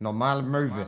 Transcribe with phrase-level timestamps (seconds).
[0.00, 0.86] Normale Möwe.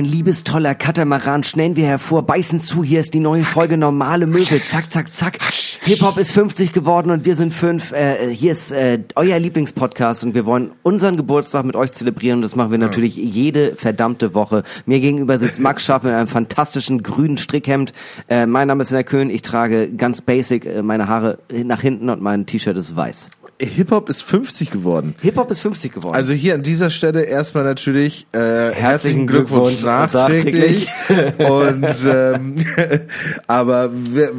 [0.00, 4.62] Ein liebestoller Katamaran schnellen wir hervor, beißen zu, hier ist die neue Folge Normale Möwe.
[4.62, 5.38] Zack, zack, zack.
[5.82, 7.92] Hip-Hop ist 50 geworden und wir sind fünf.
[7.92, 12.42] Äh, hier ist äh, euer Lieblingspodcast und wir wollen unseren Geburtstag mit euch zelebrieren und
[12.42, 14.62] das machen wir natürlich jede verdammte Woche.
[14.86, 17.92] Mir gegenüber sitzt Max Schaff mit einem fantastischen grünen Strickhemd.
[18.28, 22.08] Äh, mein Name ist Herr Köhn, ich trage ganz basic äh, meine Haare nach hinten
[22.08, 23.28] und mein T-Shirt ist weiß.
[23.60, 25.14] Hip-Hop ist 50 geworden.
[25.20, 26.14] Hip-Hop ist 50 geworden.
[26.14, 30.88] Also hier an dieser Stelle erstmal natürlich äh, herzlichen, Herzlichen Glückwunsch, Glückwunsch nachträglich.
[31.38, 32.56] Und ähm,
[33.46, 34.30] aber wer,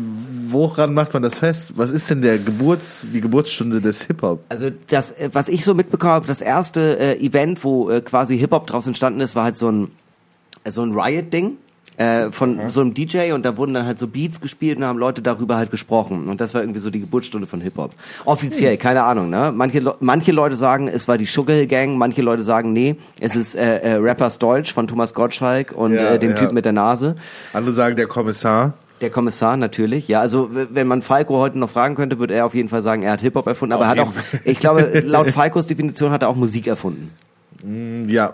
[0.47, 1.73] woran macht man das fest?
[1.75, 4.43] Was ist denn der Geburts, die Geburtsstunde des Hip-Hop?
[4.49, 8.37] Also das, äh, was ich so mitbekommen habe, das erste äh, Event, wo äh, quasi
[8.37, 9.91] Hip-Hop draus entstanden ist, war halt so ein
[10.67, 11.57] so ein Riot-Ding
[12.01, 14.87] äh, von so einem DJ und da wurden dann halt so Beats gespielt und da
[14.87, 17.91] haben Leute darüber halt gesprochen und das war irgendwie so die Geburtsstunde von Hip-Hop.
[18.25, 19.51] Offiziell, keine Ahnung, ne?
[19.53, 22.95] Manche, Le- manche Leute sagen, es war die Sugar Hill Gang, manche Leute sagen, nee,
[23.19, 26.35] es ist äh, äh, Rappers Deutsch von Thomas Gottschalk und Ja, äh, dem ja.
[26.35, 27.15] Typ mit der Nase.
[27.53, 28.73] Andere sagen der Kommissar.
[29.01, 30.19] Der Kommissar natürlich, ja.
[30.21, 33.13] Also wenn man Falco heute noch fragen könnte, würde er auf jeden Fall sagen, er
[33.13, 33.73] hat Hip Hop erfunden.
[33.73, 36.67] Aber Auf er hat auch, jeden ich glaube, laut Falcos Definition hat er auch Musik
[36.67, 37.09] erfunden.
[38.07, 38.33] Ja.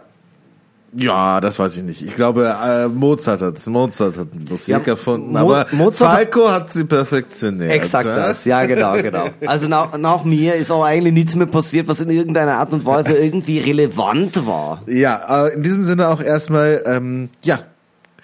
[1.00, 2.02] Ja, das weiß ich nicht.
[2.02, 6.74] Ich glaube, äh, Mozart hat Mozart hat Musik Ja, erfunden, Mo- aber Mozart- Falco hat
[6.74, 7.72] sie perfektioniert.
[7.72, 8.16] Exakt ja?
[8.16, 9.26] das, ja genau, genau.
[9.46, 12.84] Also nach, nach mir ist auch eigentlich nichts mehr passiert, was in irgendeiner Art und
[12.86, 14.82] Weise irgendwie relevant war.
[14.88, 17.60] Ja, äh, in diesem Sinne auch erstmal, ähm, ja,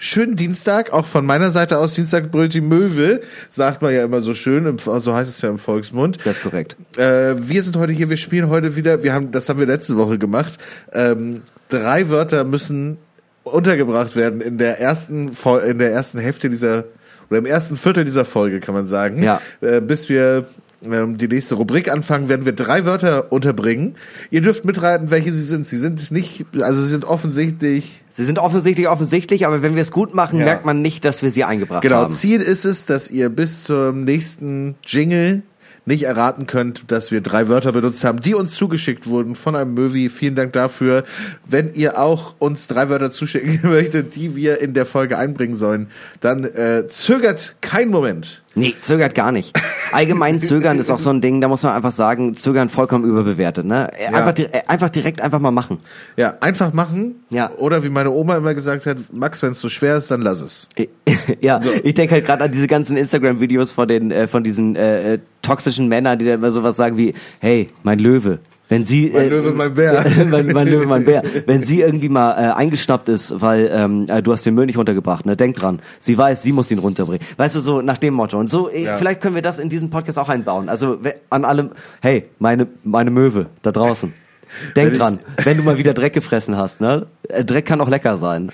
[0.03, 4.33] schönen Dienstag, auch von meiner Seite aus, Dienstag Brötchen Möwe, sagt man ja immer so
[4.33, 6.17] schön, so heißt es ja im Volksmund.
[6.25, 6.75] Das ist korrekt.
[6.97, 9.95] Äh, wir sind heute hier, wir spielen heute wieder, wir haben, das haben wir letzte
[9.97, 10.57] Woche gemacht,
[10.91, 12.97] ähm, drei Wörter müssen
[13.43, 15.31] untergebracht werden in der ersten,
[15.67, 16.83] in der ersten Hälfte dieser,
[17.29, 19.23] oder im ersten Viertel dieser Folge, kann man sagen.
[19.23, 19.41] Ja.
[19.61, 20.45] Äh, bis wir
[20.91, 23.95] ähm, die nächste Rubrik anfangen, werden wir drei Wörter unterbringen.
[24.31, 25.67] Ihr dürft mitraten, welche sie sind.
[25.67, 29.91] Sie sind nicht, also sie sind offensichtlich Sie sind offensichtlich offensichtlich, aber wenn wir es
[29.91, 30.45] gut machen, Ja.
[30.45, 32.13] merkt man nicht, dass wir sie eingebracht Genau, haben.
[32.13, 35.41] Ziel ist es, dass ihr bis zum nächsten Jingle
[35.85, 39.73] nicht erraten könnt, dass wir drei Wörter benutzt haben, die uns zugeschickt wurden von einem
[39.73, 40.09] Möwi.
[40.09, 41.03] Vielen Dank dafür.
[41.45, 45.87] Wenn ihr auch uns drei Wörter zuschicken möchtet, die wir in der Folge einbringen sollen,
[46.21, 48.42] dann äh, zögert keinen Moment.
[48.55, 49.59] Nee, zögert gar nicht.
[49.91, 53.65] Allgemein zögern ist auch so ein Ding, da muss man einfach sagen, zögern vollkommen überbewertet.
[53.65, 53.89] Ne?
[54.13, 55.79] Einfach, di- äh, einfach direkt einfach mal machen.
[56.17, 57.15] Ja, einfach machen.
[57.29, 57.49] Ja.
[57.57, 60.41] Oder wie meine Oma immer gesagt hat, Max, wenn es so schwer ist, dann lass
[60.41, 60.69] es.
[61.41, 65.13] ja, ich denke halt gerade an diese ganzen Instagram-Videos von den äh, von diesen äh,
[65.15, 68.39] äh, toxischen Männern, die dann immer sowas sagen wie, hey, mein Löwe,
[68.69, 70.05] wenn sie Mein Löwe, mein Bär.
[70.29, 74.21] mein, mein Löwe, mein Bär, wenn sie irgendwie mal äh, eingeschnappt ist, weil ähm, äh,
[74.23, 77.25] du hast den Müll nicht runtergebracht, ne, denk dran, sie weiß, sie muss ihn runterbringen,
[77.37, 78.97] weißt du so nach dem Motto und so, äh, Ja.
[78.97, 80.97] vielleicht können wir das in diesen Podcast auch einbauen, also
[81.29, 84.13] an allem, hey, meine meine Möwe da draußen.
[84.75, 87.07] Denk Wenn ich- dran, wenn du mal wieder Dreck gefressen hast, ne?
[87.27, 88.51] Äh, Dreck kann auch lecker sein.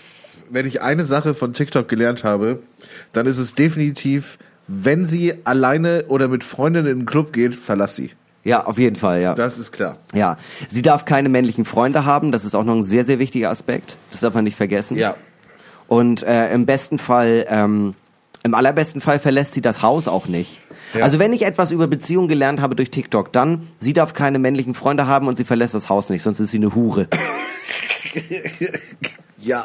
[0.49, 2.59] wenn ich eine Sache von TikTok gelernt habe,
[3.13, 4.37] dann ist es definitiv,
[4.67, 8.11] wenn sie alleine oder mit Freundinnen in den Club geht, verlass sie.
[8.43, 9.33] Ja, auf jeden Fall, ja.
[9.35, 9.97] Das ist klar.
[10.13, 10.37] Ja,
[10.69, 12.31] sie darf keine männlichen Freunde haben.
[12.31, 13.97] Das ist auch noch ein sehr, sehr wichtiger Aspekt.
[14.11, 14.97] Das darf man nicht vergessen.
[14.97, 15.15] Ja.
[15.87, 17.95] Und äh, im besten Fall, ähm,
[18.43, 20.61] im allerbesten Fall verlässt sie das Haus auch nicht.
[20.93, 21.03] Ja.
[21.03, 24.73] Also wenn ich etwas über Beziehungen gelernt habe durch TikTok, dann sie darf keine männlichen
[24.73, 27.07] Freunde haben und sie verlässt das Haus nicht, sonst ist sie eine Hure.
[29.41, 29.63] Ja.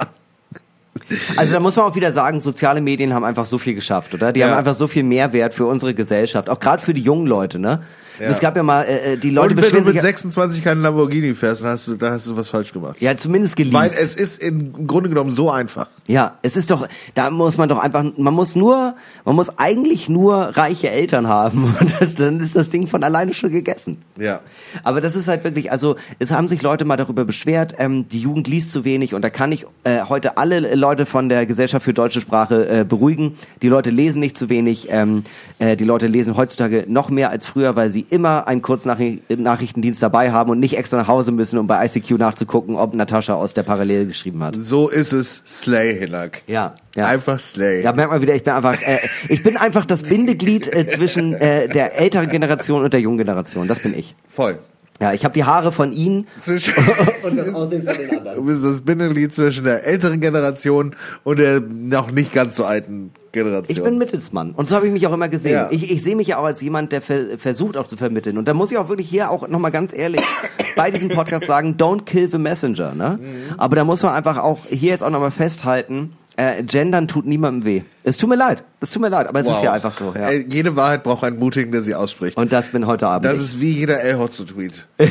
[1.36, 4.32] Also da muss man auch wieder sagen, soziale Medien haben einfach so viel geschafft, oder?
[4.32, 4.48] Die Ja.
[4.50, 7.82] haben einfach so viel Mehrwert für unsere Gesellschaft, auch gerade für die jungen Leute, ne?
[8.20, 8.28] Ja.
[8.28, 10.08] Es gab ja mal äh, äh, die Leute Und wenn du beschweren sich mit ja-
[10.08, 12.96] 26 keinen Lamborghini fährst, dann hast du, da hast du was falsch gemacht.
[13.00, 13.74] ja zumindest geleast.
[13.74, 15.88] Weil es ist im Grunde genommen so einfach.
[16.06, 18.94] Ja, es ist doch, da muss man doch einfach, man muss nur,
[19.24, 23.34] man muss eigentlich nur reiche Eltern haben und das, dann ist das Ding von alleine
[23.34, 23.98] schon gegessen.
[24.18, 24.40] Ja.
[24.82, 28.20] Aber das ist halt wirklich, also es haben sich Leute mal darüber beschwert, ähm, die
[28.20, 31.84] Jugend liest zu wenig und da kann ich äh, heute alle Leute von der Gesellschaft
[31.84, 33.36] für deutsche Sprache äh, beruhigen.
[33.62, 35.24] Die Leute lesen nicht zu wenig, ähm,
[35.58, 40.32] äh, die Leute lesen heutzutage noch mehr als früher, weil sie immer einen Kurznachrichtendienst dabei
[40.32, 43.62] haben und nicht extra nach Hause müssen, um bei ICQ nachzugucken, ob Natascha aus der
[43.62, 44.56] Parallele geschrieben hat.
[44.58, 46.42] So ist es Slay, Hinak.
[46.46, 47.06] Ja, ja.
[47.06, 47.82] Einfach Slay.
[47.82, 48.98] Da merkt man wieder, ich bin einfach, äh,
[49.28, 53.68] ich bin einfach das Bindeglied äh, zwischen äh, der älteren Generation und der jungen Generation.
[53.68, 54.14] Das bin ich.
[54.28, 54.58] Voll.
[55.04, 56.72] Ja, ich habe die Haare von ihnen Zwischen,
[57.22, 58.46] und das Aussehen von den du anderen.
[58.46, 63.76] bist das Bindeglied zwischen der älteren Generation und der noch nicht ganz so alten Generation.
[63.76, 65.52] Ich bin Mittelsmann und so habe ich mich auch immer gesehen.
[65.52, 65.68] Ja.
[65.70, 68.38] Ich, ich sehe mich ja auch als jemand, der ver versucht auch zu vermitteln.
[68.38, 70.22] Und da muss ich auch wirklich hier auch nochmal ganz ehrlich
[70.74, 72.94] bei diesem Podcast sagen, don't kill the messenger.
[72.94, 73.18] Ne?
[73.20, 73.58] Mhm.
[73.58, 77.64] Aber da muss man einfach auch hier jetzt auch nochmal festhalten, äh, gendern tut niemandem
[77.64, 77.82] weh.
[78.02, 80.12] Es tut mir leid, es tut mir leid, aber es ist ja einfach so.
[80.14, 80.28] Ja.
[80.28, 82.36] Ey, Jede Wahrheit braucht einen Mutigen, der sie ausspricht.
[82.36, 83.40] Und das bin heute Abend Das ich.
[83.46, 84.86] ist wie jeder El-Hotzo-Tweet.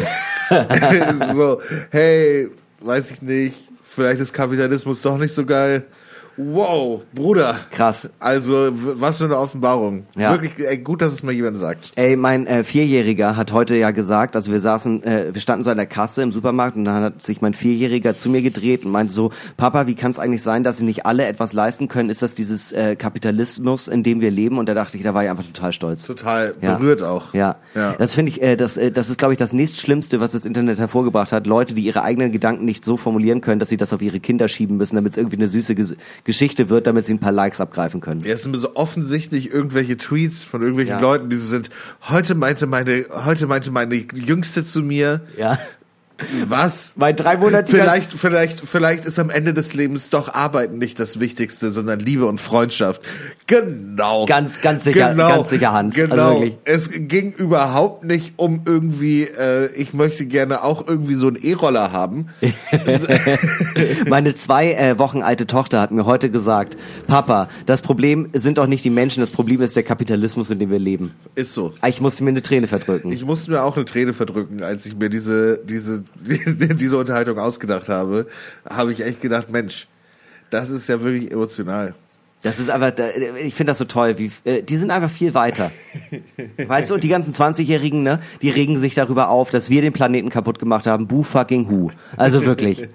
[1.34, 1.62] so,
[1.92, 2.50] hey,
[2.82, 5.84] weiß ich nicht, vielleicht ist Kapitalismus doch nicht so geil.
[6.38, 7.58] Wow, Bruder.
[7.72, 8.10] Krass.
[8.20, 10.06] Also, was für eine Offenbarung.
[10.16, 10.32] Ja.
[10.32, 11.92] Wirklich, ey, gut, dass es mal jemand sagt.
[11.96, 15.70] Ey, mein äh, Vierjähriger hat heute ja gesagt, also wir saßen, äh, wir standen so
[15.70, 18.92] an der Kasse im Supermarkt und dann hat sich mein Vierjähriger zu mir gedreht und
[18.92, 22.10] meinte so, Papa, wie kann es eigentlich sein, dass sie nicht alle etwas leisten können?
[22.10, 24.58] Ist das dieses äh, Kapitalismus, in dem wir leben?
[24.58, 26.04] Und da dachte ich, da war ich einfach total stolz.
[26.04, 26.78] Total Ja.
[26.78, 27.34] berührt auch.
[27.36, 27.94] Ja, Ja.
[27.94, 30.80] das finde ich, äh, das, äh, das ist, glaube ich, das nächstschlimmste, was das Internet
[30.80, 31.46] hervorgebracht hat.
[31.46, 34.48] Leute, die ihre eigenen Gedanken nicht so formulieren können, dass sie das auf ihre Kinder
[34.48, 37.60] schieben müssen, damit es irgendwie eine süße Ges Geschichte wird, damit sie ein paar Likes
[37.60, 38.24] abgreifen können.
[38.24, 41.02] Ja, es sind so offensichtlich irgendwelche Tweets von irgendwelchen Ja.
[41.02, 41.70] Leuten, die so sind,
[42.10, 45.60] heute meinte meine, heute meinte meine Jüngste zu mir, Ja.
[46.48, 46.94] was?
[46.96, 51.72] Mein dreimonatiger Vielleicht, vielleicht, vielleicht ist am Ende des Lebens doch Arbeiten nicht das Wichtigste,
[51.72, 53.02] sondern Liebe und Freundschaft.
[53.46, 54.26] Genau.
[54.26, 55.96] Ganz, ganz sicher- ganz sicher, Hans.
[55.96, 56.32] Also Genau.
[56.40, 56.56] wirklich.
[56.66, 61.92] Es ging überhaupt nicht um irgendwie, äh, ich möchte gerne auch irgendwie so einen E-Roller
[61.92, 62.28] haben.
[64.10, 68.68] Meine zwei äh, Wochen alte Tochter hat mir heute gesagt, Papa, das Problem sind doch
[68.68, 71.14] nicht die Menschen, das Problem ist der Kapitalismus, in dem wir leben.
[71.36, 71.74] Ist so.
[71.88, 73.12] Ich musste mir eine Träne verdrücken.
[73.12, 77.90] Ich musste mir auch eine Träne verdrücken, als ich mir diese, diese, diese Unterhaltung ausgedacht
[77.90, 78.28] habe,
[78.70, 79.88] habe ich echt gedacht, Mensch,
[80.50, 81.94] das ist ja wirklich emotional.
[82.44, 82.92] Das ist einfach,
[83.42, 85.72] ich finde das so toll, wie, äh, die sind einfach viel weiter.
[86.58, 89.94] Weißt du, und die ganzen 20-Jährigen, ne, die regen sich darüber auf, dass wir den
[89.94, 91.08] Planeten kaputt gemacht haben.
[91.08, 91.92] Boo fucking who.
[92.18, 92.88] Also wirklich.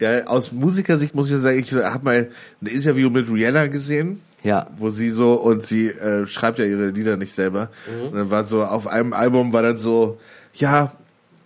[0.00, 2.30] Ja, aus Musikersicht muss ich sagen, ich habe mal
[2.60, 4.20] ein Interview mit Rihanna gesehen.
[4.42, 4.66] Ja.
[4.76, 7.70] Wo sie so, und sie äh, schreibt ja ihre Lieder nicht selber.
[8.02, 10.18] Und dann war so, auf einem Album war dann so,
[10.54, 10.92] ja,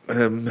[0.09, 0.51] ähm,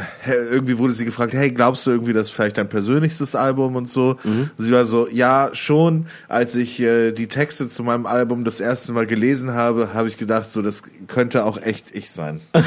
[0.50, 3.88] irgendwie wurde sie gefragt, hey, glaubst du irgendwie, das ist vielleicht dein persönlichstes Album und
[3.88, 4.18] so?
[4.58, 6.06] Und sie war so, ja, schon.
[6.28, 10.18] Als ich äh, die Texte zu meinem Album das erste Mal gelesen habe, habe ich
[10.18, 12.40] gedacht, so, das könnte auch echt ich sein.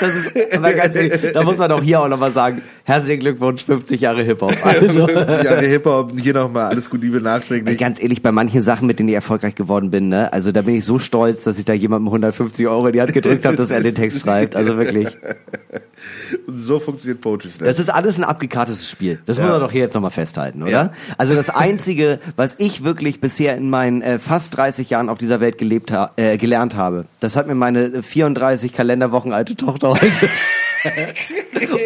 [0.00, 3.64] Das ist, aber ganz ehrlich, da muss man doch hier auch nochmal sagen, herzlichen Glückwunsch,
[3.64, 4.52] 50 Jahre Hip-Hop.
[4.64, 5.24] Also, ja,
[5.56, 7.78] der Hip-Hop, hier nochmal alles gut, Liebe nachträglich.
[7.78, 10.74] Ganz ehrlich, bei manchen Sachen, mit denen ich erfolgreich geworden bin, ne, also da bin
[10.76, 13.70] ich so stolz, dass ich da jemandem 150 Euro in die Hand gedrückt habe, dass
[13.70, 14.56] er den Text schreibt.
[14.56, 15.08] Also wirklich.
[16.46, 17.66] Und so funktioniert Poetry Slam.
[17.66, 19.20] Das ist alles ein abgekartetes Spiel.
[19.26, 19.52] Das muss Ja.
[19.52, 20.70] man doch hier jetzt nochmal festhalten, oder?
[20.70, 20.92] Ja.
[21.18, 25.40] Also das Einzige, was ich wirklich bisher in meinen äh, fast 30 Jahren auf dieser
[25.40, 29.90] Welt gelebt ha äh, gelernt habe, das hat mir meine äh, 34 Kalenderwochen alte Tochter
[30.00, 30.28] heute,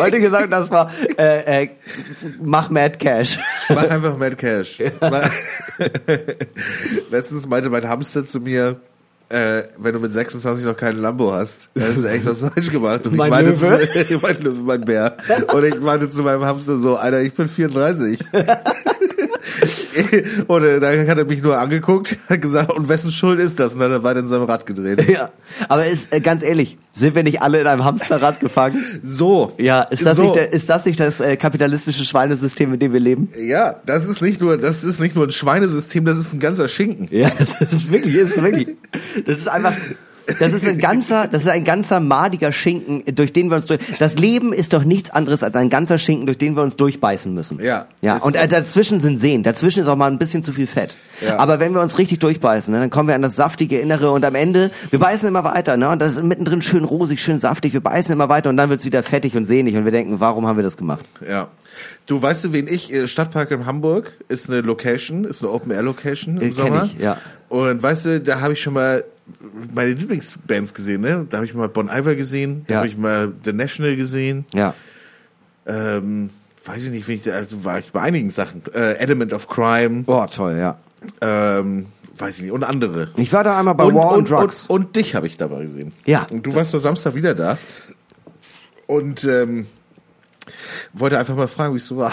[0.01, 1.69] heute gesagt, das war äh, äh,
[2.43, 3.39] mach Mad Cash.
[3.69, 4.83] Mach einfach Mad Cash.
[5.01, 5.31] Mach-
[7.11, 8.81] Letztens meinte mein Hamster zu mir,
[9.29, 13.05] äh, wenn du mit 26 noch keinen Lambo hast, dann du echt was falsch gemacht.
[13.07, 14.07] Und Mein ich Löwe?
[14.07, 15.17] Zu, mein Löwe, mein Bär.
[15.53, 18.21] Und ich meinte zu meinem Hamster so, Alter, ich bin 34.
[20.47, 23.75] Und dann hat er mich nur angeguckt, hat gesagt, und wessen Schuld ist das?
[23.75, 25.09] Und dann hat er weiter in seinem Rad gedreht.
[25.09, 25.31] ja.
[25.69, 29.01] Aber ist, äh, ganz ehrlich, sind wir nicht alle in einem Hamsterrad gefangen?
[29.03, 29.53] So.
[29.59, 30.35] Ja, ist das, so.
[30.35, 33.29] nicht, ist das nicht das äh, kapitalistische Schweinesystem, in dem wir leben?
[33.39, 36.69] Ja, das ist nicht nur, das ist nicht nur ein Schweinesystem, das ist ein ganzer
[36.69, 37.09] Schinken.
[37.11, 38.69] Ja, das ist wirklich, ist wirklich.
[39.27, 39.75] Das ist einfach.
[40.41, 43.81] Das ist ein ganzer, das ist ein ganzer madiger Schinken, durch den wir uns durch.
[43.99, 47.33] Das Leben ist doch nichts anderes als ein ganzer Schinken, durch den wir uns durchbeißen
[47.33, 47.63] müssen.
[47.63, 48.17] Ja, Ja.
[48.19, 49.43] Und äh, dazwischen sind Seen.
[49.43, 50.95] Dazwischen ist auch mal ein bisschen zu viel Fett.
[51.25, 51.39] Ja.
[51.39, 54.25] Aber wenn wir uns richtig durchbeißen, ne, dann kommen wir an das saftige Innere und
[54.25, 55.89] am Ende, wir beißen immer weiter, ne?
[55.91, 57.73] Und das ist mittendrin schön rosig, schön saftig.
[57.73, 60.47] Wir beißen immer weiter und dann wird's wieder fettig und sehnig und wir denken, warum
[60.47, 61.05] haben wir das gemacht?
[61.27, 61.49] Ja.
[62.07, 66.39] Du weißt du, wen ich, äh, Stadtpark in Hamburg ist eine Location, ist eine Open-Air-Location
[66.41, 66.85] im Äh, Sommer.
[66.85, 67.19] ich, ja.
[67.49, 69.05] Und weißt du, da habe ich schon mal
[69.75, 71.27] meine Lieblingsbands gesehen, ne?
[71.29, 72.79] Da habe ich mal Bon Iver gesehen, da Ja.
[72.79, 74.45] habe ich mal The National gesehen.
[74.55, 74.75] Ja.
[75.67, 76.31] Ähm,
[76.65, 78.63] weiß ich nicht, wie ich da, also war ich bei einigen Sachen.
[78.73, 80.79] Äh, Element of Crime, Oh, toll, ja.
[81.21, 81.87] ähm,
[82.19, 83.11] weiß ich nicht, und andere.
[83.17, 84.67] Ich war da einmal bei und, War on und, Drugs.
[84.67, 85.93] Und, und dich habe ich dabei gesehen.
[86.07, 86.27] Ja.
[86.31, 87.59] Und du warst doch Samstag wieder da.
[88.87, 89.67] Und ähm,
[90.93, 92.13] wollte einfach mal fragen, wie es so war.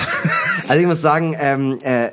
[0.68, 2.12] Also ich muss sagen, ähm, äh, äh,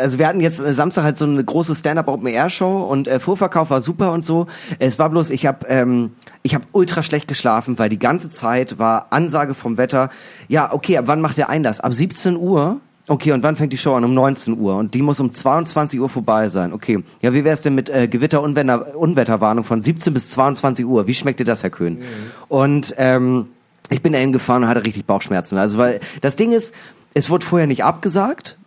[0.00, 3.08] also wir hatten jetzt äh, Samstag halt so eine große Stand-up Open Air Show und
[3.08, 4.46] äh, Vorverkauf war super und so.
[4.78, 8.78] Es war bloß, ich habe ähm, ich habe ultra schlecht geschlafen, weil die ganze Zeit
[8.78, 10.10] war Ansage vom Wetter.
[10.48, 11.80] Ja, okay, ab wann macht der Einlass?
[11.80, 12.80] Ab 17 Uhr.
[13.10, 14.04] Okay, und wann fängt die Show an?
[14.04, 14.76] Um 19 Uhr.
[14.76, 16.74] Und die muss um 22 Uhr vorbei sein.
[16.74, 17.02] Okay.
[17.22, 21.06] Ja, wie wär's denn mit äh, Gewitter Unwetter Unwetterwarnung von 17 bis 22 Uhr?
[21.06, 22.02] Wie schmeckt dir das, Herr Köhn?
[22.48, 23.46] Und ähm,
[23.88, 25.56] ich bin dahin gefahren und hatte richtig Bauchschmerzen.
[25.56, 26.74] Also weil das Ding ist,
[27.14, 28.58] es wurde vorher nicht abgesagt.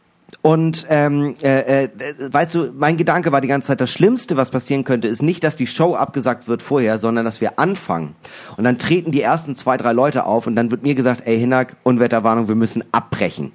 [0.41, 1.89] Und ähm, äh, äh,
[2.31, 5.43] weißt du, mein Gedanke war die ganze Zeit, das Schlimmste, was passieren könnte, ist nicht,
[5.43, 8.15] dass die Show abgesagt wird vorher, sondern dass wir anfangen.
[8.57, 11.37] Und dann treten die ersten zwei, drei Leute auf und dann wird mir gesagt, ey
[11.37, 13.51] Hinak, Unwetterwarnung, wir müssen abbrechen.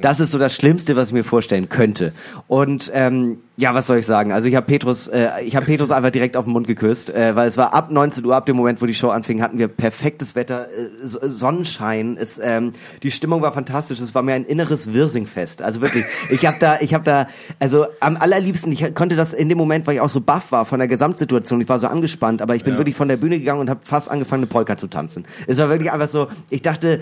[0.00, 2.12] Das ist so das Schlimmste, was ich mir vorstellen könnte.
[2.48, 4.32] Und ähm, ja, was soll ich sagen?
[4.32, 7.36] Also ich habe Petrus, äh, ich habe Petrus einfach direkt auf den Mund geküsst, äh,
[7.36, 9.68] weil es war ab 19 Uhr, ab dem Moment, wo die Show anfing, hatten wir
[9.68, 12.16] perfektes Wetter, äh, Sonnenschein.
[12.18, 14.00] Es, ähm, die Stimmung war fantastisch.
[14.00, 15.62] Es war mir ein inneres Wirsingfest.
[15.62, 17.26] Also wirklich, ich habe da, ich habe da,
[17.60, 20.66] also am allerliebsten, ich konnte das in dem Moment, weil ich auch so baff war
[20.66, 21.60] von der Gesamtsituation.
[21.60, 22.78] Ich war so angespannt, aber ich bin Ja.
[22.80, 25.24] wirklich von der Bühne gegangen und habe fast angefangen, eine Polka zu tanzen.
[25.46, 26.28] Es war wirklich einfach so.
[26.50, 27.00] Ich dachte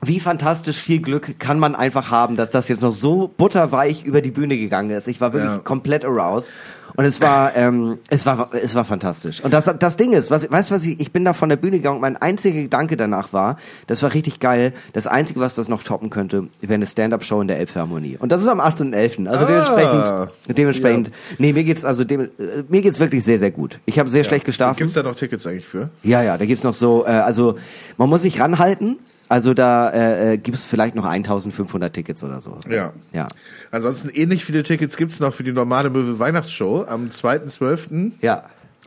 [0.00, 4.20] wie fantastisch viel Glück kann man einfach haben, dass das jetzt noch so butterweich über
[4.22, 5.08] die Bühne gegangen ist.
[5.08, 5.58] Ich war wirklich Ja.
[5.58, 6.50] komplett aroused.
[6.96, 9.40] Und es war, ähm, es war, es war fantastisch.
[9.44, 11.56] Und das, das Ding ist, was, weißt du was ich, ich bin da von der
[11.56, 14.72] Bühne gegangen und mein einziger Gedanke danach war, das war richtig geil.
[14.94, 18.16] Das Einzige, was das noch toppen könnte, wäre eine Stand-Up-Show in der Elbphilharmonie.
[18.18, 19.28] Und das ist am 18.11.
[19.28, 19.48] Also Ah.
[19.48, 22.28] dementsprechend, dementsprechend, nee, mir geht's, also dem, äh,
[22.68, 23.78] mir geht's wirklich sehr, sehr gut.
[23.84, 24.78] Ich habe sehr schlecht geschlafen.
[24.78, 25.90] Gibt's da noch Tickets eigentlich für?
[26.02, 27.56] Ja, ja, da gibt's noch so, äh, also
[27.96, 28.98] man muss sich ranhalten.
[29.28, 32.58] Also da äh, äh, gibt's vielleicht noch 1500 Tickets oder so.
[32.68, 32.92] Ja.
[33.12, 33.28] Ja.
[33.70, 38.12] Ansonsten ähnlich viele Tickets gibt's noch für die normale Möwe Weihnachtsshow am 2.12.
[38.22, 38.44] Ja.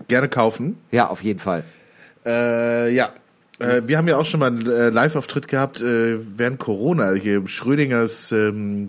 [0.08, 0.78] Gerne kaufen.
[0.92, 1.64] Ja, auf jeden Fall.
[2.26, 3.10] Äh, ja.
[3.60, 7.12] Äh, wir haben ja auch schon mal einen äh, Live-Auftritt gehabt äh, während Corona.
[7.12, 8.88] Hier Schrödingers, ähm,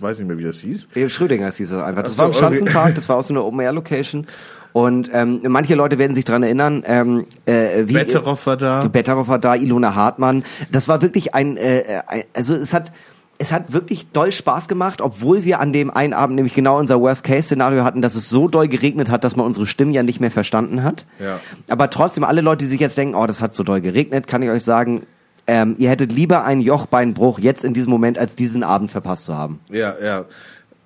[0.00, 0.88] weiß nicht mehr, wie das hieß.
[0.96, 2.02] Eben Schrödinger hieß das einfach.
[2.02, 2.40] Das so, war im okay.
[2.40, 4.26] Schanzenpark, das war auch so eine Open-Air-Location.
[4.72, 8.86] Und ähm, manche Leute werden sich dran erinnern, ähm, äh, wie Betteroff war da.
[8.86, 10.44] Betteroff war da, Ilona Hartmann.
[10.70, 12.92] Das war wirklich ein, äh, ein also es hat
[13.38, 17.00] es hat wirklich doll Spaß gemacht, obwohl wir an dem einen Abend nämlich genau unser
[17.00, 20.32] Worst-Case-Szenario hatten, dass es so doll geregnet hat, dass man unsere Stimmen ja nicht mehr
[20.32, 21.06] verstanden hat.
[21.20, 21.38] Ja.
[21.68, 24.42] Aber trotzdem, alle Leute, die sich jetzt denken, oh, das hat so doll geregnet, kann
[24.42, 25.06] ich euch sagen,
[25.46, 29.36] ähm, ihr hättet lieber einen Jochbeinbruch jetzt in diesem Moment, als diesen Abend verpasst zu
[29.36, 29.60] haben.
[29.70, 30.24] Ja, ja.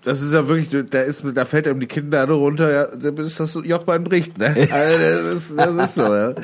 [0.04, 3.56] Das ist ja wirklich, da ist, da fällt einem die Kinnlade runter, ja, bis das
[3.62, 4.68] Jochbein bricht, ne?
[4.72, 6.34] Also das, ist, das ist so, ja.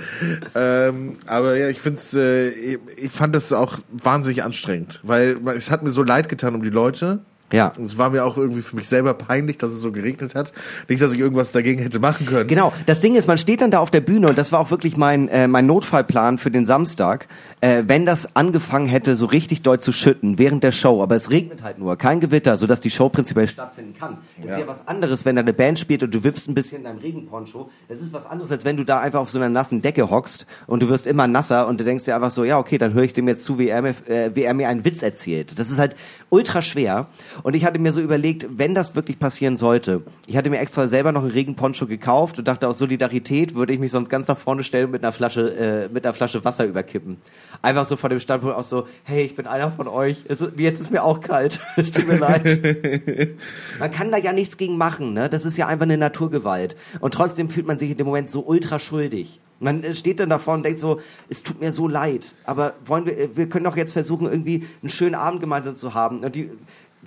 [0.55, 5.83] Ähm, aber ja, ich find's, äh, ich, fand das auch wahnsinnig anstrengend, weil es hat
[5.83, 7.21] mir so leid getan um die Leute.
[7.53, 7.73] Ja.
[7.79, 10.53] Und es war mir auch irgendwie für mich selber peinlich, dass es so geregnet hat.
[10.89, 12.47] Nicht, dass ich irgendwas dagegen hätte machen können.
[12.49, 14.71] Genau, das Ding ist, man steht dann da auf der Bühne und das war auch
[14.71, 17.27] wirklich mein, äh, mein Notfallplan für den Samstag,
[17.61, 21.31] äh, wenn das angefangen hätte, so richtig doll zu schütten während der Show, aber es
[21.31, 24.19] regnet halt nur, kein Gewitter, sodass die Show prinzipiell stattfinden kann.
[24.43, 24.67] Das ist Ja.
[24.67, 27.71] was anderes, wenn da eine Band spielt und du wippst ein bisschen in deinem Regenponcho.
[27.89, 30.47] Das ist was anderes, als wenn du da einfach auf so einer nassen Decke hockst
[30.67, 33.05] und du wirst immer nasser und du denkst dir einfach so, ja okay, dann höre
[33.05, 35.59] ich dem jetzt zu, wie er, mir, äh, wie er mir einen Witz erzählt.
[35.59, 35.97] Das ist halt
[36.31, 37.07] ultra schwer
[37.43, 40.87] und ich hatte mir so überlegt, wenn das wirklich passieren sollte, ich hatte mir extra
[40.89, 44.39] selber noch einen Regenponcho gekauft und dachte, aus Solidarität würde ich mich sonst ganz nach
[44.39, 47.19] vorne stellen und mit einer Flasche, äh, mit einer Flasche Wasser überkippen.
[47.63, 50.81] Einfach so von dem Standpunkt aus so, hey, ich bin einer von euch, es, jetzt
[50.81, 53.39] ist mir auch kalt, es tut mir leid.
[53.79, 55.29] Man kann da ja nichts gegen machen, ne?
[55.29, 56.77] Das ist ja einfach eine Naturgewalt.
[57.01, 59.41] Und trotzdem fühlt man sich in dem Moment so ultra schuldig.
[59.61, 63.07] Man äh, steht dann davor und denkt so, es tut mir so leid, aber wollen
[63.07, 66.21] wir, äh, wir können doch jetzt versuchen, irgendwie einen schönen Abend gemeinsam zu haben.
[66.21, 66.51] Und die,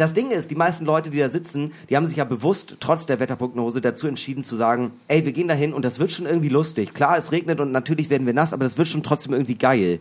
[0.02, 3.06] das Ding ist, die meisten Leute, die da sitzen, die haben sich ja bewusst, trotz
[3.06, 6.26] der Wetterprognose, dazu entschieden zu sagen, ey, wir gehen da hin und das wird schon
[6.26, 6.94] irgendwie lustig.
[6.94, 10.00] Klar, es regnet und natürlich werden wir nass, aber das wird schon trotzdem irgendwie geil.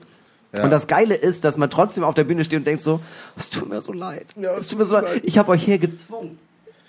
[0.53, 0.65] Ja.
[0.65, 3.01] Und das Geile ist, dass man trotzdem auf der Bühne steht und denkt so,
[3.37, 4.27] es tut mir so leid.
[4.37, 5.21] Ja, es tut mir so leid.
[5.23, 6.39] Ich habe euch hergezwungen.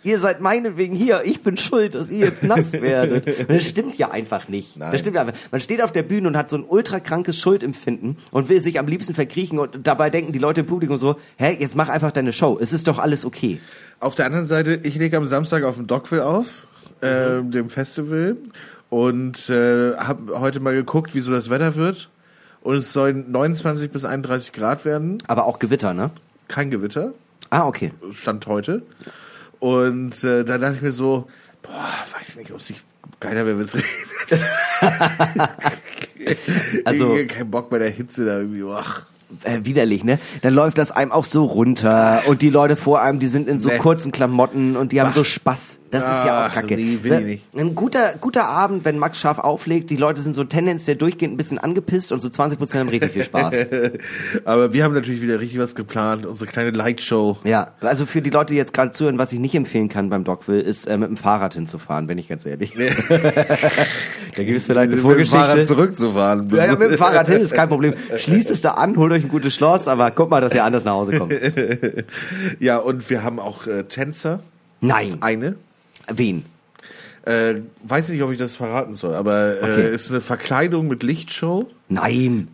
[0.04, 1.22] Ihr seid meinetwegen hier.
[1.26, 3.28] Ich bin schuld, dass ihr jetzt nass werdet.
[3.28, 4.78] Und das stimmt ja einfach nicht.
[4.78, 4.92] Nein.
[4.92, 5.40] Das stimmt ja einfach.
[5.52, 8.80] Man steht auf der Bühne und hat so ein ultra krankes Schuldempfinden und will sich
[8.80, 12.12] am liebsten verkriechen und dabei denken die Leute im Publikum so, hä, jetzt mach einfach
[12.12, 12.58] deine Show.
[12.60, 13.60] Es ist doch alles okay.
[14.00, 16.66] Auf der anderen Seite, ich lege am Samstag auf dem Dockville auf,
[17.02, 18.38] äh, dem Festival,
[18.90, 22.10] und äh, habe heute mal geguckt, wie so das Wetter wird.
[22.62, 25.24] Und es sollen 29 bis 31 Grad werden.
[25.28, 26.12] Aber auch Gewitter, ne?
[26.48, 27.14] Kein Gewitter.
[27.50, 27.94] Ah, okay.
[28.12, 28.84] Stand heute.
[29.62, 31.28] Und äh, da dachte ich mir so,
[31.62, 32.58] boah, weiß nicht, ob
[33.46, 34.46] wäre, wenn es regnet.
[36.86, 38.64] Also- keinen Bock bei der Hitze da irgendwie.
[38.70, 39.06] Ach.
[39.44, 40.20] äh, widerlich, ne?
[40.42, 43.60] Dann läuft das einem auch so runter und die Leute vor einem, die sind in
[43.60, 43.78] so Nee.
[43.78, 45.16] kurzen Klamotten und die haben Ach.
[45.16, 45.78] so Spaß.
[45.92, 46.76] Das ist ja auch kacke.
[46.76, 47.56] nee, will ich nicht.
[47.58, 51.38] Ein guter, guter Abend, wenn Max scharf auflegt, die Leute sind so tendenziell durchgehend ein
[51.38, 53.56] bisschen angepisst und so 20 Prozent haben richtig viel Spaß.
[54.46, 57.38] Aber wir haben natürlich wieder richtig was geplant, unsere kleine Lightshow.
[57.44, 60.24] ja, also für die Leute, die jetzt gerade zuhören, was ich nicht empfehlen kann beim
[60.24, 62.74] Dogville, ist äh, mit dem Fahrrad hinzufahren, bin ich ganz ehrlich.
[63.10, 65.38] da gibt es vielleicht eine Mit dem Vorgeschichte.
[65.38, 66.50] Fahrrad zurückzufahren.
[66.52, 67.94] Ja, ja, mit dem Fahrrad hin ist kein Problem.
[68.16, 70.86] Schließt es da an, holt euch ein gutes Schloss, aber guck mal, dass ihr anders
[70.86, 71.34] nach Hause kommt.
[72.60, 74.40] ja, und wir haben auch äh, Tänzer.
[74.80, 75.18] Nein.
[75.22, 75.56] Eine.
[76.08, 76.46] Wen?
[77.24, 79.82] Äh, weiß nicht, ob ich das verraten soll, aber Okay.
[79.82, 81.68] äh, ist eine Verkleidung mit Lichtshow.
[81.88, 82.48] Nein.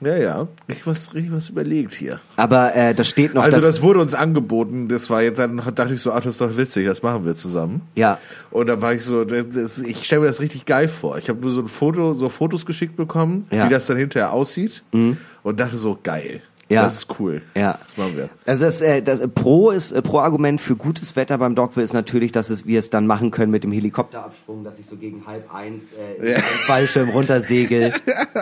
[0.00, 0.48] Ja, ja.
[0.66, 2.18] Richtig was, richtig was überlegt hier.
[2.36, 4.88] Aber äh, da steht noch, Also das wurde uns angeboten.
[4.88, 7.34] Das war jetzt dann dachte ich so, ach, das ist doch witzig, das machen wir
[7.34, 7.82] zusammen.
[7.94, 8.18] ja,
[8.50, 11.18] Und dann war ich so, das, ich stelle mir das richtig geil vor.
[11.18, 13.64] Ich habe nur so ein Foto, so Fotos geschickt bekommen, Ja.
[13.64, 13.68] Mhm.
[13.68, 16.40] wie das dann hinterher aussieht, und dachte so, geil.
[16.68, 16.82] Ja.
[16.84, 17.42] Das ist cool.
[17.54, 17.78] Ja.
[17.82, 18.28] Das machen wir.
[18.46, 21.92] Also das, äh, das äh, Pro ist äh, Pro-Argument für gutes Wetter beim Dogville ist
[21.92, 25.26] natürlich, dass es, wir es dann machen können mit dem Helikopterabsprung, dass ich so gegen
[25.26, 27.92] halb eins äh, einem Fallschirm runtersegel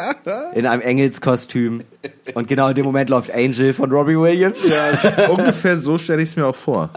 [0.54, 1.82] in einem Engelskostüm
[2.34, 4.68] und genau in dem Moment läuft Angel von Robbie Williams.
[4.68, 6.90] Ja, ungefähr so stelle ich es mir auch vor.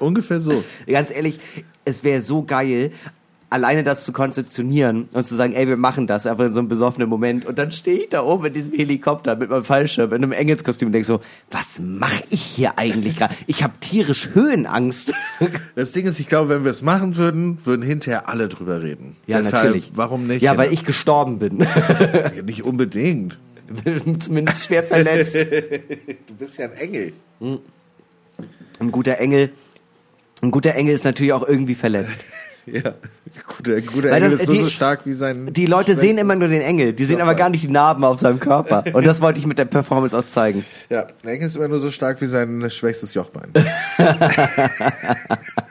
[0.00, 0.62] Ungefähr so.
[0.86, 1.40] Ganz ehrlich,
[1.84, 2.92] es wäre so geil,
[3.48, 6.68] alleine das zu konzeptionieren und zu sagen, ey, wir machen das einfach in so einem
[6.68, 10.22] besoffenen Moment und dann stehe ich da oben in diesem Helikopter mit meinem Fallschirm in
[10.22, 13.34] einem Engelskostüm und denke so, was mache ich hier eigentlich gerade?
[13.46, 15.12] Ich habe tierisch Höhenangst.
[15.74, 19.14] Das Ding ist, ich glaube, wenn wir es machen würden, würden hinterher alle drüber reden.
[19.26, 19.92] Ja, Deshalb, natürlich.
[19.94, 20.42] Warum nicht?
[20.42, 21.58] Ja, weil ich gestorben bin.
[21.66, 23.38] Ja, nicht unbedingt.
[24.18, 25.34] Zumindest schwer verletzt.
[25.34, 27.12] Du bist ja ein Engel.
[28.78, 29.50] Ein guter Engel,
[30.42, 32.24] ein guter Engel ist natürlich auch irgendwie verletzt.
[32.66, 32.94] Ja.
[33.46, 35.52] Guter, guter Weil Engel das- ist nur die- so stark wie sein.
[35.52, 36.20] Die Leute sehen Schwänzes.
[36.22, 38.82] immer nur den Engel, die sehen aber gar nicht die Narben auf seinem Körper.
[38.92, 40.64] Und das wollte ich mit der Performance auch zeigen.
[40.90, 43.52] Ja, der Engel ist immer nur so stark wie sein schwächstes Jochbein.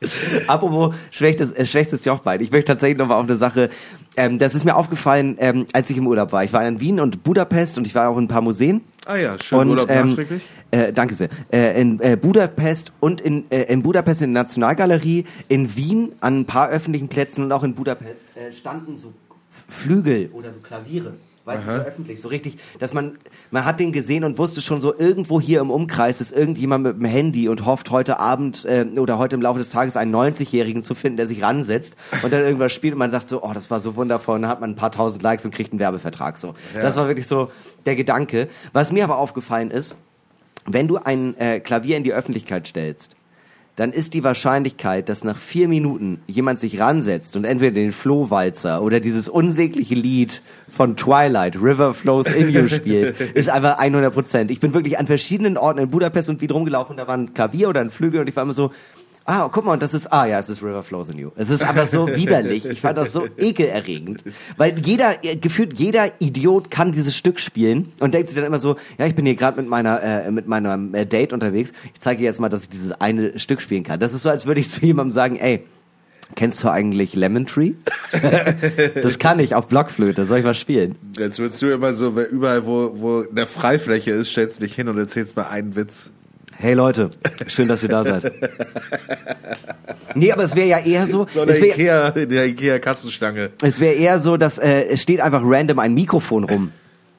[0.46, 2.40] Apropos schlechtes, äh, schlechtes Jochbein.
[2.40, 3.70] Ich möchte tatsächlich noch mal auf eine Sache,
[4.16, 6.44] ähm, das ist mir aufgefallen, ähm, als ich im Urlaub war.
[6.44, 8.82] Ich war in Wien und Budapest und ich war auch in ein paar Museen.
[9.06, 10.42] Ah ja, schön und, Urlaub ähm, nachträglich.
[10.70, 11.28] äh, danke sehr.
[11.52, 16.40] Äh, in äh, Budapest und in, äh, in Budapest in der Nationalgalerie, in Wien an
[16.40, 19.12] ein paar öffentlichen Plätzen und auch in Budapest äh, standen so
[19.68, 21.14] Flügel oder so Klaviere.
[21.50, 23.18] Weißt du, so öffentlich, so richtig, dass man,
[23.50, 26.96] man hat den gesehen und wusste schon so, irgendwo hier im Umkreis ist irgendjemand mit
[26.96, 30.82] dem Handy und hofft heute Abend äh, oder heute im Laufe des Tages einen 90-Jährigen
[30.82, 33.70] zu finden, der sich ransetzt und dann irgendwas spielt und man sagt so, oh, das
[33.70, 36.38] war so wundervoll und dann hat man ein paar tausend Likes und kriegt einen Werbevertrag
[36.38, 36.54] so.
[36.74, 37.50] Das war wirklich so
[37.86, 38.48] der Gedanke.
[38.72, 39.98] Was mir aber aufgefallen ist,
[40.66, 43.16] wenn du ein äh, Klavier in die Öffentlichkeit stellst,
[43.80, 48.82] dann ist die Wahrscheinlichkeit, dass nach vier Minuten jemand sich ransetzt und entweder den Flohwalzer
[48.82, 54.50] oder dieses unsägliche Lied von Twilight, River Flows in You spielt, ist einfach 100 Prozent.
[54.50, 57.70] Ich bin wirklich an verschiedenen Orten in Budapest und Wien rumgelaufen, da war ein Klavier
[57.70, 58.70] oder ein Flügel und ich war immer so,
[59.24, 61.30] ah, guck mal, und das ist, ah ja, es ist River Flows in You.
[61.36, 62.66] Es ist einfach so widerlich.
[62.66, 64.24] Ich fand das so ekelerregend.
[64.56, 68.58] Weil jeder, äh, gefühlt jeder Idiot kann dieses Stück spielen und denkt sich dann immer
[68.58, 71.72] so, ja, ich bin hier gerade mit meiner, äh, mit meinem äh, Date unterwegs.
[71.94, 74.00] Ich zeige dir jetzt mal, dass ich dieses eine Stück spielen kann.
[74.00, 75.64] Das ist so, als würde ich zu jemandem sagen, ey,
[76.36, 77.72] Kennst du eigentlich Lemon Tree?
[79.02, 80.26] das kann ich auf Blockflöte.
[80.26, 80.94] Soll ich was spielen?
[81.18, 84.88] Jetzt würdest du immer so, überall, wo, wo eine Freifläche ist, stellst du dich hin
[84.88, 86.12] und erzählst mal einen Witz.
[86.62, 87.08] Hey Leute,
[87.46, 88.32] schön, dass ihr da seid.
[90.14, 93.50] Nee, aber es wäre ja eher so, So es wäre Ikea, in der Ikea-Kassenstange.
[93.62, 96.72] es wär eher so, dass äh, es steht einfach random ein Mikrofon rum.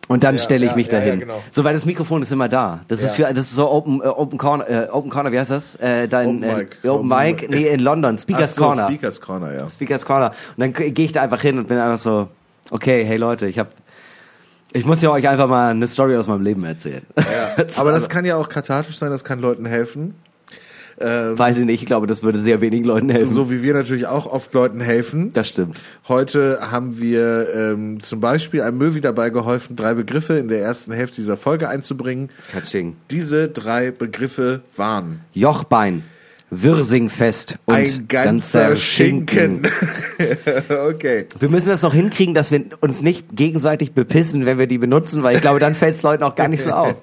[0.07, 1.19] Und dann Ja, stelle ich ja, mich ja, ja, dahin.
[1.21, 1.41] genau.
[1.51, 2.81] So, weil das Mikrofon ist immer da.
[2.89, 5.51] Das ist für, das ist so Open, äh, Open Corner, äh, Open Corner, wie heißt
[5.51, 5.75] das?
[5.77, 6.77] Äh, da in, Open äh, Mic.
[6.83, 8.87] Open Open Mic, nee, in London, Speakers so, Corner.
[8.87, 9.69] Speakers Corner, ja.
[9.69, 10.31] Speakers Corner.
[10.57, 12.27] Und dann gehe ich da einfach hin und bin einfach so,
[12.71, 13.69] okay, hey Leute, ich habe
[14.73, 17.03] ich muss ja euch einfach mal eine Story aus meinem Leben erzählen.
[17.17, 17.63] ja.
[17.77, 20.15] Aber das kann ja auch kathartisch sein, das kann Leuten helfen.
[21.03, 23.33] Weiß ich nicht, ich glaube, das würde sehr wenigen Leuten helfen.
[23.33, 25.33] So wie wir natürlich auch oft Leuten helfen.
[25.33, 25.79] Das stimmt.
[26.07, 30.91] Heute haben wir ähm, zum Beispiel einem Möwi dabei geholfen, drei Begriffe in der ersten
[30.91, 32.29] Hälfte dieser Folge einzubringen.
[32.51, 32.97] Katsching.
[33.09, 36.03] Diese drei Begriffe waren Jochbein,
[36.51, 39.67] Wirsingfest und ein ganzer Schinken.
[40.89, 41.25] okay.
[41.39, 45.23] Wir müssen das noch hinkriegen, dass wir uns nicht gegenseitig bepissen, wenn wir die benutzen,
[45.23, 46.95] weil ich glaube, dann fällt es Leuten auch gar nicht so auf.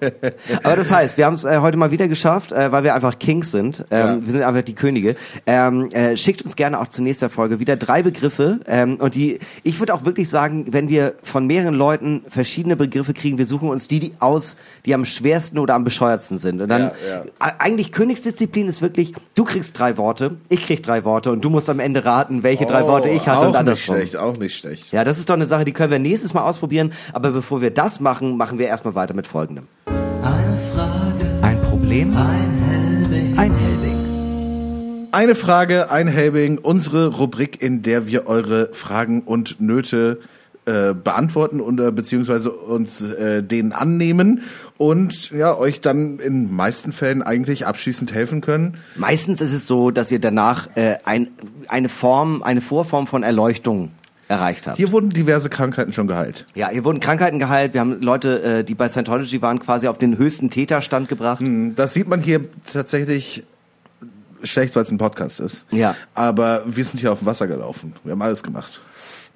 [0.62, 3.18] Aber das heißt, wir haben es äh, heute mal wieder geschafft, äh, weil wir einfach
[3.18, 3.84] Kings sind.
[3.90, 4.18] Ähm, Ja.
[4.24, 5.16] Wir sind einfach die Könige.
[5.46, 8.60] Ähm, äh, schickt uns gerne auch zur nächsten Folge wieder drei Begriffe.
[8.66, 13.14] Ähm, und die, ich würde auch wirklich sagen, wenn wir von mehreren Leuten verschiedene Begriffe
[13.14, 16.60] kriegen, wir suchen uns die, die aus, die am schwersten oder am bescheuertsten sind.
[16.60, 16.92] Und dann Ja,
[17.40, 17.48] ja.
[17.48, 21.50] E- eigentlich Königsdisziplin ist wirklich, du kriegst drei Worte, ich krieg drei Worte und du
[21.50, 23.96] musst am Ende raten, welche drei Worte ich hatte Oh, auch und nicht andersrum.
[23.96, 24.90] schlecht, auch nicht schlecht.
[24.92, 26.92] Ja, das ist doch eine Sache, die können wir nächstes Mal ausprobieren.
[27.12, 29.66] Aber bevor wir das machen, machen wir erstmal weiter mit folgendem.
[29.86, 32.16] Eine Frage, Ein Problem?
[32.16, 33.38] ein Hellweg.
[33.38, 35.08] Ein Helbing.
[35.12, 40.18] Eine Frage, ein Helbing, unsere Rubrik, in der wir eure Fragen und Nöte
[40.68, 44.42] äh, beantworten und äh, beziehungsweise uns äh, denen annehmen
[44.76, 48.76] und ja euch dann in meisten Fällen eigentlich abschließend helfen können.
[48.94, 51.30] Meistens ist es so, dass ihr danach äh, ein,
[51.68, 53.92] eine Form, eine Vorform von Erleuchtung
[54.28, 54.76] erreicht habt.
[54.76, 56.46] Hier wurden diverse Krankheiten schon geheilt.
[56.54, 57.72] Ja, hier wurden Krankheiten geheilt.
[57.72, 61.42] Wir haben Leute, äh, die bei Scientology waren, quasi auf den höchsten Täterstand gebracht.
[61.76, 63.44] Das sieht man hier tatsächlich
[64.42, 65.66] schlecht, weil es ein Podcast ist.
[65.70, 65.96] Ja.
[66.14, 67.94] Aber wir sind hier auf dem Wasser gelaufen.
[68.04, 68.82] Wir haben alles gemacht.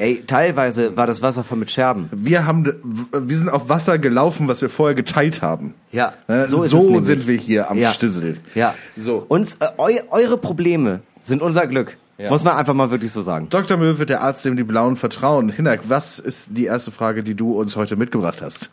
[0.03, 2.09] Ey, teilweise war das Wasser voll mit Scherben.
[2.11, 2.65] Wir haben,
[3.13, 5.75] wir sind auf Wasser gelaufen, was wir vorher geteilt haben.
[5.93, 6.49] Ja, Ne?
[6.49, 7.93] so So, sind wir hier am Ja.
[7.93, 8.39] Stissel.
[8.57, 8.75] Ja.
[8.97, 9.25] So.
[9.29, 11.97] Uns, äh, eu, eure Probleme sind unser Glück.
[12.19, 12.31] Ja.
[12.31, 13.47] Muss man einfach mal wirklich so sagen.
[13.49, 13.77] Dr.
[13.77, 15.51] Möwe, der Arzt, dem die Blauen vertrauen.
[15.51, 18.71] Hinak, was ist die erste Frage, die du uns heute mitgebracht hast?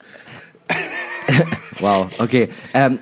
[1.79, 2.49] Wow, okay.
[2.73, 2.97] Ähm,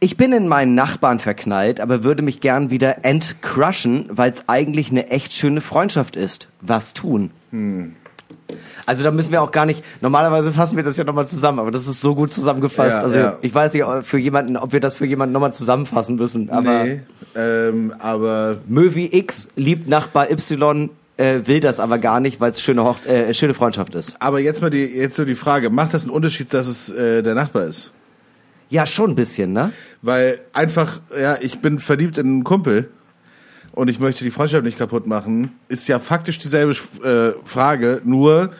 [0.00, 4.90] ich bin in meinen Nachbarn verknallt, aber würde mich gern wieder entcrushen, weil es eigentlich
[4.90, 6.48] eine echt schöne Freundschaft ist.
[6.60, 7.30] Was tun?
[8.86, 11.70] Also da müssen wir auch gar nicht, normalerweise fassen wir das ja nochmal zusammen, aber
[11.70, 12.96] das ist so gut zusammengefasst.
[12.96, 13.36] Ja, also ja.
[13.42, 16.84] ich weiß nicht, ob für jemanden, ob wir das für jemanden nochmal zusammenfassen müssen, aber
[16.84, 17.00] nee,
[17.34, 22.62] ähm, aber Möwi X liebt Nachbar Y, äh, will das aber gar nicht, weil es
[22.62, 24.16] schöne, Hoch äh, schöne Freundschaft ist.
[24.20, 27.22] aber jetzt mal die jetzt so die Frage: Macht das einen Unterschied, dass es äh,
[27.22, 27.92] der Nachbar ist?
[28.70, 29.72] Ja, schon ein bisschen, ne?
[30.02, 32.90] Weil einfach, ja, ich bin verliebt in einen Kumpel
[33.72, 38.50] und ich möchte die Freundschaft nicht kaputt machen, ist ja faktisch dieselbe äh, Frage, nur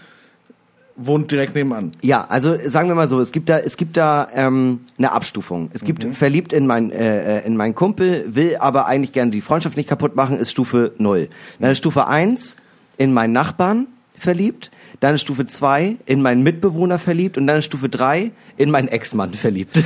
[0.98, 1.92] wohnt direkt nebenan.
[2.02, 5.70] Ja, also sagen wir mal so, es gibt da, es gibt da ähm, eine Abstufung.
[5.72, 9.40] Es gibt verliebt in mein äh, äh, in meinen Kumpel, will aber eigentlich gerne die
[9.40, 11.28] Freundschaft nicht kaputt machen, ist Stufe 0.
[11.60, 12.56] Dann ist Stufe 1
[12.96, 13.86] in meinen Nachbarn
[14.18, 19.34] verliebt, dann Stufe 2 in meinen Mitbewohner verliebt und dann Stufe 3 in meinen Ex-Mann
[19.34, 19.80] verliebt.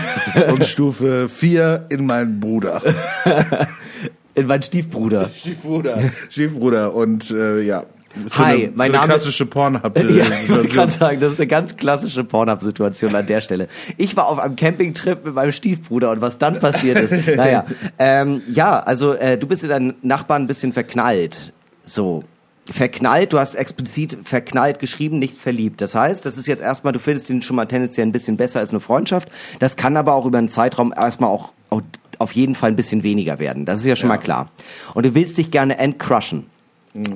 [0.50, 2.82] Und Stufe 4 in meinen Bruder.
[4.34, 5.30] in meinen Stiefbruder.
[5.34, 6.10] Stiefbruder.
[6.30, 7.84] Stiefbruder und äh, ja.
[8.26, 10.26] Ist Hi, so eine, mein so eine Name- klassische pornhub Ja,
[10.62, 13.68] ich gerade sagen, das ist eine ganz klassische Pornhub-Situation an der Stelle.
[13.96, 17.64] Ich war auf einem Campingtrip mit meinem Stiefbruder und was dann passiert ist, naja.
[17.98, 21.52] Ähm, ja, also äh, du bist in deinen Nachbarn ein bisschen verknallt.
[21.84, 22.24] So.
[22.70, 25.80] Verknallt, du hast explizit verknallt geschrieben, nicht verliebt.
[25.80, 28.60] Das heißt, das ist jetzt erstmal, du findest ihn schon mal tendenziell ein bisschen besser
[28.60, 29.28] als eine Freundschaft.
[29.58, 31.80] Das kann aber auch über einen Zeitraum erstmal auch au-
[32.18, 33.64] auf jeden Fall ein bisschen weniger werden.
[33.64, 34.14] Das ist ja schon Ja.
[34.16, 34.48] mal klar.
[34.94, 36.46] Und du willst dich gerne entcrushen.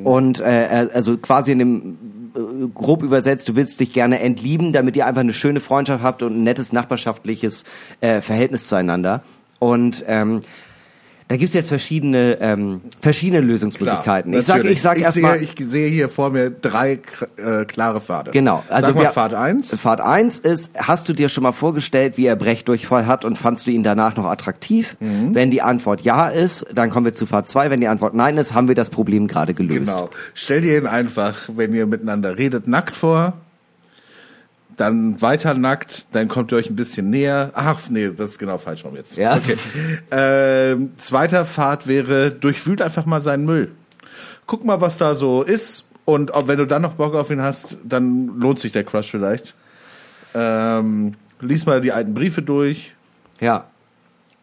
[0.05, 1.99] Und äh, also quasi in dem
[2.35, 6.23] äh, grob übersetzt, du willst dich gerne entlieben, damit ihr einfach eine schöne Freundschaft habt
[6.23, 7.65] und ein nettes nachbarschaftliches
[8.01, 9.23] äh, Verhältnis zueinander.
[9.59, 10.41] Und ähm,
[11.29, 14.33] da gibt's jetzt verschiedene ähm, verschiedene Lösungsmöglichkeiten.
[14.33, 17.01] ich sag, ich sag ich erstmal sehe, ich sehe hier vor mir drei
[17.37, 18.31] äh, klare Pfade.
[18.31, 18.63] Genau.
[18.69, 19.77] Also Sag mal wir- Pfad 1.
[19.79, 23.67] Fahrt 1 ist, hast du dir schon mal vorgestellt, wie er Brechdurchfall hat und fandst
[23.67, 24.97] du ihn danach noch attraktiv?
[25.01, 25.35] Mhm.
[25.35, 27.71] Wenn die Antwort ja ist, dann kommen wir zu Fahrt 2.
[27.71, 29.79] Wenn die Antwort nein ist, haben wir das Problem gerade gelöst.
[29.81, 30.11] Genau.
[30.35, 33.35] Stell dir ihn einfach, wenn ihr miteinander redet, nackt vor.
[34.77, 37.51] Dann weiter nackt, dann kommt ihr euch ein bisschen näher.
[37.55, 39.17] Ach, nee, das ist genau falsch rum jetzt.
[39.17, 39.37] Ja.
[39.37, 39.57] Okay.
[40.11, 43.73] Ähm, zweiter Pfad wäre, durchwühlt einfach mal seinen Müll.
[44.47, 45.85] Guck mal, was da so ist.
[46.05, 49.11] Und ob, wenn du dann noch Bock auf ihn hast, dann lohnt sich der Crush
[49.11, 49.55] vielleicht.
[50.35, 52.95] Ähm, lies mal die alten Briefe durch.
[53.41, 53.67] Ja.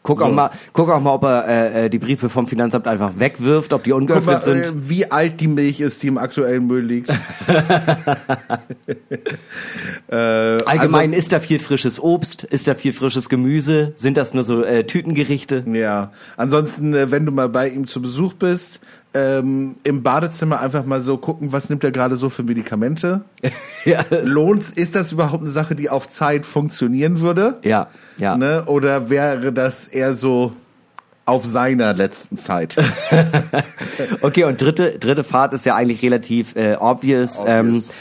[0.04, 0.26] Guck So.
[0.26, 3.72] auch mal, guck auch mal, ob er äh, äh, die Briefe vom Finanzamt einfach wegwirft,
[3.74, 4.58] ob die Guck ungeöffnet mal, sind.
[4.64, 7.10] äh, wie alt die Milch ist, die im aktuellen Müll liegt.
[10.10, 14.44] äh, Allgemein ist da viel frisches Obst, ist da viel frisches Gemüse, sind das nur
[14.44, 15.64] so äh, Tütengerichte?
[15.72, 18.82] Ja, ansonsten, äh, wenn du mal bei ihm zu Besuch bist,
[19.14, 23.22] ähm, im Badezimmer einfach mal so gucken, was nimmt er gerade so für Medikamente?
[23.86, 24.04] ja.
[24.24, 27.60] Lohnt's, ist das überhaupt eine Sache, die auf Zeit funktionieren würde?
[27.64, 28.38] Ja, ja.
[28.38, 28.64] Ne?
[28.66, 30.54] Oder wäre das eher so
[31.26, 32.76] auf seiner letzten Zeit?
[34.22, 37.40] Okay, und dritte, dritte Fahrt ist ja eigentlich relativ äh, obvious.
[37.46, 37.94] Ähm, Obvious.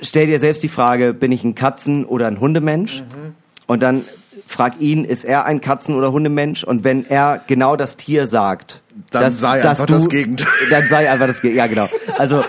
[0.00, 3.00] stell dir selbst die Frage, bin ich ein Katzen- oder ein Hundemensch?
[3.00, 3.34] Mhm.
[3.66, 4.04] Und dann
[4.46, 6.64] frag ihn, ist er ein Katzen- oder Hundemensch?
[6.64, 8.80] Und wenn er genau das Tier sagt,
[9.10, 10.48] Dann dass, sei dass einfach du, das Gegenteil.
[10.70, 11.66] Dann sei einfach das Gegenteil.
[11.70, 11.88] Ja, genau.
[12.18, 12.42] Also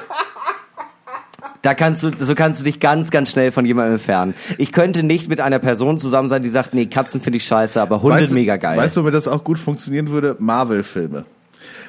[1.63, 4.35] da kannst du, so kannst du dich ganz, ganz schnell von jemandem entfernen.
[4.57, 7.81] Ich könnte nicht mit einer Person zusammen sein, die sagt, nee, Katzen finde ich scheiße,
[7.81, 8.77] aber Hunde weißt, mega geil.
[8.77, 10.35] Weißt du, womit das auch gut funktionieren würde?
[10.39, 11.25] Marvel-Filme.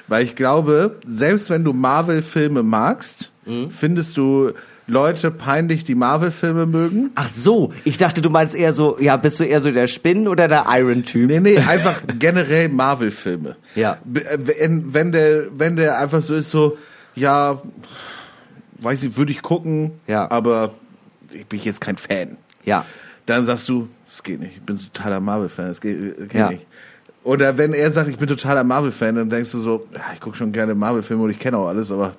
[0.09, 3.71] Weil ich glaube, selbst wenn du Marvel-Filme magst, Mhm.
[3.71, 4.53] findest du
[4.91, 7.11] Leute peinlich, die Marvel-Filme mögen.
[7.15, 10.27] Ach so, ich dachte, du meinst eher so, ja, bist du eher so der Spinnen-
[10.29, 11.29] oder der Iron-Typ?
[11.29, 13.57] Nee, nee, einfach generell Marvel-Filme.
[13.75, 13.99] Ja.
[14.15, 16.79] Äh, Wenn, wenn der, wenn der einfach so ist, so,
[17.15, 17.61] ja,
[18.81, 20.31] weiß ich, würde ich gucken, Ja.
[20.31, 20.71] aber
[21.33, 22.39] ich bin jetzt kein Fan.
[22.65, 22.85] Ja.
[23.27, 26.35] Dann sagst du, das geht nicht, ich bin so totaler Marvel-Fan, das geht, das geht
[26.35, 26.49] Ja.
[26.51, 26.67] nicht.
[27.25, 30.35] Oder wenn er sagt, ich bin totaler Marvel-Fan, dann denkst du so, ja, ich gucke
[30.37, 32.15] schon gerne Marvel-Filme und ich kenne auch alles, aber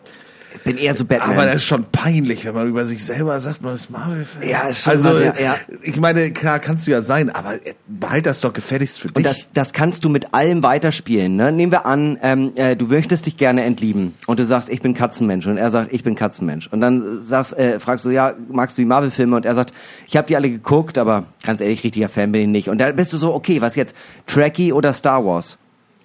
[0.55, 1.31] Ich bin eher so Batman.
[1.37, 4.47] aber das ist schon peinlich, wenn man über sich selber sagt, man ist Marvel-Fan.
[4.49, 5.55] Ja, ist schon Also, sehr- ja.
[5.83, 7.53] ich meine, klar kannst du ja sein, aber
[7.87, 9.15] behalt das doch gefälligst für dich.
[9.17, 11.35] Und das, das kannst du mit allem weiterspielen.
[11.35, 11.51] Ne?
[11.51, 14.93] Nehmen wir an, ähm, äh, du möchtest dich gerne entlieben und du sagst, ich bin
[14.95, 16.67] Katzenmensch und er sagt, ich bin Katzenmensch.
[16.71, 19.35] Und dann äh, sagst, äh, fragst du, ja, magst du die Marvel-Filme?
[19.35, 19.71] Und er sagt,
[20.07, 22.69] ich habe die alle geguckt, aber ganz ehrlich, richtiger Fan bin ich nicht.
[22.69, 23.95] Und da bist du so, okay, was jetzt?
[24.25, 25.57] Trekkie oder Star Wars?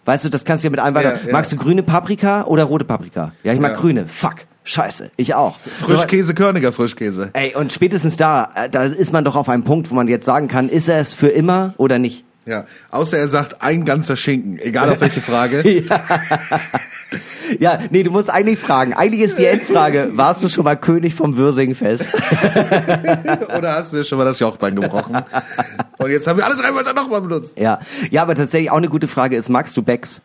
[0.04, 1.14] Weißt du, das kannst du ja mit allem weiter.
[1.14, 1.32] Ja, ja.
[1.32, 3.32] Magst du grüne Paprika oder rote Paprika?
[3.42, 3.78] Ja, ich mag Ja.
[3.78, 4.06] grüne.
[4.06, 4.36] Fuck.
[4.66, 5.10] Scheiße.
[5.16, 5.56] Ich auch.
[5.80, 7.30] So, Frischkäse, Körniger Frischkäse.
[7.34, 10.24] Ey, und spätestens da, äh, da ist man doch auf einem Punkt, wo man jetzt
[10.24, 12.24] sagen kann, ist er es für immer oder nicht?
[12.46, 15.84] Ja, außer er sagt ein ganzer Schinken, egal auf welche Frage.
[17.60, 18.94] Ja, nee, du musst eigentlich fragen.
[18.94, 22.12] Eigentlich ist die Endfrage, warst du schon mal König vom Würsingfest?
[23.56, 25.22] Oder hast du schon mal das Jochbein gebrochen?
[25.98, 27.58] Und jetzt haben wir alle drei Wörter nochmal benutzt.
[27.58, 27.80] Ja.
[28.10, 30.22] Ja, aber tatsächlich auch eine gute Frage ist, magst du Becks?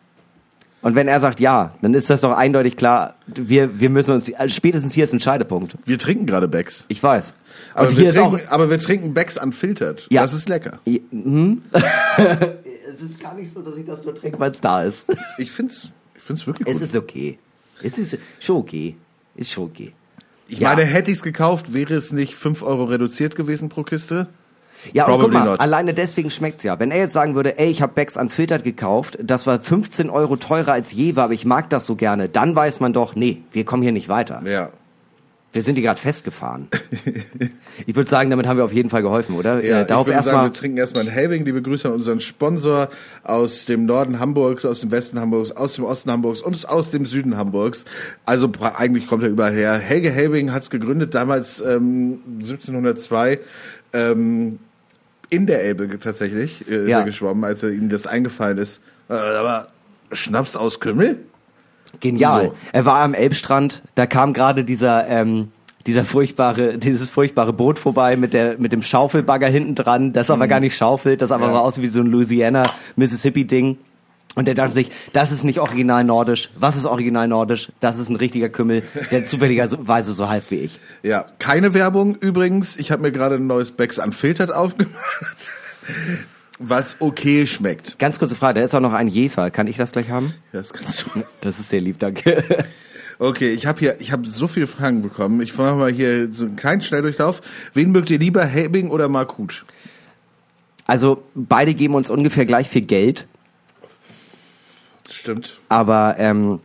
[0.82, 4.32] Und wenn er sagt ja, dann ist das doch eindeutig klar, wir, wir müssen uns,
[4.32, 5.76] also spätestens hier ist ein Scheidepunkt.
[5.84, 6.86] Wir trinken gerade Becks.
[6.88, 7.34] Ich weiß.
[7.74, 10.06] Aber, wir trinken, aber wir trinken Becks unfiltert.
[10.10, 10.22] Ja.
[10.22, 10.78] Das ist lecker.
[10.86, 11.62] hm?
[11.72, 15.06] es ist gar nicht so, dass ich das nur trinke, weil es da ist.
[15.36, 16.82] Ich find's, ich find's wirklich Es gut.
[16.82, 17.38] ist okay.
[17.82, 18.96] Es ist schon okay.
[19.34, 19.92] Ist schon okay.
[20.48, 20.68] ich ja.
[20.70, 24.28] meine, hätte ich's gekauft, wäre es nicht 5 Euro reduziert gewesen pro Kiste?
[24.92, 25.60] Ja, und guck Probably mal, not.
[25.60, 26.78] alleine deswegen schmeckt's ja.
[26.78, 30.36] Wenn er jetzt sagen würde, ey, ich habe Becks unfiltert gekauft, das war 15 Euro
[30.36, 33.42] teurer als je war, aber ich mag das so gerne, dann weiß man doch, nee,
[33.52, 34.42] wir kommen hier nicht weiter.
[34.44, 34.70] Ja.
[35.52, 36.68] Wir sind hier gerade festgefahren.
[37.86, 39.64] ich würde sagen, damit haben wir auf jeden Fall geholfen, oder?
[39.64, 41.44] Ja, äh, darauf ich würde sagen, wir trinken erstmal einen Helbing.
[41.44, 42.88] Liebe Grüße an unseren Sponsor
[43.24, 47.04] aus dem Norden Hamburgs, aus dem Westen Hamburgs, aus dem Osten Hamburgs und aus dem
[47.04, 47.84] Süden Hamburgs.
[48.24, 49.74] Also eigentlich kommt er überall her.
[49.74, 53.40] Helge Helbing hat's gegründet, damals ähm, 1702
[53.92, 54.60] ähm,
[55.30, 57.02] in der Elbe tatsächlich äh, Ja.
[57.02, 58.82] geschwommen, als er ihm das eingefallen ist.
[59.08, 59.68] Äh, aber
[60.12, 61.18] Schnaps aus Kümmel?
[62.00, 62.46] Genial.
[62.46, 62.54] So.
[62.72, 65.48] Er war am Elbstrand, da kam gerade dieser, ähm,
[65.86, 70.46] dieser furchtbare, dieses furchtbare Boot vorbei mit der, mit dem Schaufelbagger hinten dran, das aber
[70.46, 71.52] gar nicht schaufelt, das aber Mhm.
[71.52, 71.58] Ja.
[71.58, 72.62] so aussieht wie so ein Louisiana,
[72.96, 73.78] Mississippi Ding.
[74.36, 76.50] Und er dachte sich, das ist nicht original nordisch.
[76.58, 77.72] Was ist original nordisch?
[77.80, 80.78] Das ist ein richtiger Kümmel, der zufälligerweise so heißt wie ich.
[81.02, 82.76] Ja, keine Werbung übrigens.
[82.76, 85.50] Ich habe mir gerade ein neues Becks Unfiltered aufgemacht,
[86.60, 87.98] was okay schmeckt.
[87.98, 89.50] Ganz kurze Frage, da ist auch noch ein Jefer.
[89.50, 90.34] Kann ich das gleich haben?
[90.52, 91.22] Ja, das kannst du.
[91.40, 92.44] Das ist sehr lieb, danke.
[93.18, 95.42] Okay, ich habe hier, ich habe so viele Fragen bekommen.
[95.42, 97.42] Ich mache mal hier so einen kleinen Schnelldurchlauf.
[97.74, 99.66] Wen mögt ihr lieber, Helbing oder Markut?
[100.86, 103.26] Also beide geben uns ungefähr gleich viel Geld,
[105.20, 105.58] Stimmt.
[105.68, 106.60] aber ähm,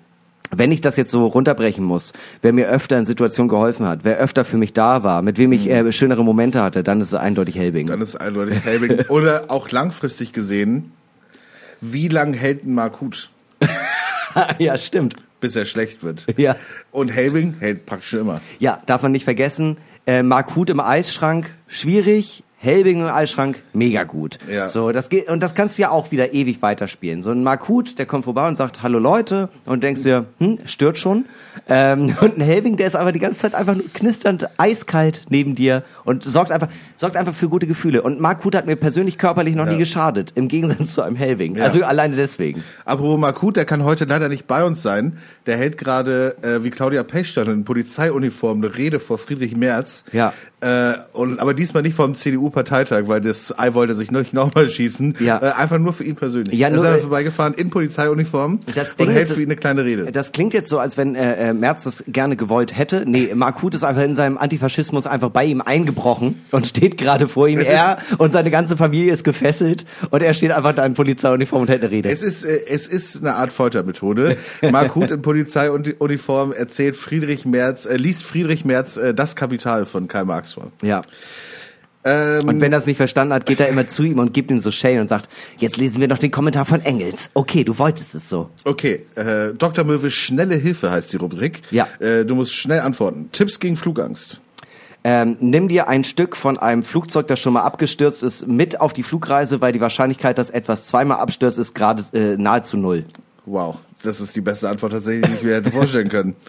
[0.51, 4.17] wenn ich das jetzt so runterbrechen muss, wer mir öfter in Situationen geholfen hat, wer
[4.17, 7.13] öfter für mich da war, mit wem ich äh, schönere Momente hatte, dann ist es
[7.15, 7.87] eindeutig Helbing.
[7.87, 9.05] Dann ist eindeutig Helbing.
[9.09, 10.91] oder auch langfristig gesehen,
[11.81, 13.29] wie lang hält ein Markut,
[14.59, 15.15] ja, stimmt.
[15.39, 16.25] bis er schlecht wird?
[16.37, 16.55] Ja.
[16.91, 18.41] Und Helbing hält praktisch immer.
[18.59, 19.77] Ja, darf man nicht vergessen.
[20.07, 22.43] Äh, Mark Huth im Eisschrank, schwierig.
[22.65, 24.39] Helbing im Eisschrank, mega gut.
[24.51, 24.67] Ja.
[24.69, 27.21] So, das geht, und das kannst du ja auch wieder ewig weiterspielen.
[27.21, 30.57] So ein Mark Huth, der kommt vorbei und sagt, hallo Leute, und denkst dir, hm,
[30.65, 31.25] stört schon.
[31.69, 35.53] Ähm, und ein Helbing, der ist aber die ganze Zeit einfach nur knisternd eiskalt neben
[35.53, 38.01] dir und sorgt einfach, sorgt einfach für gute Gefühle.
[38.01, 39.73] Und Mark Huth hat mir persönlich körperlich noch Ja.
[39.73, 41.55] nie geschadet, im Gegensatz zu einem Helbing.
[41.57, 41.65] Ja.
[41.65, 42.63] Also alleine deswegen.
[42.83, 45.17] Apropos Markut, der kann heute leider nicht bei uns sein.
[45.45, 50.03] Der hält gerade, äh, wie Claudia Pechstein in Polizeiuniform, eine Rede vor Friedrich Merz.
[50.11, 50.33] Ja.
[50.65, 55.17] Äh, und, aber diesmal nicht vom CDU-Parteitag, weil das Ei wollte sich nicht nochmal schießen.
[55.19, 55.37] Ja.
[55.37, 56.57] Äh, einfach nur für ihn persönlich.
[56.57, 59.41] Ja, er ist nur, einfach äh, vorbeigefahren in Polizeiuniform Das und Ding hält ist, für
[59.43, 60.11] ihn eine kleine Rede.
[60.11, 63.03] Das klingt jetzt so, als wenn äh, äh, Merz das gerne gewollt hätte.
[63.05, 67.27] Nee, Mark Huth ist einfach in seinem Antifaschismus einfach bei ihm eingebrochen und steht gerade
[67.27, 67.59] vor ihm.
[67.59, 71.61] Es Er und seine ganze Familie ist gefesselt und er steht einfach da in Polizeiuniform
[71.61, 72.09] und hält eine Rede.
[72.09, 74.37] Es ist, äh, es ist eine Art Foltermethode.
[74.71, 80.07] Mark Huth in Polizeiuniform erzählt Friedrich Merz, äh, liest Friedrich Merz äh, das Kapital von
[80.07, 80.71] Karl Marx vor.
[80.81, 81.01] ja.
[82.07, 84.51] Ähm, Und wenn er es nicht verstanden hat, geht er immer zu ihm und gibt
[84.51, 87.31] ihm so Shane und sagt, jetzt lesen wir noch den Kommentar von Engels.
[87.33, 88.49] Okay, du wolltest es so.
[88.63, 89.83] Okay, äh, Dr.
[89.85, 91.61] Möwe, schnelle Hilfe heißt die Rubrik.
[91.71, 91.87] Ja.
[91.99, 93.29] Äh, du musst schnell antworten.
[93.31, 94.41] Tipps gegen Flugangst.
[95.03, 98.93] Ähm, nimm dir ein Stück von einem Flugzeug, das schon mal abgestürzt ist, mit auf
[98.93, 103.05] die Flugreise, weil die Wahrscheinlichkeit, dass etwas zweimal abstürzt, ist gerade äh, nahezu null.
[103.47, 106.35] Wow, das ist die beste Antwort tatsächlich, die ich mir hätte vorstellen können.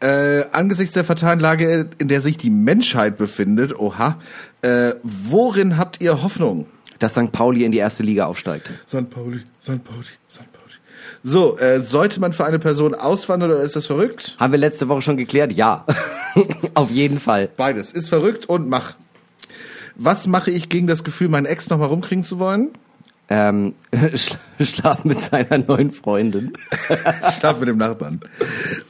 [0.00, 4.18] Äh, angesichts der fatalen Lage, in der sich die Menschheit befindet, oha,
[4.62, 6.66] äh, worin habt ihr Hoffnung?
[6.98, 7.32] Dass St.
[7.32, 8.70] Pauli in die erste Liga aufsteigt.
[8.86, 9.08] St.
[9.10, 9.84] Pauli, St.
[9.84, 10.52] Pauli, St.
[10.52, 10.74] Pauli.
[11.22, 14.36] So, äh, sollte man für eine Person auswandern oder ist das verrückt?
[14.38, 15.52] Haben wir letzte Woche schon geklärt?
[15.52, 15.84] Ja.
[16.74, 17.48] Auf jeden Fall.
[17.56, 17.92] Beides.
[17.92, 18.94] Ist verrückt und mach.
[19.96, 22.70] Was mache ich gegen das Gefühl, meinen Ex noch mal rumkriegen zu wollen?
[23.32, 26.52] Ähm, sch- schlaf mit seiner neuen Freundin.
[27.38, 28.20] Schlaf mit dem Nachbarn.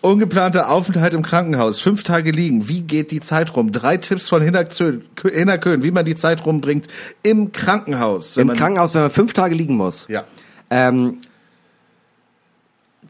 [0.00, 1.80] Ungeplanter Aufenthalt im Krankenhaus.
[1.80, 2.66] Fünf Tage liegen.
[2.66, 3.70] Wie geht die Zeit rum?
[3.70, 6.88] Drei Tipps von Hinner Köhn, wie man die Zeit rumbringt
[7.22, 8.38] im Krankenhaus.
[8.38, 10.06] Im Krankenhaus, wenn man fünf Tage liegen muss.
[10.08, 10.24] Ja.
[10.70, 11.18] Ähm,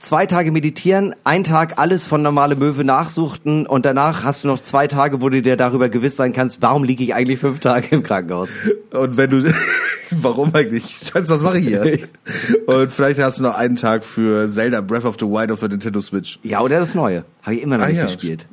[0.01, 4.61] zwei Tage meditieren, ein Tag alles von normale Möwe nachsuchten und danach hast du noch
[4.61, 7.89] zwei Tage, wo du dir darüber gewiss sein kannst, warum liege ich eigentlich fünf Tage
[7.95, 8.49] im Krankenhaus?
[8.93, 9.53] Und wenn du,
[10.11, 10.85] warum eigentlich?
[11.13, 12.01] Scheiße, was mache ich hier?
[12.67, 15.69] Und vielleicht hast du noch einen Tag für Zelda Breath of the Wild auf der
[15.69, 16.39] Nintendo Switch.
[16.43, 17.25] Ja, oder das Neue.
[17.43, 18.05] Habe ich immer noch Ah, nicht ja.
[18.07, 18.47] gespielt.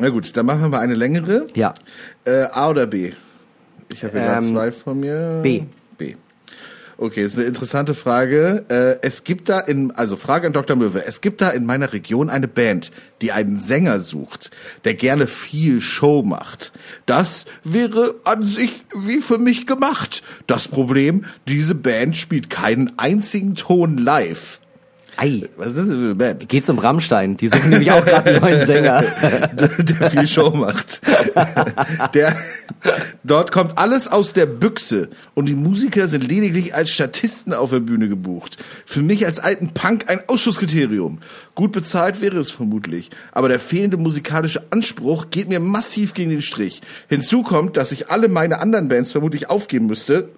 [0.00, 1.46] Na gut, dann machen wir mal eine längere.
[1.54, 1.74] Ja.
[2.24, 3.12] Äh, A oder B?
[3.92, 5.40] Ich habe gerade Ähm, zwei von mir.
[5.42, 5.62] B.
[6.96, 8.64] Okay, ist eine interessante Frage.
[8.68, 10.76] Äh, es gibt da in, also Frage an Dr.
[10.76, 14.50] Möwe, es gibt da in meiner Region eine Band, die einen Sänger sucht,
[14.84, 16.72] der gerne viel Show macht.
[17.06, 20.22] Das wäre an sich wie für mich gemacht.
[20.46, 24.60] Das Problem, diese Band spielt keinen einzigen Ton live.
[25.16, 25.42] Ei.
[25.56, 26.48] Was ist das für eine Band?
[26.48, 27.36] Geht's um Rammstein?
[27.36, 29.02] Die suchen nämlich auch gerade einen neuen Sänger.
[29.52, 31.00] der viel Show macht.
[32.14, 32.36] Der,
[33.22, 37.80] dort kommt alles aus der Büchse und die Musiker sind lediglich als Statisten auf der
[37.80, 38.58] Bühne gebucht.
[38.84, 41.18] Für mich als alten Punk ein Ausschusskriterium.
[41.54, 46.42] Gut bezahlt wäre es vermutlich, aber der fehlende musikalische Anspruch geht mir massiv gegen den
[46.42, 46.82] Strich.
[47.08, 50.30] Hinzu kommt, dass ich alle meine anderen Bands vermutlich aufgeben müsste,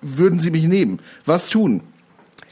[0.00, 1.00] würden sie mich nehmen.
[1.24, 1.82] Was tun?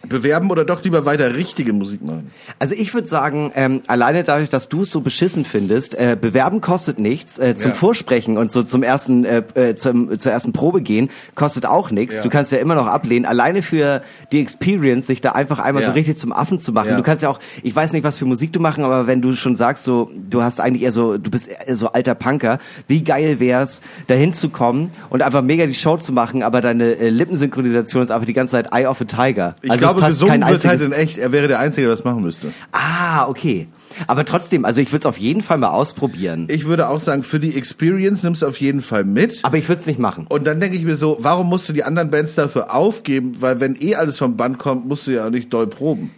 [0.08, 2.30] Bewerben oder doch lieber weiter richtige Musik machen?
[2.58, 6.60] Also ich würde sagen, ähm, alleine dadurch, dass du es so beschissen findest, äh, bewerben
[6.60, 7.76] kostet nichts, äh, zum Ja.
[7.76, 12.16] Vorsprechen und so zum ersten, äh, äh, zum, zur ersten Probe gehen, kostet auch nichts.
[12.16, 12.22] Ja.
[12.22, 13.24] Du kannst ja immer noch ablehnen.
[13.26, 15.88] Alleine für die Experience, sich da einfach einmal Ja.
[15.88, 16.96] so richtig zum Affen zu machen.
[16.96, 19.34] Du kannst ja auch, ich weiß nicht, was für Musik du machen, aber wenn du
[19.34, 23.02] schon sagst, so, du hast eigentlich eher so, du bist eher so alter Punker, wie
[23.04, 27.08] geil wär's, dahin zu kommen und einfach mega die Show zu machen, aber deine äh,
[27.10, 29.56] Lippensynchronisation ist einfach die ganze Zeit Eye of a Tiger.
[29.62, 31.18] Ich Also glaube, passt gesungen kein wird halt in echt.
[31.18, 32.52] Er wäre der Einzige, der das machen müsste.
[32.72, 33.68] Ah, okay.
[34.06, 36.46] Aber trotzdem, also ich würde es auf jeden Fall mal ausprobieren.
[36.50, 39.44] Ich würde auch sagen, für die Experience nimmst du auf jeden Fall mit.
[39.44, 40.26] Aber ich würde es nicht machen.
[40.28, 43.36] Und dann denke ich mir so, warum musst du die anderen Bands dafür aufgeben?
[43.38, 46.10] Weil wenn eh alles vom Band kommt, musst du ja auch nicht doll proben.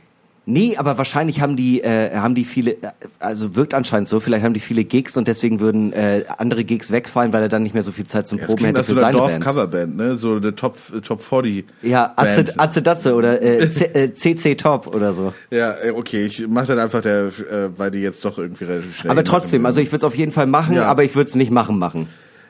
[0.49, 4.45] Nee, aber wahrscheinlich haben die, äh, haben die viele, äh, also wirkt anscheinend so, vielleicht
[4.45, 7.75] haben die viele Gigs und deswegen würden äh, andere Gigs wegfallen, weil er dann nicht
[7.75, 9.45] mehr so viel Zeit zum Proben klingt hätte für so einer seine Band.
[9.45, 10.15] Dorf-Coverband, ne?
[10.15, 12.13] So eine Top, Top 40 Ja.
[12.15, 15.33] Atze, Atze Datze oder äh, C, äh, CC Top oder so.
[15.51, 17.33] Ja, äh, okay, ich mach dann einfach der, äh,
[17.77, 20.31] weil die jetzt doch irgendwie relativ schnell Aber trotzdem, also ich würde es auf jeden
[20.31, 20.85] Fall machen, Ja.
[20.85, 22.07] aber ich würde es nicht machen machen.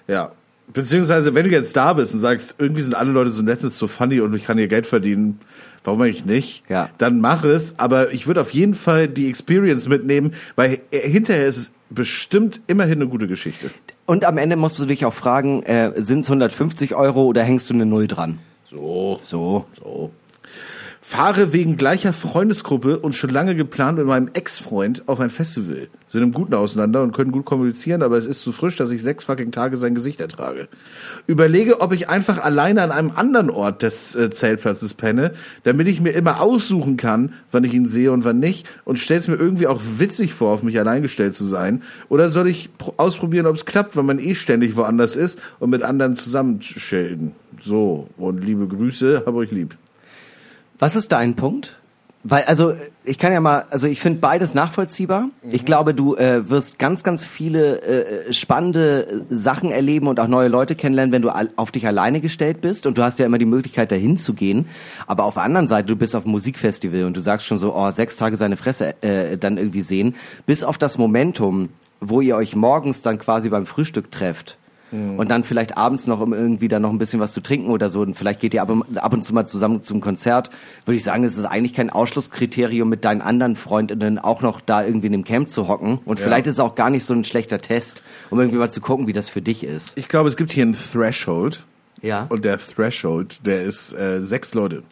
[0.06, 0.32] Ja.
[0.72, 3.79] Beziehungsweise, wenn du jetzt da bist und sagst, irgendwie sind alle Leute so nett, ist
[3.79, 5.38] so funny und ich kann hier Geld verdienen,
[5.85, 6.64] warum eigentlich nicht?
[6.68, 6.90] Ja.
[6.98, 11.46] Dann mach es, aber ich würde auf jeden Fall die Experience mitnehmen, weil äh, hinterher
[11.46, 13.70] ist es bestimmt immerhin eine gute Geschichte.
[14.07, 17.70] Und am Ende musst du dich auch fragen, äh, sind es 150 Euro oder hängst
[17.70, 18.38] du eine Null dran?
[18.70, 19.18] So.
[19.22, 19.66] So.
[19.79, 20.11] So.
[21.09, 25.87] Fahre wegen gleicher Freundesgruppe und schon lange geplant mit meinem Ex-Freund auf ein Festival.
[26.09, 29.05] Sind im Guten auseinander und können gut kommunizieren, aber es ist zu frisch, dass ich
[29.05, 30.66] sechs fucking Tage sein Gesicht ertrage.
[31.29, 35.31] Überlege, ob ich einfach alleine an einem anderen Ort des äh, Zeltplatzes penne,
[35.62, 39.29] damit ich mir immer aussuchen kann, wann ich ihn sehe und wann nicht und stell's
[39.29, 41.83] mir irgendwie auch witzig vor, auf mich allein gestellt zu sein.
[42.09, 45.71] Oder soll ich pro- ausprobieren, ob es klappt, wenn man eh ständig woanders ist und
[45.71, 47.31] mit anderen zusammen chillen.
[47.64, 49.77] So, und liebe Grüße, hab euch lieb.
[50.78, 51.76] Was ist dein Punkt?
[52.28, 55.28] Weil, also, ich kann ja mal, also ich finde beides nachvollziehbar.
[55.48, 60.48] Ich glaube, du äh, wirst ganz, ganz viele äh, spannende Sachen erleben und auch neue
[60.48, 62.86] Leute kennenlernen, wenn du auf dich alleine gestellt bist.
[62.86, 64.66] Und du hast ja immer die Möglichkeit, dahin zu gehen.
[65.06, 67.76] Aber auf der anderen Seite, du bist auf einem Musikfestival und du sagst schon so,
[67.76, 70.16] oh, sechs Tage seine Fresse äh, dann irgendwie sehen.
[70.46, 71.68] Bis auf das Momentum,
[72.00, 74.58] wo ihr euch morgens dann quasi beim Frühstück trefft.
[74.92, 77.88] Und dann vielleicht abends noch, um irgendwie dann noch ein bisschen was zu trinken oder
[77.88, 78.01] so.
[78.03, 80.49] Und vielleicht geht ihr ab, ab und zu mal zusammen zum Konzert.
[80.85, 84.85] Würde ich sagen, es ist eigentlich kein Ausschlusskriterium, mit deinen anderen Freundinnen auch noch da
[84.85, 85.99] irgendwie in dem Camp zu hocken.
[86.05, 88.81] Und vielleicht ist es auch gar nicht so ein schlechter Test, um irgendwie mal zu
[88.81, 89.99] gucken, wie das für dich ist.
[89.99, 91.64] Ich glaube, es gibt hier einen Threshold.
[92.03, 92.27] Ja.
[92.29, 94.83] Und der Threshold, der ist äh, sechs Leute.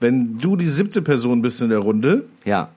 [0.00, 2.68] Wenn du die siebte Person bist in der Runde, Ja.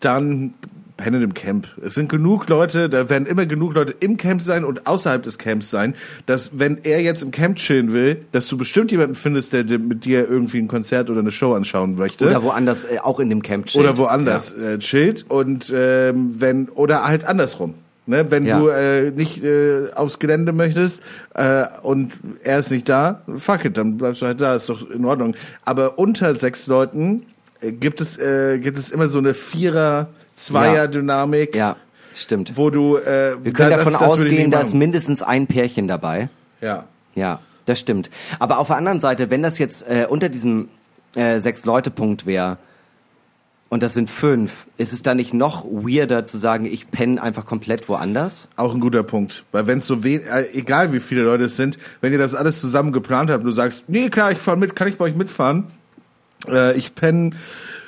[0.00, 0.54] dann
[1.02, 1.66] pennen im Camp.
[1.84, 5.36] Es sind genug Leute, da werden immer genug Leute im Camp sein und außerhalb des
[5.36, 5.94] Camps sein,
[6.26, 10.04] dass wenn er jetzt im Camp chillen will, dass du bestimmt jemanden findest, der mit
[10.04, 12.24] dir irgendwie ein Konzert oder eine Show anschauen möchte.
[12.26, 13.84] Oder woanders, äh, auch in dem Camp chillt.
[13.84, 17.74] oder woanders äh, chillt und ähm, wenn oder halt andersrum.
[18.06, 18.58] Ne, wenn Ja.
[18.58, 21.02] du äh, nicht äh, aufs Gelände möchtest
[21.34, 22.12] äh, und
[22.42, 25.34] er ist nicht da, fuck it, dann bleibst du halt da, ist doch in Ordnung.
[25.64, 27.22] Aber unter sechs Leuten
[27.60, 31.76] äh, gibt es äh, gibt es immer so eine Vierer Zweier Dynamik, Ja,
[32.14, 32.56] stimmt.
[32.56, 36.28] wo du äh, Wir können da- davon das- ausgehen, da ist mindestens ein Pärchen dabei.
[36.60, 38.10] ja Ja, das stimmt.
[38.38, 40.68] Aber auf der anderen Seite, wenn das jetzt äh, unter diesem
[41.14, 42.56] äh, Sechs-Leute-Punkt wäre
[43.68, 47.44] und das sind fünf, ist es dann nicht noch weirder zu sagen, ich penne einfach
[47.46, 48.48] komplett woanders?
[48.56, 49.44] Auch ein guter Punkt.
[49.52, 52.34] Weil wenn es so weh, äh, egal wie viele Leute es sind, wenn ihr das
[52.34, 55.04] alles zusammen geplant habt und du sagst, nee, klar, ich fahre mit, kann ich bei
[55.06, 55.64] euch mitfahren?
[56.48, 57.30] Äh, ich penne,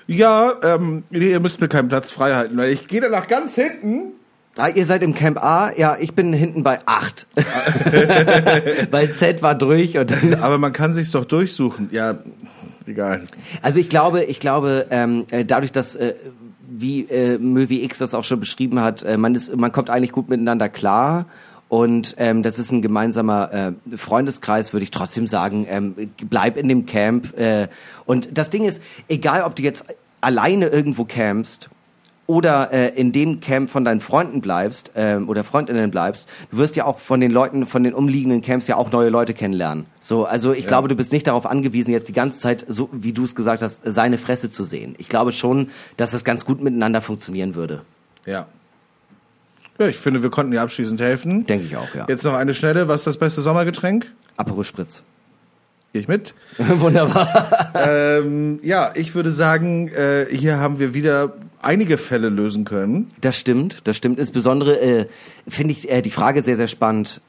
[0.07, 3.27] ja, ähm, nee, ihr müsst mir keinen Platz frei halten, weil ich gehe dann nach
[3.27, 4.13] ganz hinten.
[4.57, 7.27] Ah, ihr seid im Camp A, ja, ich bin hinten bei acht.
[8.91, 11.89] weil Z war durch und dann Aber man kann sich's doch durchsuchen.
[11.91, 12.19] Ja,
[12.87, 13.27] egal.
[13.63, 16.15] Also ich glaube, ich glaube, ähm, äh, dadurch, dass äh,
[16.69, 20.13] wie äh, Möwi X das auch schon beschrieben hat, äh, man ist, man kommt eigentlich
[20.13, 21.27] gut miteinander klar.
[21.75, 25.67] Und ähm, das ist ein gemeinsamer äh, Freundeskreis, würde ich trotzdem sagen.
[25.69, 25.97] Ähm,
[26.31, 27.37] bleib in dem Camp.
[27.37, 27.67] Äh,
[28.07, 29.85] und das Ding ist, egal ob du jetzt
[30.21, 31.71] alleine irgendwo campst
[32.29, 36.77] oder äh, in dem Camp von deinen Freunden bleibst äh, oder Freundinnen bleibst, du wirst
[36.77, 39.87] ja auch von den Leuten von den umliegenden Camps ja auch neue Leute kennenlernen.
[39.99, 40.69] So, also ich ja.
[40.69, 43.63] glaube, du bist nicht darauf angewiesen, jetzt die ganze Zeit, so wie du es gesagt
[43.63, 44.95] hast, seine Fresse zu sehen.
[44.99, 47.83] Ich glaube schon, dass das ganz gut miteinander funktionieren würde.
[48.27, 48.47] Ja.
[49.79, 51.47] Ja, ich finde, wir konnten dir abschließend helfen.
[51.47, 52.07] Denke ich auch, ja.
[52.09, 52.87] Jetzt noch eine schnelle.
[52.89, 54.07] Was ist das beste Sommergetränk?
[54.37, 55.03] Aperol Spritz.
[55.93, 56.35] Gehe ich mit.
[56.59, 57.73] Wunderbar.
[57.75, 63.11] ähm, ja, ich würde sagen, äh, hier haben wir wieder einige Fälle lösen können.
[63.21, 64.19] Das stimmt, das stimmt.
[64.19, 65.07] Insbesondere äh,
[65.49, 67.21] finde ich äh, die Frage sehr, sehr spannend.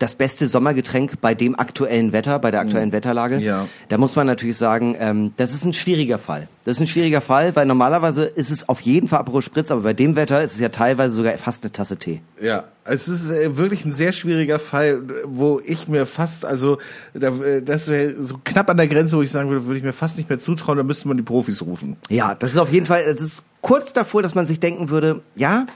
[0.00, 2.94] Das beste Sommergetränk bei dem aktuellen Wetter, bei der aktuellen mhm.
[2.94, 3.38] Wetterlage.
[3.38, 3.68] Ja.
[3.90, 6.48] Da muss man natürlich sagen, ähm, das ist ein schwieriger Fall.
[6.64, 9.82] Das ist ein schwieriger Fall, weil normalerweise ist es auf jeden Fall Aperol Spritz, aber
[9.82, 12.22] bei dem Wetter ist es ja teilweise sogar fast eine Tasse Tee.
[12.40, 16.78] Ja, es ist äh, wirklich ein sehr schwieriger Fall, wo ich mir fast, also
[17.12, 19.92] äh, das wäre so knapp an der Grenze, wo ich sagen würde, würde ich mir
[19.92, 21.96] fast nicht mehr zutrauen, da müsste man die Profis rufen.
[22.08, 25.22] Ja, das ist auf jeden Fall, das ist kurz davor, dass man sich denken würde,
[25.36, 25.66] ja,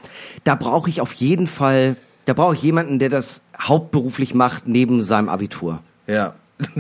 [0.45, 5.03] da brauche ich auf jeden Fall, da brauche ich jemanden, der das hauptberuflich macht neben
[5.03, 5.81] seinem Abitur.
[6.07, 6.35] Ja.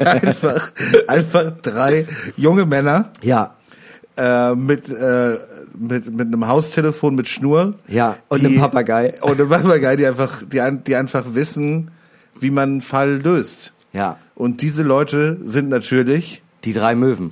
[0.00, 0.72] einfach,
[1.08, 3.10] einfach drei junge Männer.
[3.22, 3.54] Ja.
[4.16, 5.38] Äh, mit, äh,
[5.74, 7.74] mit, mit einem Haustelefon mit Schnur.
[7.88, 9.14] Ja, und die, einem Papagei.
[9.22, 11.90] Und einem Papagei, die einfach, die, die einfach wissen,
[12.38, 13.72] wie man einen Fall löst.
[13.92, 14.18] Ja.
[14.34, 17.30] Und diese Leute sind natürlich die drei Möwen.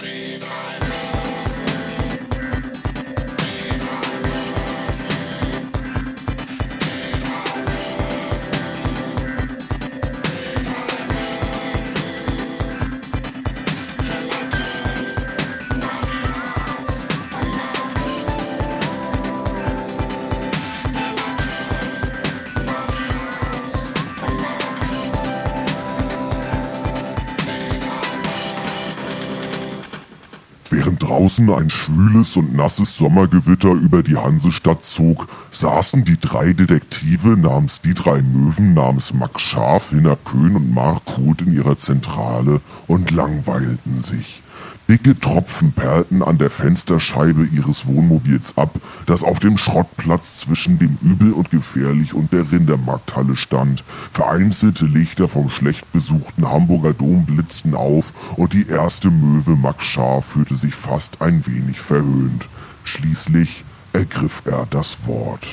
[31.46, 37.80] Draußen ein schwüles und nasses Sommergewitter über die Hansestadt zog, saßen die drei Detektive namens
[37.80, 43.10] die drei Möwen namens Max Scharf, Hinner Köhn und Mark Huth in ihrer Zentrale und
[43.10, 44.42] langweilten sich.
[44.88, 50.98] Dicke Tropfen perlten an der Fensterscheibe ihres Wohnmobils ab, das auf dem Schrottplatz zwischen dem
[51.00, 53.84] Übel und Gefährlich und der Rindermarkthalle stand.
[54.10, 60.22] Vereinzelte Lichter vom schlecht besuchten Hamburger Dom blitzten auf und die erste Möwe Max Schaar
[60.22, 62.48] fühlte sich fast ein wenig verhöhnt.
[62.82, 65.46] Schließlich ergriff er das Wort.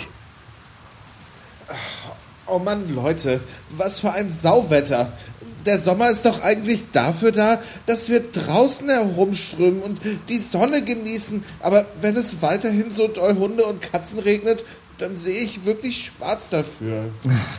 [2.46, 5.12] Oh Mann, Leute, was für ein Sauwetter
[5.68, 11.44] der Sommer ist doch eigentlich dafür da, dass wir draußen herumströmen und die Sonne genießen.
[11.60, 14.64] Aber wenn es weiterhin so doll Hunde und Katzen regnet,
[14.98, 17.10] dann sehe ich wirklich schwarz dafür.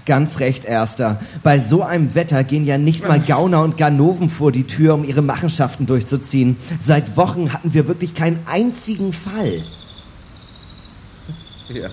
[0.06, 1.20] Ganz recht, Erster.
[1.44, 5.04] Bei so einem Wetter gehen ja nicht mal Gauner und Ganoven vor die Tür, um
[5.04, 6.56] ihre Machenschaften durchzuziehen.
[6.80, 9.64] Seit Wochen hatten wir wirklich keinen einzigen Fall.
[11.68, 11.90] Ja.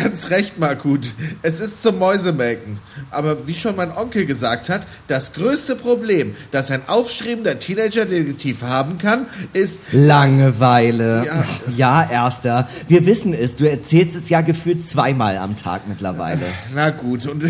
[0.00, 1.12] Ganz recht, Markut.
[1.42, 2.78] Es ist zum Mäusemelken.
[3.10, 8.98] Aber wie schon mein Onkel gesagt hat, das größte Problem, das ein aufstrebender Teenager-Detektiv haben
[8.98, 9.82] kann, ist...
[9.90, 11.24] Langeweile.
[11.26, 11.44] Ja.
[11.76, 12.68] ja, Erster.
[12.86, 13.56] Wir wissen es.
[13.56, 16.46] Du erzählst es ja gefühlt zweimal am Tag mittlerweile.
[16.72, 17.26] Na gut.
[17.26, 17.42] Und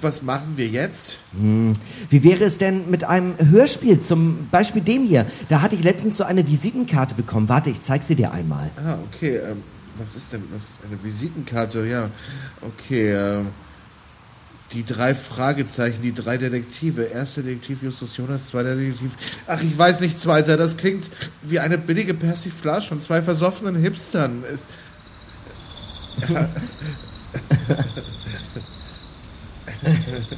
[0.00, 1.18] was machen wir jetzt?
[1.38, 1.74] Hm.
[2.10, 5.26] Wie wäre es denn mit einem Hörspiel, zum Beispiel dem hier?
[5.48, 7.48] Da hatte ich letztens so eine Visitenkarte bekommen.
[7.48, 8.70] Warte, ich zeig sie dir einmal.
[8.84, 9.36] Ah, okay.
[9.36, 9.62] Ähm
[9.96, 10.78] was ist denn das?
[10.86, 12.10] Eine Visitenkarte, ja.
[12.60, 13.42] Okay, äh,
[14.72, 17.04] die drei Fragezeichen, die drei Detektive.
[17.04, 19.12] Erster Detektiv Justus Jonas, zweiter Detektiv.
[19.46, 20.56] Ach, ich weiß nicht, zweiter.
[20.56, 21.10] Das klingt
[21.42, 24.42] wie eine billige Persiflage von zwei versoffenen Hipstern.
[24.52, 24.66] Es,
[26.28, 26.48] ja.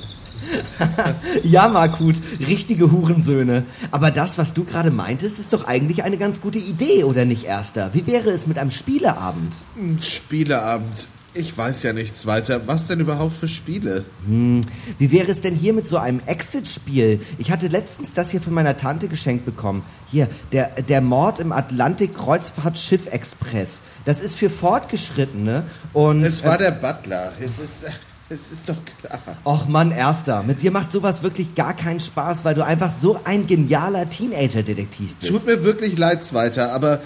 [1.43, 3.65] ja, Markut, richtige Hurensöhne.
[3.91, 7.45] Aber das, was du gerade meintest, ist doch eigentlich eine ganz gute Idee, oder nicht,
[7.45, 7.91] Erster?
[7.93, 9.55] Wie wäre es mit einem Spieleabend?
[10.01, 11.09] Spieleabend.
[11.39, 12.67] Ich weiß ja nichts weiter.
[12.67, 14.07] Was denn überhaupt für Spiele?
[14.27, 17.21] Wie wäre es denn hier mit so einem Exit-Spiel?
[17.37, 19.83] Ich hatte letztens das hier von meiner Tante geschenkt bekommen.
[20.11, 23.83] Hier, der, der Mord im Atlantik-Kreuzfahrtschiff Express.
[24.07, 26.25] Das ist für Fortgeschrittene und...
[26.25, 27.33] Es war der Butler.
[27.39, 27.85] Es ist,
[28.29, 29.21] es ist doch klar.
[29.45, 33.21] Och Mann, Erster, mit dir macht sowas wirklich gar keinen Spaß, weil du einfach so
[33.25, 35.33] ein genialer Teenager-Detektiv bist.
[35.33, 37.01] Tut mir wirklich leid, Zweiter, aber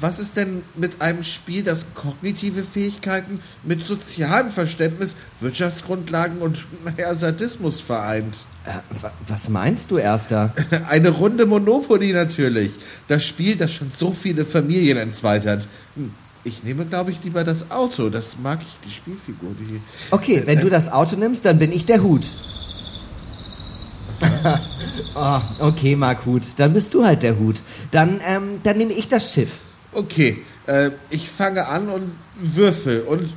[0.00, 7.12] was ist denn mit einem Spiel, das kognitive Fähigkeiten mit sozialem Verständnis, Wirtschaftsgrundlagen und naja,
[7.14, 8.44] Sadismus vereint?
[8.64, 10.54] Äh, wa- was meinst du, Erster?
[10.88, 12.70] Eine Runde Monopoly natürlich.
[13.08, 15.66] Das Spiel, das schon so viele Familien entzweitert.
[15.96, 18.08] Hm, Ich nehme, glaube ich, lieber das Auto.
[18.08, 19.50] Das mag ich, die Spielfigur.
[19.58, 19.80] Die
[20.10, 22.24] Okay, wenn du das Auto nimmst, dann bin ich der Hut.
[25.14, 27.62] oh, okay, Mark Hut, dann bist du halt der Hut.
[27.90, 29.60] Dann, ähm, dann nehme ich das Schiff.
[29.92, 33.32] Okay, äh, ich fange an und würfel und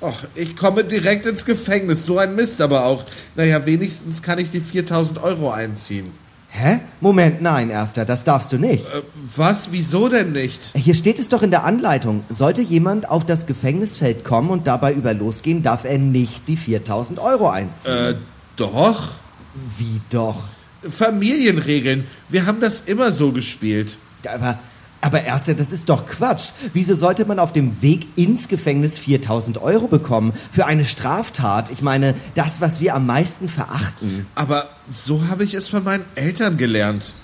[0.00, 2.06] och, ich komme direkt ins Gefängnis.
[2.06, 3.04] So ein Mist aber auch.
[3.34, 6.12] Naja, wenigstens kann ich die 4000 Euro einziehen.
[6.58, 6.80] Hä?
[7.00, 8.84] Moment, nein, Erster, das darfst du nicht.
[8.86, 9.02] Äh,
[9.36, 9.70] was?
[9.70, 10.72] Wieso denn nicht?
[10.74, 12.24] Hier steht es doch in der Anleitung.
[12.28, 17.20] Sollte jemand auf das Gefängnisfeld kommen und dabei über losgehen, darf er nicht die 4000
[17.20, 17.92] Euro einziehen.
[17.92, 18.14] Äh,
[18.56, 19.12] doch.
[19.76, 20.48] Wie doch?
[20.82, 22.08] Familienregeln.
[22.28, 23.96] Wir haben das immer so gespielt.
[24.28, 24.58] Aber,
[25.00, 26.50] aber Erster, das ist doch Quatsch.
[26.72, 30.32] Wieso sollte man auf dem Weg ins Gefängnis 4000 Euro bekommen?
[30.50, 31.70] Für eine Straftat?
[31.70, 34.26] Ich meine, das, was wir am meisten verachten.
[34.34, 37.14] Aber so habe ich es von meinen Eltern gelernt.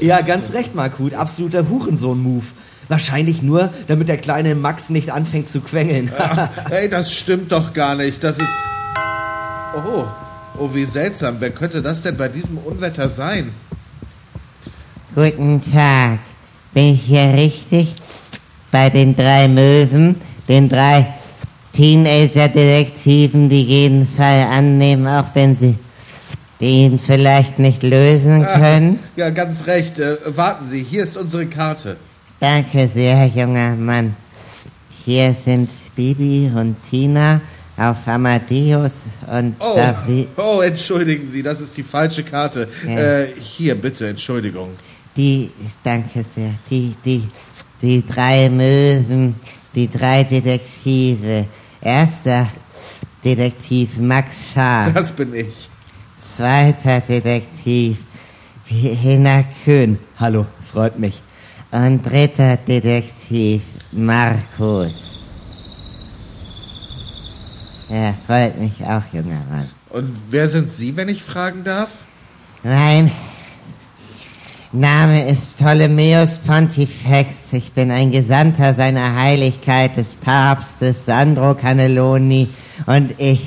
[0.00, 1.14] Ja, ganz recht, Markut.
[1.14, 2.44] Absoluter Hurensohn-Move.
[2.88, 6.10] Wahrscheinlich nur, damit der kleine Max nicht anfängt zu quengeln.
[6.18, 8.24] Ach, ey, das stimmt doch gar nicht.
[8.24, 8.48] Das ist.
[9.74, 10.06] Oh,
[10.58, 11.36] oh, wie seltsam.
[11.40, 13.52] Wer könnte das denn bei diesem Unwetter sein?
[15.14, 16.20] Guten Tag.
[16.72, 17.94] Bin ich hier richtig?
[18.70, 20.16] Bei den drei Möwen,
[20.48, 21.14] den drei
[21.72, 25.76] Teenager-Detektiven, die jeden Fall annehmen, auch wenn sie
[26.60, 29.00] ihn vielleicht nicht lösen können?
[29.16, 29.98] Ja, ganz recht.
[29.98, 31.96] Äh, warten Sie, hier ist unsere Karte.
[32.40, 34.16] Danke sehr, junger Mann.
[35.04, 37.40] Hier sind Bibi und Tina
[37.78, 38.92] auf Amadeus
[39.30, 40.26] und Oh, Savi.
[40.36, 42.68] oh, entschuldigen Sie, das ist die falsche Karte.
[42.86, 42.96] Ja.
[43.22, 44.70] Äh, hier, bitte, Entschuldigung.
[45.16, 45.50] Die,
[45.82, 47.22] danke sehr, die, die,
[47.80, 49.34] die drei Möwen,
[49.74, 51.46] die drei Detektive.
[51.80, 52.48] Erster
[53.24, 55.68] Detektiv Max Scharf, Das bin ich.
[56.34, 57.98] zweiter Detektiv
[58.68, 61.22] H- Hinner Kühn Hallo, freut mich.
[61.70, 63.62] und dritter Detektiv
[63.92, 65.07] Markus.
[67.88, 69.68] Ja, freut mich auch, junger Mann.
[69.90, 71.90] Und wer sind Sie, wenn ich fragen darf?
[72.62, 73.10] Mein
[74.72, 77.52] Name ist Ptolemäus Pontifex.
[77.52, 82.50] Ich bin ein Gesandter seiner Heiligkeit des Papstes Sandro Cannelloni
[82.84, 83.46] und ich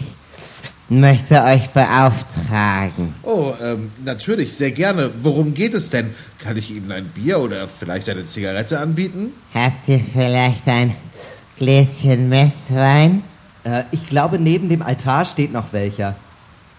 [0.89, 3.13] möchte euch beauftragen.
[3.21, 5.11] Oh, ähm, natürlich, sehr gerne.
[5.21, 6.15] Worum geht es denn?
[6.39, 9.31] Kann ich Ihnen ein Bier oder vielleicht eine Zigarette anbieten?
[9.53, 10.95] Habt ihr vielleicht ein
[11.59, 13.23] Gläschen Messwein?
[13.63, 16.15] Äh, ich glaube, neben dem Altar steht noch welcher.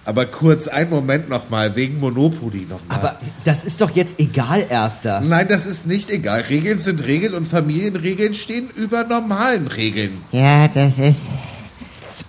[0.04, 2.98] Aber kurz, einen Moment nochmal, wegen Monopoly nochmal.
[2.98, 5.20] Aber das ist doch jetzt egal, Erster.
[5.20, 6.40] Nein, das ist nicht egal.
[6.40, 10.20] Regeln sind Regeln und Familienregeln stehen über normalen Regeln.
[10.32, 11.20] Ja, das ist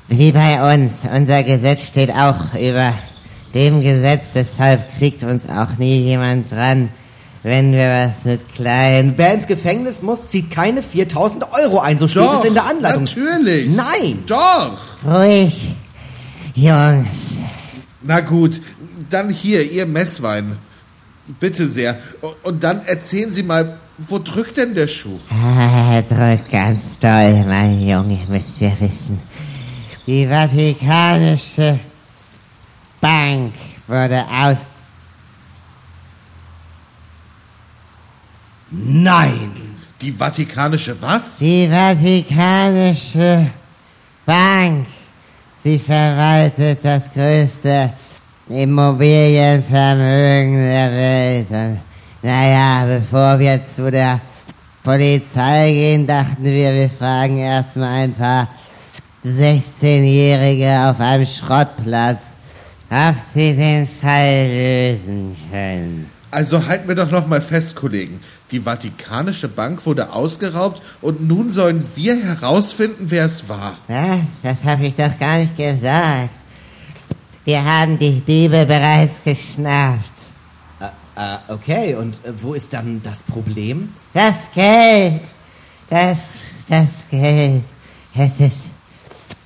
[0.07, 0.91] wie bei uns.
[1.11, 2.93] Unser Gesetz steht auch über
[3.55, 6.89] dem Gesetz, deshalb kriegt uns auch nie jemand dran,
[7.43, 9.13] wenn wir was mit kleinen...
[9.17, 13.03] Wer ins Gefängnis muss, zieht keine 4000 Euro ein, so steht es in der Anleitung.
[13.03, 13.69] natürlich.
[13.69, 14.23] Nein.
[14.25, 14.77] Doch.
[15.05, 15.75] Ruhig,
[16.55, 17.07] Jungs.
[18.01, 18.61] Na gut,
[19.09, 20.57] dann hier, Ihr Messwein.
[21.39, 21.97] Bitte sehr.
[22.43, 25.19] Und dann erzählen Sie mal, wo drückt denn der Schuh?
[25.29, 29.21] Ah, drückt ganz doll, mein Junge, müsst ihr wissen.
[30.07, 31.79] Die Vatikanische
[32.99, 33.53] Bank
[33.87, 34.59] wurde aus...
[38.73, 39.51] Nein.
[40.01, 41.37] Die Vatikanische was?
[41.37, 43.45] Die Vatikanische
[44.25, 44.87] Bank.
[45.63, 47.91] Sie verwaltet das größte
[48.49, 51.51] Immobilienvermögen der Welt.
[51.51, 51.79] Und,
[52.23, 54.19] naja, bevor wir zu der
[54.83, 58.47] Polizei gehen, dachten wir, wir fragen erstmal ein paar
[59.23, 62.35] 16-Jährige auf einem Schrottplatz,
[62.89, 66.12] ob sie den Fall lösen können.
[66.33, 68.19] Also halten wir doch noch mal fest, Kollegen.
[68.49, 73.77] Die Vatikanische Bank wurde ausgeraubt und nun sollen wir herausfinden, wer es war.
[73.87, 74.19] Was?
[74.41, 76.31] Das habe ich doch gar nicht gesagt.
[77.45, 80.11] Wir haben die Diebe bereits geschnappt.
[81.15, 83.89] Äh, okay, und äh, wo ist dann das Problem?
[84.13, 85.21] Das Geld,
[85.87, 86.31] das,
[86.67, 87.63] das Geld,
[88.15, 88.61] es ist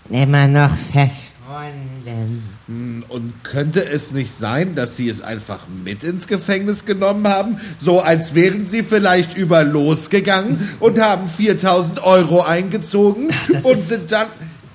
[0.10, 2.57] immer noch verschwunden.
[2.68, 7.58] Hm, Und könnte es nicht sein, dass Sie es einfach mit ins Gefängnis genommen haben?
[7.80, 14.12] So als wären Sie vielleicht über losgegangen und haben 4000 Euro eingezogen das und sind
[14.12, 14.28] dann...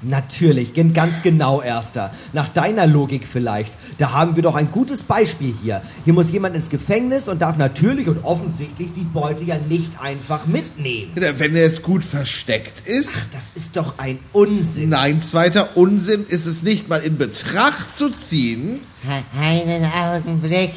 [0.05, 2.13] Natürlich, ganz genau, Erster.
[2.33, 3.73] Nach deiner Logik vielleicht.
[3.99, 5.81] Da haben wir doch ein gutes Beispiel hier.
[6.05, 10.47] Hier muss jemand ins Gefängnis und darf natürlich und offensichtlich die Beute ja nicht einfach
[10.47, 11.13] mitnehmen.
[11.15, 13.15] Wenn er es gut versteckt ist?
[13.33, 14.89] Das ist doch ein Unsinn.
[14.89, 18.81] Nein, zweiter Unsinn ist es nicht mal in Betracht zu ziehen.
[19.41, 20.73] Einen Augenblick.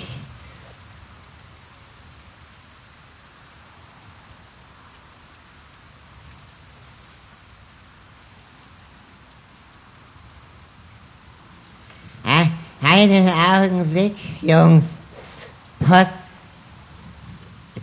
[12.25, 12.49] Ha-
[13.05, 14.85] Einen Augenblick, Jungs.
[15.79, 16.09] Potz.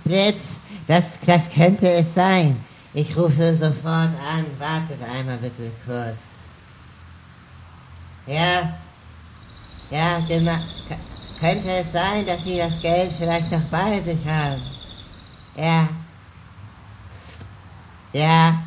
[0.02, 0.56] Blitz,
[0.88, 2.56] das, das könnte es sein.
[2.92, 4.44] Ich rufe sofort an.
[4.58, 6.16] Wartet einmal bitte kurz.
[8.26, 8.78] Ja,
[9.90, 10.58] ja, genau.
[10.88, 10.96] K
[11.38, 14.60] könnte es sein, dass Sie das Geld vielleicht noch bei sich haben?
[15.54, 15.88] Ja.
[18.12, 18.62] Ja.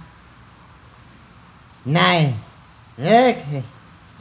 [1.83, 2.39] Nein.
[2.95, 3.65] Wirklich.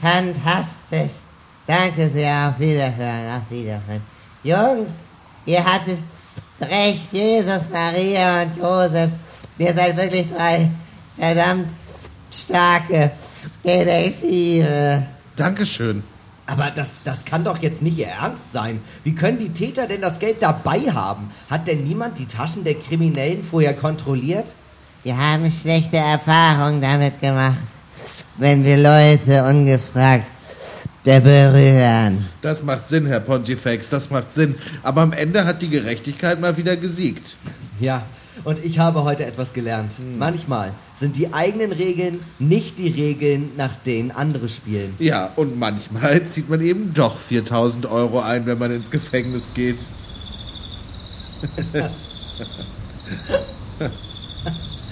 [0.01, 1.24] Fantastisch.
[1.67, 2.49] Danke sehr.
[2.51, 3.37] Auf Wiederhören.
[3.37, 4.03] Auf Wiederhören.
[4.43, 4.91] Jungs,
[5.47, 5.99] ihr hattet
[6.61, 7.13] recht.
[7.13, 9.11] Jesus, Maria und Josef.
[9.59, 10.71] Ihr seid wirklich drei
[11.17, 11.71] verdammt
[12.31, 13.13] starke
[13.65, 15.07] Detektive.
[15.37, 16.03] Dankeschön.
[16.47, 18.81] Aber das, das kann doch jetzt nicht Ihr Ernst sein.
[19.03, 21.31] Wie können die Täter denn das Geld dabei haben?
[21.49, 24.53] Hat denn niemand die Taschen der Kriminellen vorher kontrolliert?
[25.05, 27.57] Wir haben schlechte Erfahrungen damit gemacht,
[28.37, 30.27] wenn wir Leute ungefragt
[31.05, 32.25] berühren.
[32.41, 34.57] Das macht Sinn, Herr Pontifex, das macht Sinn.
[34.83, 37.37] Aber am Ende hat die Gerechtigkeit mal wieder gesiegt.
[37.79, 38.05] Ja,
[38.43, 39.93] und ich habe heute etwas gelernt.
[40.19, 44.95] Manchmal sind die eigenen Regeln nicht die Regeln, nach denen andere spielen.
[44.99, 49.87] Ja, und manchmal zieht man eben doch 4000 Euro ein, wenn man ins Gefängnis geht.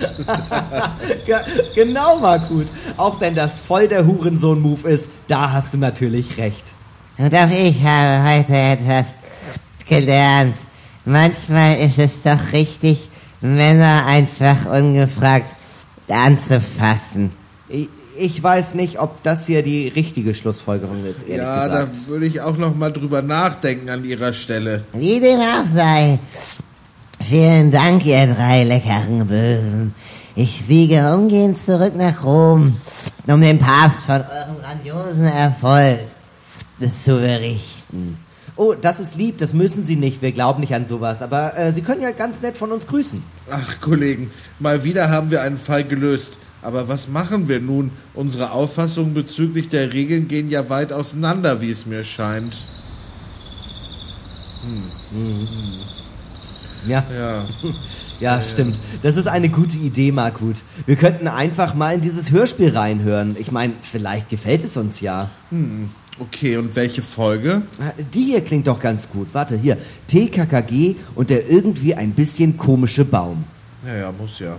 [1.27, 1.37] Ge
[1.75, 2.67] genau, Markut.
[2.97, 6.65] Auch wenn das voll der Hurensohn-Move ist, da hast du natürlich recht.
[7.19, 9.07] Und auch ich habe heute etwas
[9.89, 10.55] gelernt.
[11.05, 13.09] Manchmal ist es doch richtig,
[13.41, 15.55] Männer einfach ungefragt
[16.09, 17.31] anzufassen.
[17.69, 22.09] Ich, ich weiß nicht, ob das hier die richtige Schlussfolgerung ist, ehrlich Ja, da gesagt.
[22.09, 24.85] würde ich auch noch mal drüber nachdenken an Ihrer Stelle.
[24.93, 26.19] Wie dem auch sei.
[27.29, 29.95] Vielen Dank, ihr drei leckeren Bösen.
[30.35, 32.77] Ich fliege umgehend zurück nach Rom,
[33.27, 36.01] um dem Papst von eurem grandiosen Erfolg
[36.89, 38.19] zu berichten.
[38.57, 40.21] Oh, das ist lieb, das müssen Sie nicht.
[40.21, 41.23] Wir glauben nicht an sowas.
[41.23, 43.23] Aber äh, Sie können ja ganz nett von uns grüßen.
[43.51, 46.39] Ach, Kollegen, mal wieder haben wir einen Fall gelöst.
[46.61, 47.91] Aber was machen wir nun?
[48.15, 52.65] Unsere Auffassungen bezüglich der Regeln gehen ja weit auseinander, wie es mir scheint.
[56.87, 57.45] Ja, Ja.
[58.21, 58.79] ja, stimmt.
[59.03, 60.57] Das ist eine gute Idee, Markut.
[60.87, 63.37] Wir könnten einfach mal in dieses Hörspiel reinhören.
[63.39, 65.31] Ich meine, vielleicht gefällt es uns ja.
[66.19, 67.63] Okay, und welche Folge?
[67.81, 69.29] Äh, Die hier klingt doch ganz gut.
[69.33, 69.79] Warte, hier.
[70.09, 73.45] TKKG und der irgendwie ein bisschen komische Baum.
[73.87, 74.57] Ja, ja, muss ja.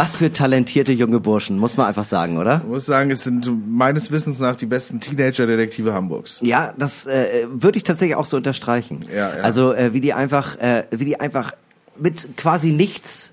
[0.00, 2.62] Was für talentierte junge Burschen, muss man einfach sagen, oder?
[2.64, 6.38] Ich muss sagen, es sind meines Wissens nach die besten Teenager-Detektive Hamburgs.
[6.40, 9.04] Ja, das äh, würde ich tatsächlich auch so unterstreichen.
[9.14, 9.42] Ja, ja.
[9.42, 11.52] Also äh, wie die einfach, äh, wie die einfach
[11.98, 13.30] mit quasi nichts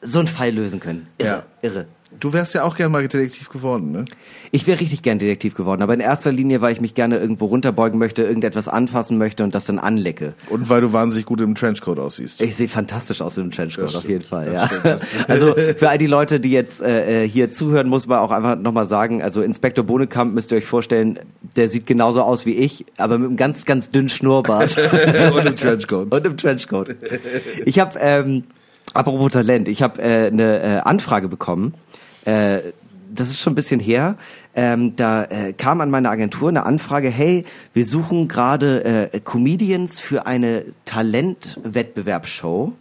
[0.00, 1.06] so einen Fall lösen können.
[1.18, 1.42] Irre, Ja.
[1.60, 1.86] irre.
[2.20, 4.04] Du wärst ja auch gern mal Detektiv geworden, ne?
[4.50, 7.46] Ich wäre richtig gern Detektiv geworden, aber in erster Linie, weil ich mich gerne irgendwo
[7.46, 10.34] runterbeugen möchte, irgendetwas anfassen möchte und das dann anlecke.
[10.48, 12.40] Und weil du wahnsinnig gut im Trenchcoat aussiehst.
[12.40, 14.52] Ich sehe fantastisch aus im Trenchcoat, Das auf stimmt, jeden Fall.
[14.52, 14.68] Ja.
[14.98, 18.30] stimmt, Also für all die Leute, die jetzt äh, äh, hier zuhören, muss man auch
[18.30, 21.18] einfach nochmal sagen, also Inspektor Bohnekamp müsst ihr euch vorstellen,
[21.56, 24.76] der sieht genauso aus wie ich, aber mit einem ganz, ganz dünnen Schnurrbart.
[25.36, 26.12] Und im Trenchcoat.
[26.14, 26.96] Und im Trenchcoat.
[27.64, 28.44] Ich habe, ähm,
[28.92, 31.74] apropos Talent, ich habe äh, eine äh, Anfrage bekommen.
[32.24, 32.72] Äh,
[33.14, 34.16] das ist schon ein bisschen her.
[34.54, 40.00] Ähm, da äh, kam an meine Agentur eine Anfrage, hey, wir suchen gerade äh, Comedians
[40.00, 42.72] für eine Talentwettbewerbsshow.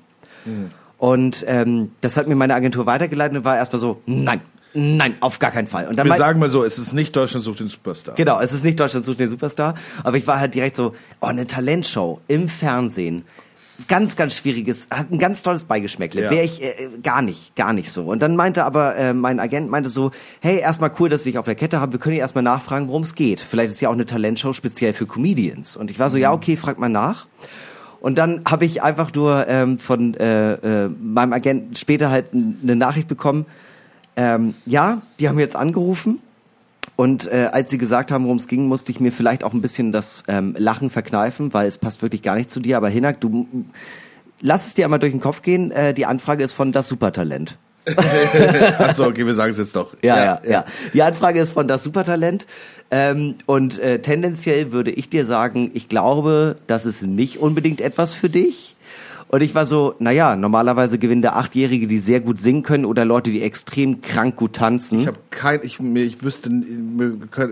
[0.46, 0.72] Mhm.
[0.98, 4.42] Und ähm, das hat mir meine Agentur weitergeleitet und war erstmal so, nein,
[4.76, 5.88] Nein, auf gar keinen Fall.
[5.88, 8.16] Und dann Wir sagen mal so, es ist nicht Deutschland sucht den Superstar.
[8.16, 9.76] Genau, es ist nicht Deutschland sucht den Superstar.
[10.04, 13.24] Aber ich war halt direkt so, oh, eine Talentshow im Fernsehen.
[13.88, 16.24] Ganz, ganz schwieriges, hat ein ganz tolles Beigeschmäckle.
[16.24, 16.30] Ja.
[16.30, 18.04] Wäre ich äh, gar nicht, gar nicht so.
[18.04, 20.12] Und dann meinte aber äh, mein Agent meinte so,
[20.42, 21.92] hey, erstmal cool, dass Sie dich auf der Kette haben.
[21.92, 23.40] Wir können ja erstmal nachfragen, worum es geht.
[23.40, 25.76] Vielleicht ist ja auch eine Talentshow speziell für Comedians.
[25.76, 26.24] Und ich war so, mhm.
[26.24, 27.26] ja, okay, frag mal nach.
[28.00, 32.76] Und dann habe ich einfach nur ähm, von äh, äh, meinem Agenten später halt eine
[32.76, 33.46] Nachricht bekommen,
[34.16, 36.20] ähm, ja, die haben jetzt angerufen.
[36.96, 39.62] Und äh, als sie gesagt haben, worum es ging, musste ich mir vielleicht auch ein
[39.62, 42.78] bisschen das ähm, Lachen verkneifen, weil es passt wirklich gar nicht zu dir.
[42.78, 43.48] Aber Hinak, du
[44.42, 45.72] lass es dir einmal durch den Kopf gehen.
[45.72, 47.58] Äh, die Anfrage ist von das Supertalent.
[48.78, 49.94] Achso, okay, wir sagen es jetzt doch.
[50.02, 50.66] Ja, ja, ja, ja.
[50.94, 52.46] Die Anfrage ist von das Supertalent.
[52.92, 58.14] Ähm, und äh, tendenziell würde ich dir sagen, ich glaube, das ist nicht unbedingt etwas
[58.14, 58.76] für dich.
[59.34, 63.04] Und ich war so, naja, normalerweise gewinnen da Achtjährige, die sehr gut singen können oder
[63.04, 65.00] Leute, die extrem krank gut tanzen.
[65.00, 66.52] Ich habe kein, ich, mir, ich wüsste,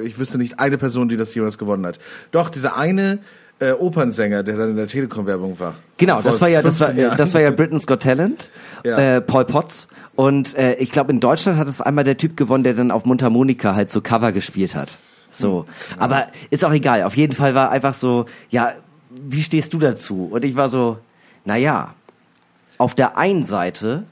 [0.04, 1.98] ich wüsste nicht eine Person, die das jemals gewonnen hat.
[2.32, 3.18] Doch, dieser eine,
[3.58, 5.74] äh, Opernsänger, der dann in der Telekom-Werbung war.
[5.98, 7.18] Genau, das war ja, das war, Jahren.
[7.18, 8.52] das war ja Britain's Got Talent,
[8.86, 9.16] ja.
[9.16, 9.88] äh, Paul Potts.
[10.16, 13.06] Und äh, ich glaube, in Deutschland hat es einmal der Typ gewonnen, der dann auf
[13.06, 15.00] Mundharmonika halt so Cover gespielt hat.
[15.32, 16.04] So, hm, genau.
[16.04, 17.02] aber ist auch egal.
[17.02, 18.72] Auf jeden Fall war einfach so, ja,
[19.10, 20.28] wie stehst du dazu?
[20.30, 21.00] Und ich war so,
[21.46, 21.94] naja,
[22.78, 24.04] auf der einen Seite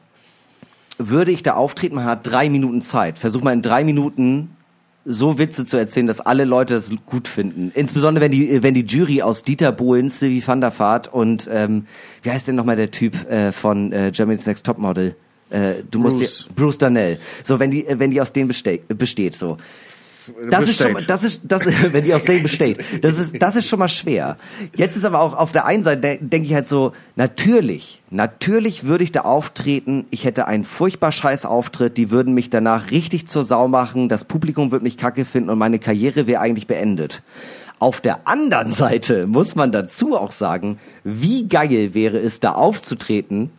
[0.97, 3.17] würde ich da auftreten, man hat drei Minuten Zeit.
[3.19, 4.55] Versuch mal in drei Minuten
[5.05, 7.71] so Witze zu erzählen, dass alle Leute das gut finden.
[7.73, 11.86] Insbesondere wenn die, wenn die Jury aus Dieter Bohlen, Sylvie van der Vaart und ähm,
[12.21, 15.15] wie heißt denn nochmal der Typ äh, von äh, Germany's Next Topmodel?
[15.49, 16.13] Äh, du Bruce.
[16.13, 17.19] musst dir, Bruce Darnell.
[17.43, 19.57] So, wenn die, wenn die aus denen besteht, besteht so
[20.49, 23.67] das ist schon, das ist, das, wenn die aus dem besteht, das ist, das ist
[23.67, 24.38] schon mal schwer.
[24.75, 29.03] Jetzt ist aber auch auf der einen Seite denke ich halt so, natürlich, natürlich würde
[29.03, 30.05] ich da auftreten.
[30.11, 31.97] Ich hätte einen furchtbar scheiß Auftritt.
[31.97, 34.09] Die würden mich danach richtig zur Sau machen.
[34.09, 37.21] Das Publikum würde mich kacke finden und meine Karriere wäre eigentlich beendet.
[37.80, 43.51] Auf der anderen Seite muss man dazu auch sagen, wie geil wäre es, da aufzutreten,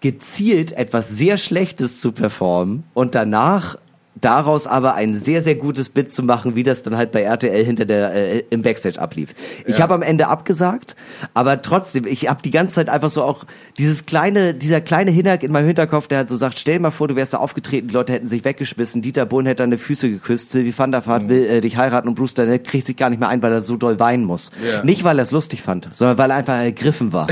[0.00, 3.78] gezielt etwas sehr Schlechtes zu performen und danach
[4.20, 7.64] daraus aber ein sehr, sehr gutes Bit zu machen, wie das dann halt bei RTL
[7.64, 9.34] hinter der äh, im Backstage ablief.
[9.66, 9.82] Ich ja.
[9.82, 10.96] habe am Ende abgesagt,
[11.34, 13.44] aber trotzdem, ich habe die ganze Zeit einfach so auch
[13.78, 17.08] dieses kleine, dieser kleine Hinterk in meinem Hinterkopf, der halt so sagt, stell mal vor,
[17.08, 20.50] du wärst da aufgetreten, die Leute hätten sich weggeschmissen, Dieter Bohlen hätte deine Füße geküsst,
[20.50, 21.28] Sylvie van der Vaart mhm.
[21.28, 23.60] will äh, dich heiraten und Bruce Danell kriegt sich gar nicht mehr ein, weil er
[23.60, 24.50] so doll weinen muss.
[24.66, 24.82] Ja.
[24.82, 27.26] Nicht, weil er es lustig fand, sondern weil er einfach ergriffen war.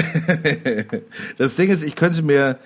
[1.38, 2.58] das Ding ist, ich könnte mir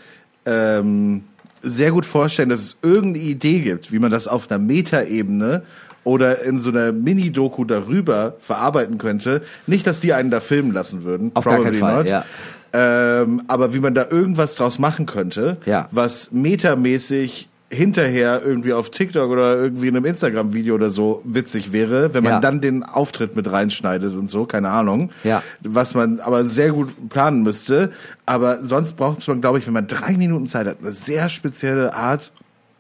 [0.45, 1.23] ähm
[1.63, 5.63] sehr gut vorstellen, dass es irgendeine Idee gibt, wie man das auf einer Metaebene
[6.05, 9.43] oder in so einer Mini-Doku darüber verarbeiten könnte.
[9.67, 11.31] Nicht, dass die einen da filmen lassen würden.
[11.35, 12.09] Auf gar keinen Fall, not.
[12.09, 12.25] ja.
[12.73, 15.89] Ähm, aber wie man da irgendwas draus machen könnte, ja.
[15.91, 22.15] was metamäßig hinterher irgendwie auf TikTok oder irgendwie in einem Instagram-Video oder so witzig wäre,
[22.15, 22.41] wenn man ja.
[22.41, 25.11] dann den Auftritt mit reinschneidet und so, keine Ahnung.
[25.23, 25.43] Ja.
[25.63, 27.93] Was man aber sehr gut planen müsste.
[28.25, 31.95] Aber sonst braucht man, glaube ich, wenn man drei Minuten Zeit hat, eine sehr spezielle
[31.95, 32.33] Art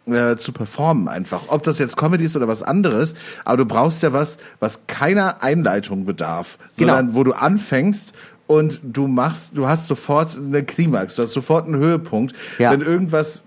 [0.06, 1.42] äh, zu performen einfach.
[1.48, 3.14] Ob das jetzt Comedy ist oder was anderes,
[3.44, 6.94] aber du brauchst ja was, was keiner Einleitung bedarf, genau.
[6.94, 8.14] sondern wo du anfängst
[8.46, 12.34] und du machst, du hast sofort eine Klimax, du hast sofort einen Höhepunkt.
[12.58, 12.72] Ja.
[12.72, 13.44] Wenn irgendwas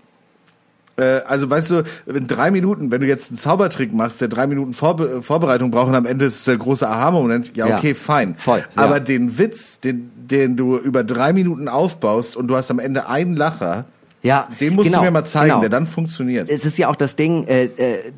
[0.96, 4.72] also weißt du, in drei Minuten, wenn du jetzt einen Zaubertrick machst, der drei Minuten
[4.72, 8.34] Vorbe Vorbereitung braucht und am Ende ist der große Aha-Moment, ja, okay, ja, fein.
[8.36, 8.82] Voll, ja.
[8.82, 13.08] Aber den Witz, den, den du über drei Minuten aufbaust und du hast am Ende
[13.08, 13.86] einen Lacher,
[14.22, 15.60] ja, den musst genau, du mir mal zeigen, genau.
[15.60, 16.48] der dann funktioniert.
[16.48, 18.12] Es ist ja auch das Ding, äh, äh,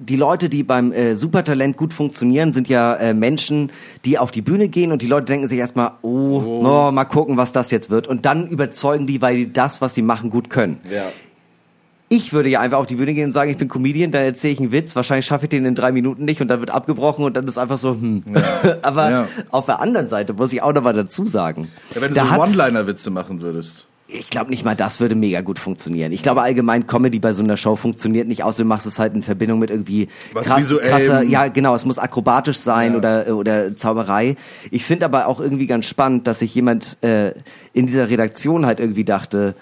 [0.00, 3.70] die Leute, die beim äh, Supertalent gut funktionieren, sind ja äh, Menschen,
[4.04, 6.66] die auf die Bühne gehen und die Leute denken sich erstmal, oh, oh.
[6.66, 8.06] oh, mal gucken, was das jetzt wird.
[8.06, 10.80] Und dann überzeugen die, weil die das, was sie machen, gut können.
[10.90, 11.04] Ja.
[12.16, 14.52] Ich würde ja einfach auf die Bühne gehen und sagen, ich bin Comedian, dann erzähle
[14.52, 17.24] ich einen Witz, wahrscheinlich schaffe ich den in drei Minuten nicht und dann wird abgebrochen
[17.24, 18.22] und dann ist einfach so, hm.
[18.32, 18.76] Ja.
[18.82, 19.28] Aber ja.
[19.50, 21.68] auf der anderen Seite muss ich auch noch mal dazu sagen.
[21.92, 23.88] Ja, wenn du so One-Liner-Witze machen würdest.
[24.06, 26.12] Ich glaube nicht mal, das würde mega gut funktionieren.
[26.12, 29.14] Ich glaube allgemein Comedy bei so einer Show funktioniert nicht, außer du machst es halt
[29.14, 30.88] in Verbindung mit irgendwie Was krass, visuell.
[30.88, 32.98] krasser, ja genau, es muss akrobatisch sein ja.
[32.98, 34.36] oder oder Zauberei.
[34.70, 37.32] Ich finde aber auch irgendwie ganz spannend, dass sich jemand äh,
[37.72, 39.56] in dieser Redaktion halt irgendwie dachte,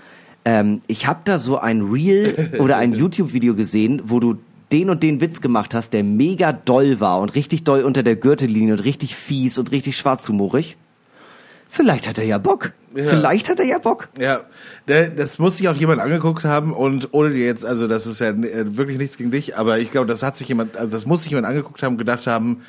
[0.45, 4.37] ähm, ich habe da so ein Reel oder ein YouTube-Video gesehen, wo du
[4.71, 8.17] den und den Witz gemacht hast, der mega doll war und richtig doll unter der
[8.17, 10.77] Gürtellinie und richtig fies und richtig schwarzhumorig.
[11.69, 12.73] Vielleicht hat er ja Bock.
[12.95, 13.05] Ja.
[13.05, 14.09] Vielleicht hat er ja Bock.
[14.19, 14.41] Ja,
[14.87, 18.21] da- das muss sich auch jemand angeguckt haben und ohne dir jetzt, also das ist
[18.21, 21.07] ja äh, wirklich nichts gegen dich, aber ich glaube, das hat sich jemand, also das
[21.07, 22.63] muss sich jemand angeguckt haben und gedacht haben,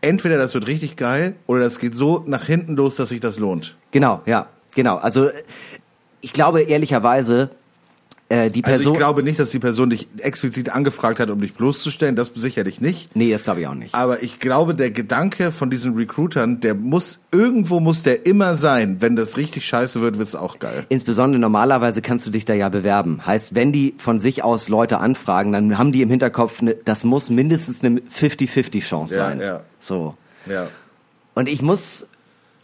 [0.00, 3.38] entweder das wird richtig geil oder das geht so nach hinten los, dass sich das
[3.38, 3.76] lohnt.
[3.92, 4.96] Genau, ja, genau.
[4.96, 5.32] Also äh,
[6.20, 7.50] ich glaube ehrlicherweise,
[8.28, 8.92] äh, die Also Person.
[8.92, 12.80] ich glaube nicht, dass die Person dich explizit angefragt hat, um dich bloßzustellen, das sicherlich
[12.80, 13.14] nicht.
[13.16, 13.92] nee, das glaube ich auch nicht.
[13.94, 18.98] Aber ich glaube, der Gedanke von diesen Recruitern, der muss, irgendwo muss der immer sein.
[19.00, 20.86] Wenn das richtig scheiße wird, wird's auch geil.
[20.90, 23.26] Insbesondere normalerweise kannst du dich da ja bewerben.
[23.26, 27.02] Heißt, wenn die von sich aus Leute anfragen, dann haben die im Hinterkopf, ne, das
[27.02, 29.40] muss mindestens eine 50-50 Chance Ja, sein.
[29.40, 29.60] ja.
[29.80, 30.14] So.
[30.46, 30.68] Ja.
[31.34, 32.06] Und ich muss,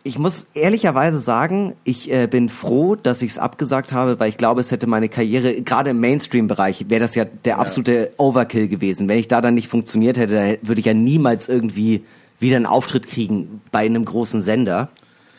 [0.07, 4.37] ich muss ehrlicherweise sagen, ich äh, bin froh, dass ich es abgesagt habe, weil ich
[4.37, 9.09] glaube, es hätte meine Karriere, gerade im Mainstream-Bereich, wäre das ja der absolute Overkill gewesen.
[9.09, 12.05] Wenn ich da dann nicht funktioniert hätte, würde ich ja niemals irgendwie
[12.39, 14.91] wieder einen Auftritt kriegen bei einem großen Sender.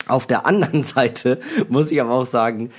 [0.06, 1.40] Auf der anderen Seite
[1.70, 2.70] muss ich aber auch sagen,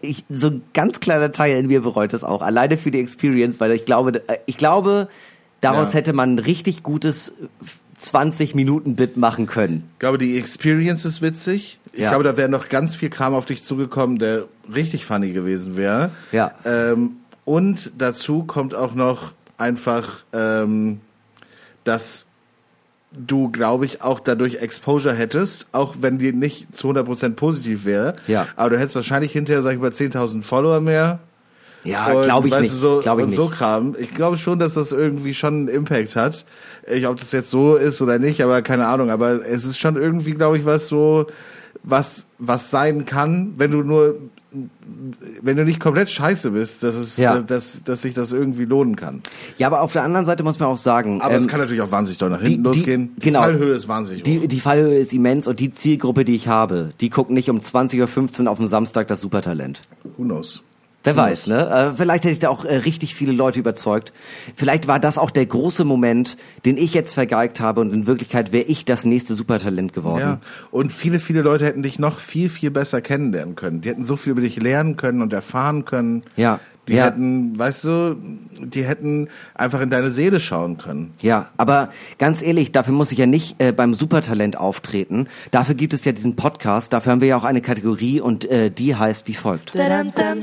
[0.00, 3.60] ich, so ein ganz kleiner Teil in mir bereut es auch, alleine für die Experience,
[3.60, 5.08] weil ich glaube, äh, ich glaube,
[5.60, 5.98] daraus Ja.
[6.00, 7.32] hätte man ein richtig gutes
[8.00, 9.88] 20-Minuten-Bit machen können.
[9.94, 11.78] Ich glaube, die Experience ist witzig.
[11.92, 12.10] Ich Ja.
[12.10, 16.10] glaube, da wäre noch ganz viel Kram auf dich zugekommen, der richtig funny gewesen wäre.
[16.32, 16.52] Ja.
[16.64, 21.00] Ähm, und dazu kommt auch noch einfach, ähm,
[21.84, 22.26] dass
[23.10, 28.16] du, glaube ich, auch dadurch Exposure hättest, auch wenn die nicht zu 100% positiv wäre.
[28.26, 28.46] Ja.
[28.54, 31.18] Aber du hättest wahrscheinlich hinterher, sag ich mal, 10.000 Follower mehr.
[31.84, 32.74] Ja, glaube ich weißt nicht.
[32.74, 33.36] Du, so, glaube ich und nicht.
[33.36, 33.94] so Kram.
[33.98, 36.44] Ich glaube schon, dass das irgendwie schon einen Impact hat.
[36.90, 39.10] Ich, ob das jetzt so ist oder nicht, aber keine Ahnung.
[39.10, 41.26] Aber es ist schon irgendwie, glaube ich, was so,
[41.84, 44.16] was, was sein kann, wenn du nur,
[45.42, 47.40] wenn du nicht komplett scheiße bist, dass es, Ja.
[47.42, 49.22] dass, dass sich das irgendwie lohnen kann.
[49.58, 51.82] ja, aber auf der anderen Seite muss man auch sagen, Aber es ähm, kann natürlich
[51.82, 53.14] auch wahnsinnig doll nach hinten die- losgehen.
[53.16, 53.40] Die genau.
[53.42, 54.24] Fallhöhe ist wahnsinnig hoch.
[54.24, 57.58] die, die Fallhöhe ist immens und die Zielgruppe, die ich habe, die guckt nicht um
[57.60, 59.80] 20.15 Uhr auf dem Samstag das Supertalent.
[60.16, 60.62] Who knows?
[61.08, 61.68] Wer weiß, ne?
[61.68, 64.12] Äh, vielleicht hätte ich da auch äh, richtig viele Leute überzeugt.
[64.54, 68.52] Vielleicht war das auch der große Moment, den ich jetzt vergeigt habe und in Wirklichkeit
[68.52, 70.20] wäre ich das nächste Supertalent geworden.
[70.20, 70.40] Ja.
[70.70, 73.80] Und viele, viele Leute hätten dich noch viel, viel besser kennenlernen können.
[73.80, 76.22] Die hätten so viel über dich lernen können und erfahren können.
[76.36, 76.60] Ja.
[76.88, 77.04] Die Ja.
[77.04, 78.16] hätten, weißt du,
[78.62, 81.12] die hätten einfach in deine Seele schauen können.
[81.20, 85.28] Ja, aber ganz ehrlich, dafür muss ich ja nicht äh, beim Supertalent auftreten.
[85.50, 88.70] Dafür gibt es ja diesen Podcast, dafür haben wir ja auch eine Kategorie und äh,
[88.70, 89.78] die heißt wie folgt.
[89.78, 90.38] Dadam, dam.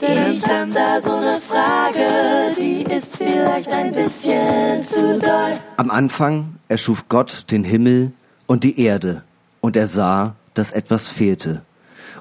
[0.00, 5.58] Ich hab da so eine Frage, die ist vielleicht ein bisschen zu doll.
[5.76, 8.12] Am Anfang erschuf Gott den Himmel
[8.46, 9.24] und die Erde,
[9.60, 11.62] und er sah, dass etwas fehlte.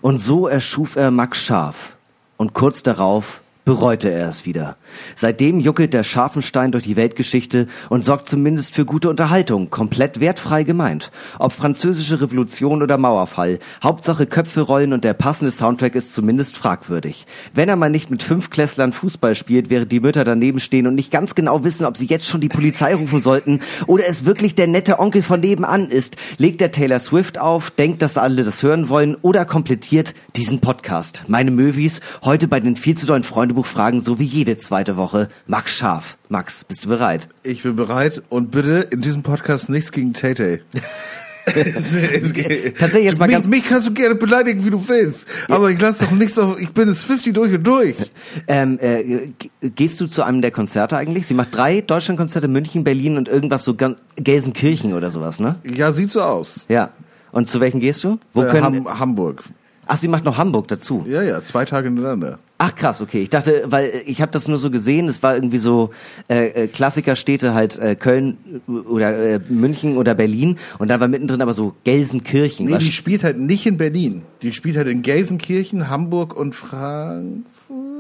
[0.02, 1.96] Und so erschuf er Max Schaf,
[2.38, 4.78] und kurz darauf bereute er es wieder.
[5.18, 10.64] Seitdem juckelt der Scharfenstein durch die Weltgeschichte und sorgt zumindest für gute Unterhaltung, komplett wertfrei
[10.64, 11.12] gemeint.
[11.38, 17.28] Ob französische Revolution oder Mauerfall, Hauptsache Köpfe rollen und der passende Soundtrack ist zumindest fragwürdig.
[17.54, 20.96] Wenn er mal nicht mit fünf Klässlern Fußball spielt, während die Mütter daneben stehen und
[20.96, 24.56] nicht ganz genau wissen, ob sie jetzt schon die Polizei rufen sollten oder es wirklich
[24.56, 28.64] der nette Onkel von nebenan ist, legt er Taylor Swift auf, denkt, dass alle das
[28.64, 31.26] hören wollen oder komplettiert diesen Podcast.
[31.28, 33.26] Meine Movies, heute bei den viel zu dollen
[33.64, 35.30] Freundebuchfragen, so wie jede zweite Woche.
[35.48, 36.18] Max Scharf.
[36.30, 37.28] Max, bist du bereit?
[37.44, 40.62] Ich bin bereit und bitte in diesem Podcast nichts gegen Tay-Tay.
[41.56, 44.86] Es- es geht- Tatsächlich jetzt mal mich, ganz- mich kannst du gerne beleidigen, wie du
[44.90, 45.28] willst.
[45.48, 47.96] Aber ich lass doch nichts auf, ich bin es 50 durch und durch.
[48.50, 49.30] Ähm, äh,
[49.62, 51.26] gehst du zu einem der Konzerte eigentlich?
[51.26, 55.56] Sie macht drei Deutschlandkonzerte, München, Berlin und irgendwas so ganz Gelsenkirchen oder sowas, ne?
[55.64, 56.66] Ja, sieht so aus.
[56.68, 56.90] Ja.
[57.32, 58.20] Und zu welchen gehst du?
[58.34, 58.86] Wo Äh, können?
[58.86, 59.44] Ham Hamburg.
[59.88, 61.06] Ach, sie macht noch Hamburg dazu.
[61.10, 62.40] Ja, ja, zwei Tage hintereinander.
[62.60, 63.22] Ach krass, okay.
[63.22, 65.92] Ich dachte, weil äh, ich habe das nur so gesehen, es war irgendwie so
[66.30, 71.08] äh, äh, Klassikerstädte halt äh, Köln äh, oder äh, München oder Berlin und dann war
[71.08, 72.66] mittendrin aber so Gelsenkirchen.
[72.66, 74.24] Nee, Was- die spielt halt nicht in Berlin.
[74.42, 77.97] Die spielt halt in Gelsenkirchen, Hamburg und Frankfurt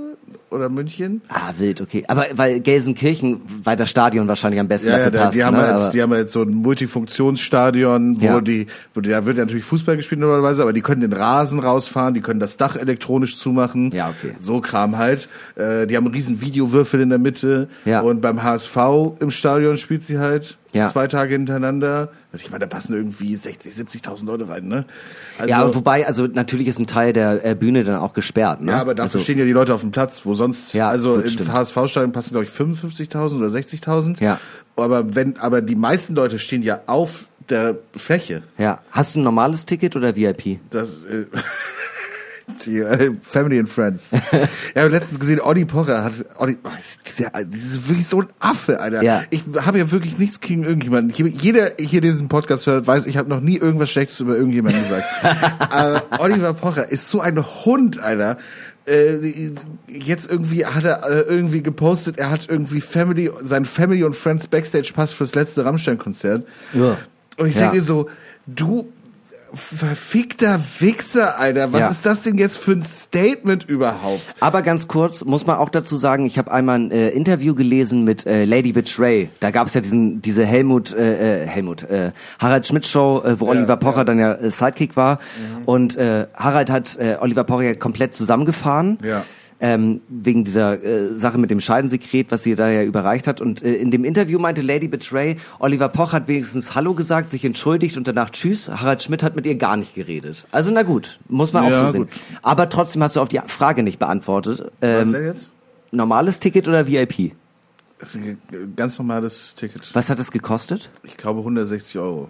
[0.50, 1.22] oder München.
[1.30, 2.04] ah, wild, okay.
[2.08, 5.38] Aber weil Gelsenkirchen, weil das Stadion wahrscheinlich am besten Ja, ja, dafür da, passt.
[5.38, 5.62] die haben ne?
[5.64, 8.42] halt, aber, die haben halt so ein Multifunktionsstadion, wo Ja.
[8.42, 11.60] die, wo die, da wird ja natürlich Fußball gespielt normalerweise, aber die können den Rasen
[11.60, 13.92] rausfahren, die können das Dach elektronisch zumachen.
[13.92, 14.34] Ja, okay.
[14.38, 15.30] So Kram halt.
[15.56, 17.68] Äh, die haben einen riesen Videowürfel in der Mitte.
[17.86, 18.02] Ja.
[18.02, 18.78] Und beim HSV
[19.20, 20.88] im Stadion spielt sie halt Ja.
[20.88, 22.12] zwei Tage hintereinander.
[22.32, 24.86] Also ich meine, da passen irgendwie 60, 70.000 Leute rein, ne?
[25.38, 28.62] Also, ja, wobei, also natürlich ist ein Teil der äh, Bühne dann auch gesperrt.
[28.62, 28.72] Ne?
[28.72, 31.16] Ja, aber dafür also, stehen ja die Leute auf dem Platz, wo sonst, Ja, also
[31.16, 31.52] gut, ins.
[31.52, 34.22] HSV-Stadion passen, glaube ich, 55.000 oder 60.000.
[34.22, 34.40] Ja.
[34.76, 38.44] Aber wenn, aber die meisten Leute stehen ja auf der Fläche.
[38.58, 38.80] Ja.
[38.92, 40.60] Hast du ein normales Ticket oder VIP?
[40.70, 41.26] Das, äh,
[42.66, 44.14] die, äh, Family and Friends.
[44.74, 46.70] ich habe letztens gesehen, Olli Pocher hat, Olli, oh,
[47.20, 49.04] der, das ist wirklich so ein Affe, Alter.
[49.04, 49.24] Ja.
[49.30, 51.10] Ich habe ja wirklich nichts gegen irgendjemanden.
[51.12, 54.82] Ich- Jeder hier diesen Podcast hört, weiß, ich habe noch nie irgendwas Schlechtes über irgendjemanden
[54.84, 55.06] gesagt.
[55.70, 58.38] Aber Oliver Pocher ist so ein Hund, Alter.
[58.86, 59.52] Äh,
[59.90, 64.48] jetzt irgendwie hat er äh, irgendwie gepostet, er hat irgendwie Family, sein Family und Friends
[64.48, 66.48] Backstage Pass fürs letzte Rammstein-Konzert.
[66.74, 66.98] Ja.
[67.38, 67.64] Und ich Ja.
[67.64, 68.10] denke so,
[68.46, 68.88] du
[69.54, 71.90] verfickter Wichser, Alter, was Ja.
[71.90, 74.36] ist das denn jetzt für ein Statement überhaupt?
[74.40, 78.04] Aber ganz kurz muss man auch dazu sagen, ich habe einmal ein äh, Interview gelesen
[78.04, 79.30] mit äh, Lady Betray.
[79.40, 83.40] Da gab es ja diesen diese Helmut äh, äh, Helmut äh, Harald Schmidt Show, äh,
[83.40, 84.04] wo Ja, Oliver Pocher ja.
[84.04, 85.20] dann ja äh, Sidekick war
[85.66, 88.98] und äh, Harald hat äh, Oliver Pocher ja komplett zusammengefahren.
[89.04, 89.24] Ja.
[89.60, 93.42] Ähm, wegen dieser äh, Sache mit dem Scheidensekret, was sie da ja überreicht hat.
[93.42, 97.44] Und äh, in dem Interview meinte Lady Betray, Oliver Poch hat wenigstens Hallo gesagt, sich
[97.44, 98.70] entschuldigt und danach Tschüss.
[98.70, 100.46] Harald Schmidt hat mit ihr gar nicht geredet.
[100.52, 102.02] Also na gut, muss man auch Ja, so sehen.
[102.04, 102.12] gut.
[102.44, 104.60] Aber trotzdem hast du auf die Frage nicht beantwortet.
[104.80, 105.52] Was Ähm, denn jetzt?
[105.92, 107.34] normales Ticket oder VIP?
[107.98, 108.38] Das ist ein
[108.76, 109.90] ganz normales Ticket.
[109.96, 110.92] Was hat es gekostet?
[111.02, 112.30] Ich glaube 160 Euro.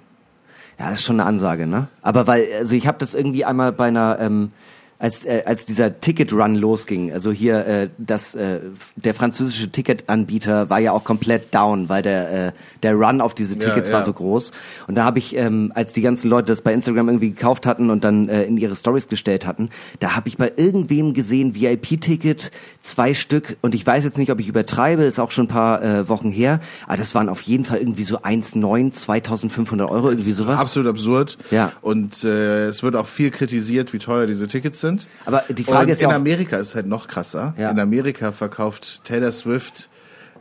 [0.79, 1.89] Ja, das ist schon eine Ansage, ne?
[2.01, 4.51] Aber weil, also ich habe das irgendwie einmal bei einer, ähm,
[4.99, 8.59] als, äh, als dieser Ticket-Run losging, also hier äh, das, äh,
[8.95, 13.55] der französische Ticketanbieter war ja auch komplett down, weil der, äh, der Run auf diese
[13.55, 13.95] Ja, Tickets ja.
[13.95, 14.51] war so groß.
[14.87, 17.89] Und da habe ich, ähm, als die ganzen Leute das bei Instagram irgendwie gekauft hatten
[17.91, 19.69] und dann äh, in ihre Stories gestellt hatten,
[19.99, 23.57] da habe ich bei irgendwem gesehen, VIP-Ticket, zwei Stück.
[23.61, 26.31] Und ich weiß jetzt nicht, ob ich übertreibe, ist auch schon ein paar äh, Wochen
[26.31, 30.59] her, aber das waren auf jeden Fall irgendwie so 1,9, 2500 Euro, irgendwie sowas.
[30.59, 31.37] Absolut absurd.
[31.51, 31.71] Ja.
[31.81, 34.86] Und äh, es wird auch viel kritisiert, wie teuer diese Tickets sind.
[35.25, 37.53] Aber die Frage Und ist ja in Amerika ist es halt noch krasser.
[37.57, 37.69] Ja.
[37.69, 39.89] In Amerika verkauft Taylor Swift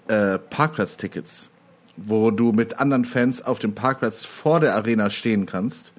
[0.08, 1.50] äh, Parkplatztickets,
[1.96, 5.92] wo du mit anderen Fans auf dem Parkplatz vor der Arena stehen kannst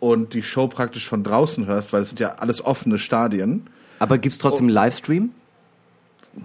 [0.00, 3.68] und die Show praktisch von draußen hörst, weil es sind ja alles offene Stadien.
[3.98, 5.30] Aber gibt's trotzdem einen Livestream?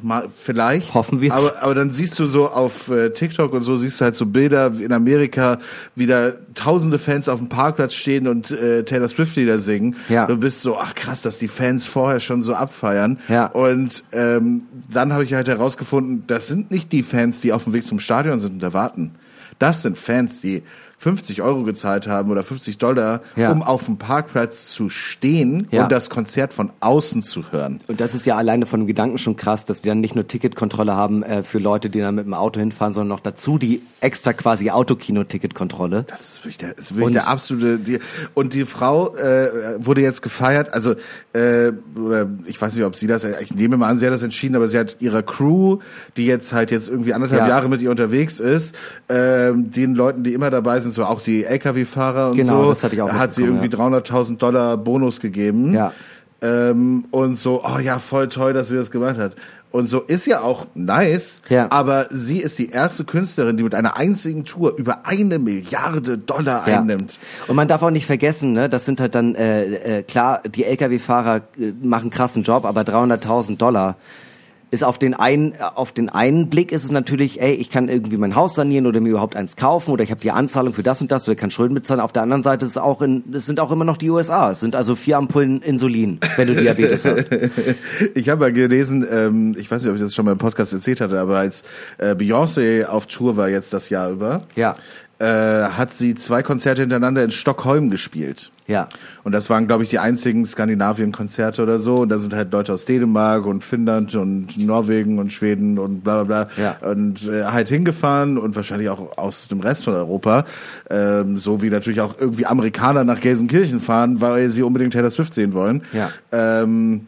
[0.01, 0.93] Mal, vielleicht.
[0.93, 1.31] Hoffen wir's.
[1.31, 4.25] Aber, aber dann siehst du so auf äh, TikTok und so, siehst du halt so
[4.25, 5.59] Bilder in Amerika,
[5.95, 9.95] wie da tausende Fans auf dem Parkplatz stehen und äh, Taylor Swift Lieder singen.
[10.09, 10.25] Ja.
[10.25, 13.17] Du bist so, ach krass, dass die Fans vorher schon so abfeiern.
[13.29, 13.45] Ja.
[13.45, 17.73] Und ähm, dann habe ich halt herausgefunden, das sind nicht die Fans, die auf dem
[17.73, 19.15] Weg zum Stadion sind und erwarten.
[19.59, 20.63] Das sind Fans, die
[20.99, 23.51] 50 Euro gezahlt haben oder 50 Dollar, Ja.
[23.51, 25.83] um auf dem Parkplatz zu stehen Ja.
[25.83, 27.79] und das Konzert von außen zu hören.
[27.87, 30.27] Und das ist ja alleine von dem Gedanken schon krass, dass die dann nicht nur
[30.27, 33.81] Ticketkontrolle haben äh, für Leute, die dann mit dem Auto hinfahren, sondern noch dazu die
[34.01, 36.03] extra quasi Autokino-Ticketkontrolle.
[36.07, 37.77] Das ist wirklich der, ist wirklich Und- der absolute.
[37.77, 37.99] Die,
[38.33, 40.73] und die Frau äh, wurde jetzt gefeiert.
[40.73, 40.95] Also
[41.33, 43.23] äh, oder ich weiß nicht, ob sie das.
[43.23, 45.77] Ich nehme mal an, sie hat das entschieden, aber sie hat ihrer Crew,
[46.17, 47.47] die jetzt halt jetzt irgendwie anderthalb Ja.
[47.49, 48.75] Jahre mit ihr unterwegs ist,
[49.09, 52.83] ähm, den Leuten, die immer dabei sind, so auch die LKW-Fahrer und Genau, so, das
[52.83, 55.73] hatte ich auch hat sie irgendwie mitbekommen, 300.000 Dollar Bonus gegeben.
[55.73, 55.91] Ja.
[56.41, 59.35] Ähm, und so, oh ja, voll toll, dass sie das gemacht hat.
[59.71, 61.67] Und so ist ja auch nice, Ja.
[61.71, 66.67] aber sie ist die erste Künstlerin, die mit einer einzigen Tour über eine Milliarde Dollar
[66.67, 66.79] Ja.
[66.79, 67.19] einnimmt.
[67.47, 70.63] Und man darf auch nicht vergessen, ne, das sind halt dann, äh, äh, klar, die
[70.63, 73.95] Lkw-Fahrer äh, machen krassen Job, aber 300.000 Dollar
[74.69, 78.17] ist auf den einen, auf den einen Blick ist es natürlich, ey, ich kann irgendwie
[78.17, 81.01] mein Haus sanieren oder mir überhaupt eins kaufen oder ich habe die Anzahlung für das
[81.01, 82.01] und das oder kann Schulden bezahlen.
[82.01, 84.51] Auf der anderen Seite ist es auch in, es sind auch immer noch die USA.
[84.51, 87.27] Es sind also vier Ampullen Insulin, wenn du Diabetes hast.
[88.13, 90.73] Ich habe mal gelesen, ähm, ich weiß nicht, ob ich das schon mal im Podcast
[90.73, 91.63] erzählt hatte, aber als
[91.97, 94.73] äh, Beyoncé auf Tour war jetzt das Jahr über, Ja.
[95.19, 98.51] Äh, hat sie zwei Konzerte hintereinander in Stockholm gespielt.
[98.67, 98.87] Ja.
[99.23, 101.97] Und das waren, glaube ich, die einzigen Skandinavien-Konzerte oder so.
[101.99, 106.23] Und da sind halt Leute aus Dänemark und Finnland und Norwegen und Schweden und bla
[106.23, 106.63] bla bla.
[106.63, 106.89] Ja.
[106.89, 110.45] Und äh, halt hingefahren und wahrscheinlich auch aus dem Rest von Europa.
[110.89, 115.33] Ähm, so wie natürlich auch irgendwie Amerikaner nach Gelsenkirchen fahren, weil sie unbedingt Taylor Swift
[115.33, 115.81] sehen wollen.
[115.93, 116.11] Ja.
[116.31, 117.07] Ähm,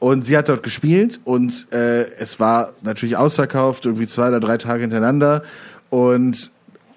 [0.00, 4.56] und sie hat dort gespielt und äh, es war natürlich ausverkauft, irgendwie zwei oder drei
[4.56, 5.42] Tage hintereinander.
[5.90, 6.50] Und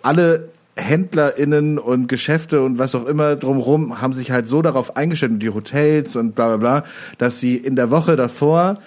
[0.03, 5.33] alle HändlerInnen und Geschäfte und was auch immer drumherum haben sich halt so darauf eingestellt
[5.33, 8.79] und die Hotels und bla bla bla, dass sie in der Woche davor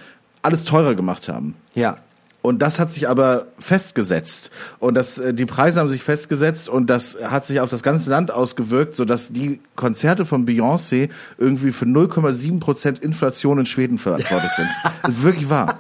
[0.43, 1.55] alles teurer gemacht haben.
[1.75, 1.99] Ja.
[2.43, 4.51] Und das hat sich aber festgesetzt.
[4.79, 8.11] Und das, äh, die Preise haben sich festgesetzt und das hat sich auf das ganze
[8.11, 11.09] Land ausgewirkt, sodass die Konzerte von Beyoncé
[11.39, 14.69] irgendwie für 0,7 Prozent Inflation in Schweden verantwortlich sind.
[15.03, 15.79] Das ist wirklich wahr.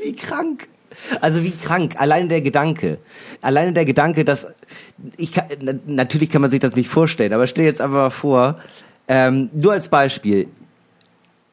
[0.00, 0.68] Wie krank.
[1.20, 1.94] Also wie krank.
[1.98, 2.98] Alleine der Gedanke.
[3.40, 4.46] Alleine der Gedanke, dass
[5.16, 8.10] ich kann, na- natürlich kann man sich das nicht vorstellen, aber stell jetzt einfach mal
[8.10, 8.58] vor,
[9.08, 10.48] ähm, nur als Beispiel,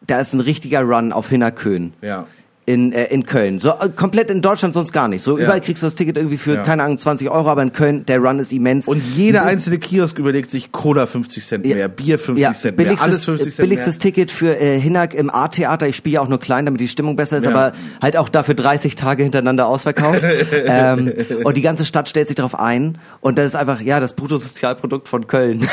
[0.07, 1.93] da ist ein richtiger Run auf Hinnerkön.
[2.01, 2.27] Ja.
[2.63, 3.57] In, äh, in Köln.
[3.57, 5.23] So äh, komplett in Deutschland sonst gar nicht.
[5.23, 5.45] So Ja.
[5.45, 6.63] überall kriegst du das Ticket irgendwie für, Ja.
[6.63, 8.87] keine Ahnung, 20 Euro, aber in Köln, der Run ist immens.
[8.87, 13.01] Und jeder einzelne Kiosk überlegt sich Cola 50 Cent mehr, Bier 50 Cent mehr, billigstes,
[13.09, 13.99] alles 50 Cent billigstes mehr.
[14.01, 15.87] Ticket für äh, Hinak im A-Theater.
[15.87, 17.49] Ich spiele ja auch nur klein, damit die Stimmung besser ist, Ja.
[17.49, 20.21] aber halt auch dafür 30 Tage hintereinander ausverkauft.
[20.67, 21.11] ähm,
[21.43, 22.99] und die ganze Stadt stellt sich darauf ein.
[23.21, 25.61] Und das ist einfach, ja, das Bruttosozialprodukt von Köln.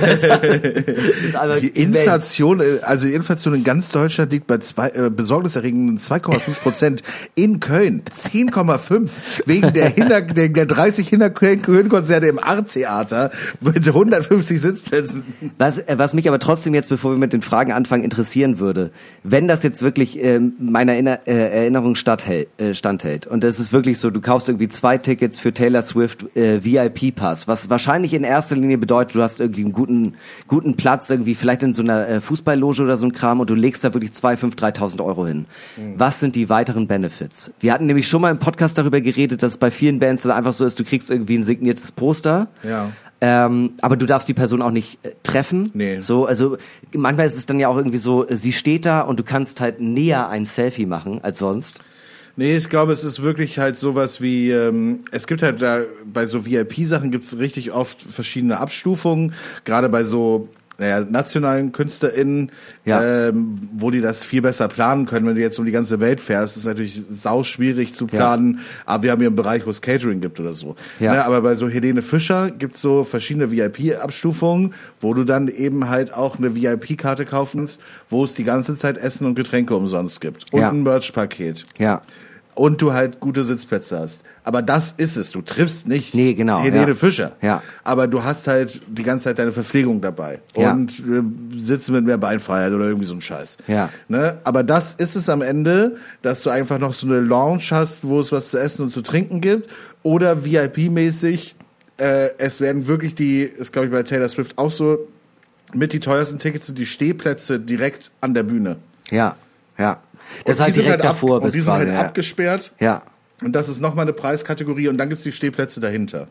[0.00, 1.68] das ist Die.
[1.68, 5.96] Inflation, äh, also die Inflation in ganz Deutschland liegt bei zwei, äh, besorgniserregenden
[6.38, 7.02] 2,5 Prozent.
[7.34, 13.30] In Köln 10,5 wegen der, Hinter, der, der 30 Hinterköln-Konzerte im Art-Theater
[13.60, 15.24] mit 150 Sitzplätzen.
[15.58, 18.90] Was, äh, was mich aber trotzdem jetzt, bevor wir mit den Fragen anfangen, interessieren würde,
[19.22, 23.72] wenn das jetzt wirklich ähm, meiner Erinner äh, Erinnerung statthält, äh, standhält und es ist
[23.72, 28.24] wirklich so, du kaufst irgendwie zwei Tickets für Taylor Swift äh, VIP-Pass, was wahrscheinlich in
[28.24, 30.14] erster Linie bedeutet, du hast irgendwie einen guten,
[30.46, 33.54] guten Platz, irgendwie vielleicht in so einer äh, Fußballloge oder so ein Kram und du
[33.54, 35.46] legst da wirklich 2, 5, 3.000 Euro hin.
[35.96, 37.50] Was sind die weiteren Benefits?
[37.60, 40.32] Wir hatten nämlich schon mal im Podcast darüber geredet, dass es bei vielen Bands dann
[40.32, 42.48] einfach so ist, du kriegst irgendwie ein signiertes Poster.
[42.62, 42.90] Ja.
[43.20, 45.70] Ähm, aber du darfst die Person auch nicht äh, treffen.
[45.74, 46.00] Nee.
[46.00, 46.56] So, also
[46.94, 49.60] manchmal ist es dann ja auch irgendwie so, äh, sie steht da und du kannst
[49.60, 51.80] halt näher ein Selfie machen als sonst.
[52.36, 56.24] Nee, ich glaube, es ist wirklich halt sowas wie, ähm, es gibt halt da, bei
[56.24, 60.48] so VIP-Sachen gibt es richtig oft verschiedene Abstufungen, gerade bei so
[60.78, 62.50] naja, nationalen KünstlerInnen,
[62.84, 63.28] Ja.
[63.28, 65.26] ähm, wo die das viel besser planen können.
[65.26, 69.04] Wenn du jetzt um die ganze Welt fährst, ist natürlich sau schwierig zu planen, aber
[69.04, 70.74] wir haben hier einen Bereich, wo es Catering gibt oder so.
[70.98, 71.12] Ja.
[71.12, 76.12] Ne, aber bei so Helene Fischer gibt's so verschiedene VIP-Abstufungen, wo du dann eben halt
[76.12, 80.52] auch eine VIP-Karte kaufen kannst, wo es die ganze Zeit Essen und Getränke umsonst gibt.
[80.52, 80.70] Und Ja.
[80.70, 82.02] ein Merch-Paket Ja.
[82.54, 84.22] Und du halt gute Sitzplätze hast.
[84.44, 85.32] Aber das ist es.
[85.32, 86.94] Du triffst nicht Nee, genau, Helene ja.
[86.94, 87.32] Fischer.
[87.42, 87.62] Ja.
[87.82, 90.40] Aber du hast halt die ganze Zeit deine Verpflegung dabei.
[90.56, 90.72] Ja.
[90.72, 91.22] Und äh,
[91.58, 93.58] sitzt mit mehr Beinfreiheit oder irgendwie so ein Scheiß.
[93.66, 93.88] Ja.
[94.08, 94.38] Ne?
[94.44, 98.20] Aber das ist es am Ende, dass du einfach noch so eine Lounge hast, wo
[98.20, 99.68] es was zu essen und zu trinken gibt.
[100.02, 101.54] Oder VIP-mäßig,
[101.98, 105.08] äh, es werden wirklich die, ist glaube ich bei Taylor Swift auch so,
[105.72, 108.76] mit die teuersten Tickets sind die Stehplätze direkt an der Bühne.
[109.10, 109.36] Ja.
[109.78, 110.00] Ja.
[110.44, 112.00] Das Und heißt die sind direkt halt ab- davor Und bist die sind halt ja.
[112.00, 112.72] abgesperrt.
[112.80, 113.02] ja.
[113.42, 116.28] Und das ist nochmal eine Preiskategorie und dann gibt's die Stehplätze dahinter.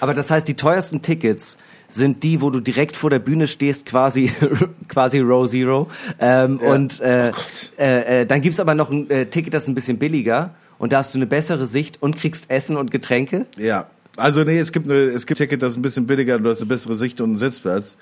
[0.00, 3.84] Aber das heißt, die teuersten Tickets sind die, wo du direkt vor der Bühne stehst,
[3.86, 4.32] quasi
[4.88, 5.88] quasi Row Zero.
[6.18, 6.72] Ähm, Ja.
[6.72, 9.74] Und äh, Oh äh, äh, dann gibt's aber noch ein äh, Ticket, das ist ein
[9.74, 10.54] bisschen billiger.
[10.78, 13.46] Und da hast du eine bessere Sicht und kriegst Essen und Getränke.
[13.58, 13.86] Ja.
[14.16, 16.42] Also nee, es gibt eine, es gibt ein Ticket, das ist ein bisschen billiger und
[16.44, 17.96] du hast eine bessere Sicht und einen Sitzplatz.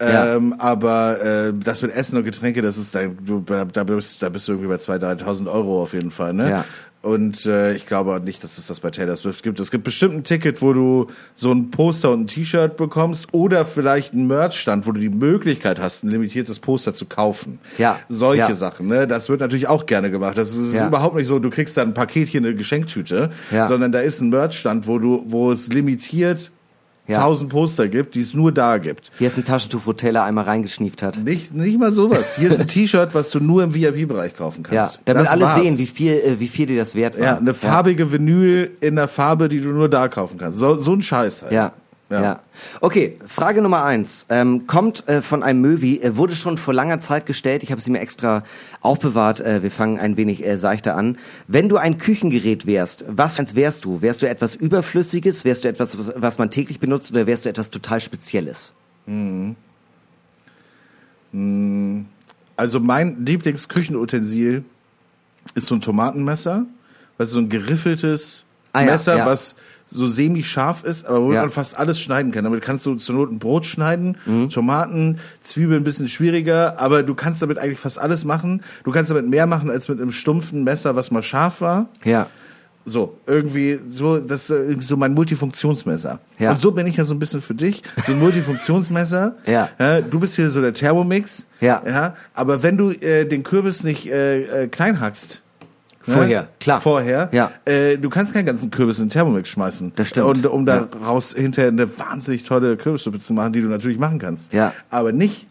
[0.00, 0.36] Ja.
[0.36, 3.40] Ähm, aber äh, das mit Essen und Getränke, das ist dein, du,
[3.72, 6.50] da bist, da bist du irgendwie bei 2.000, 3.000 Euro auf jeden Fall, ne?
[6.50, 6.64] Ja.
[7.00, 9.60] Und äh, ich glaube nicht, dass es das bei Taylor Swift gibt.
[9.60, 13.64] Es gibt bestimmt ein Ticket, wo du so ein Poster und ein T-Shirt bekommst oder
[13.64, 17.60] vielleicht einen Merchstand, wo du die Möglichkeit hast, ein limitiertes Poster zu kaufen.
[17.78, 18.00] Ja.
[18.08, 18.54] Solche Ja.
[18.54, 19.06] Sachen, ne?
[19.06, 20.36] Das wird natürlich auch gerne gemacht.
[20.36, 20.88] Das ist Ja.
[20.88, 23.68] überhaupt nicht so, du kriegst dann ein Paketchen, eine Geschenktüte, Ja.
[23.68, 26.50] sondern da ist ein Merchstand, wo du, wo es limitiert
[27.08, 27.16] Ja.
[27.18, 29.10] 1000 Poster gibt, die es nur da gibt.
[29.18, 31.16] Hier ist ein Taschentuch, wo Taylor einmal reingeschnieft hat.
[31.24, 32.36] Nicht, nicht mal sowas.
[32.36, 35.00] Hier ist ein T-Shirt, was du nur im VIP-Bereich kaufen Ja, kannst.
[35.06, 35.56] damit Das alle war's.
[35.62, 37.24] sehen, wie viel, äh, wie viel dir das wert war.
[37.24, 40.58] Ja, eine farbige Vinyl in der Farbe, die du nur da kaufen kannst.
[40.58, 41.52] So, so ein Scheiß halt.
[41.52, 41.72] Ja.
[42.10, 42.40] Ja.
[42.80, 44.24] Okay, Frage Nummer eins.
[44.30, 47.62] Ähm, kommt äh, von einem Möwi, äh, wurde schon vor langer Zeit gestellt.
[47.62, 48.44] Ich habe sie mir extra
[48.80, 49.40] aufbewahrt.
[49.40, 51.18] Äh, wir fangen ein wenig äh, seichter an.
[51.48, 54.00] Wenn du ein Küchengerät wärst, was wärst du?
[54.00, 55.44] Wärst du etwas Überflüssiges?
[55.44, 57.10] Wärst du etwas, was, was man täglich benutzt?
[57.10, 58.72] Oder wärst du etwas total Spezielles?
[62.56, 64.64] Also mein Lieblingsküchenutensil
[65.54, 66.64] ist so ein Tomatenmesser.
[67.18, 69.26] Weißt du, so ein geriffeltes Ah, ja, Messer, ja.
[69.26, 69.56] was
[69.90, 71.40] so semi-scharf ist, aber wo Ja.
[71.40, 72.44] man fast alles schneiden kann.
[72.44, 74.50] Damit kannst du zur Not ein Brot schneiden, Mhm.
[74.50, 78.62] Tomaten, Zwiebeln ein bisschen schwieriger, aber du kannst damit eigentlich fast alles machen.
[78.84, 81.88] Du kannst damit mehr machen als mit einem stumpfen Messer, was mal scharf war.
[82.04, 82.26] Ja.
[82.84, 86.20] So, irgendwie so, das ist so mein Multifunktionsmesser.
[86.38, 86.52] Ja.
[86.52, 89.36] Und so bin ich ja so ein bisschen für dich, so ein Multifunktionsmesser.
[89.46, 89.68] Ja.
[90.00, 91.46] du bist hier so der Thermomix.
[91.60, 91.82] Ja.
[91.86, 95.42] ja aber wenn du äh, den Kürbis nicht äh, äh, klein hackst,
[96.12, 96.48] Vorher, ne?
[96.60, 96.80] klar.
[96.80, 97.28] Vorher.
[97.32, 97.50] Ja.
[97.64, 99.92] Äh, du kannst keinen ganzen Kürbis in den Thermomix schmeißen.
[99.96, 100.26] Das stimmt.
[100.26, 104.52] Und um daraus hinterher eine wahnsinnig tolle Kürbissuppe zu machen, die du natürlich machen kannst.
[104.52, 104.72] Ja.
[104.90, 105.46] Aber nicht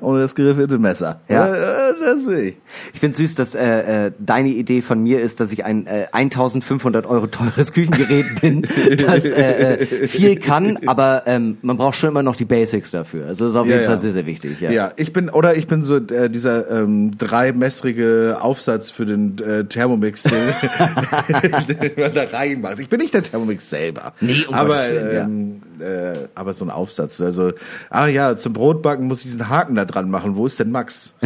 [0.00, 1.20] ohne das geriffelte Messer.
[1.28, 1.46] Ja.
[1.46, 2.56] Äh, das will ich.
[2.94, 6.06] Ich finde süß, dass äh, äh, deine Idee von mir ist, dass ich ein äh,
[6.12, 8.62] 1500 Euro teures Küchengerät bin,
[8.96, 13.26] das äh, äh, viel kann, aber ähm, man braucht schon immer noch die Basics dafür.
[13.26, 13.88] Also das ist auf Ja, jeden ja.
[13.88, 14.60] Fall sehr, sehr wichtig.
[14.60, 14.70] Ja.
[14.70, 14.92] Ja.
[14.96, 20.22] ich bin, oder ich bin so äh, dieser ähm, dreimessrige Aufsatz für den äh, Thermomix,
[20.24, 20.32] den,
[21.78, 22.78] den man da reinmacht.
[22.80, 24.12] Ich bin nicht der Thermomix selber.
[24.20, 25.24] Nee, um aber ja.
[25.24, 27.20] ähm, äh, aber so ein Aufsatz.
[27.20, 27.52] Also,
[27.90, 30.36] ah ja, zum Brotbacken muss ich diesen Haken da dran machen.
[30.36, 31.14] Wo ist denn Max?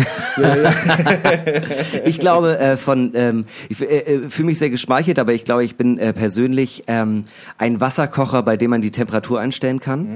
[2.05, 5.65] Ich glaube, äh, von, ähm, ich äh, äh, fühle mich sehr geschmeichelt, aber ich glaube,
[5.65, 7.25] ich bin äh, persönlich ähm,
[7.59, 10.07] ein Wasserkocher, bei dem man die Temperatur einstellen kann.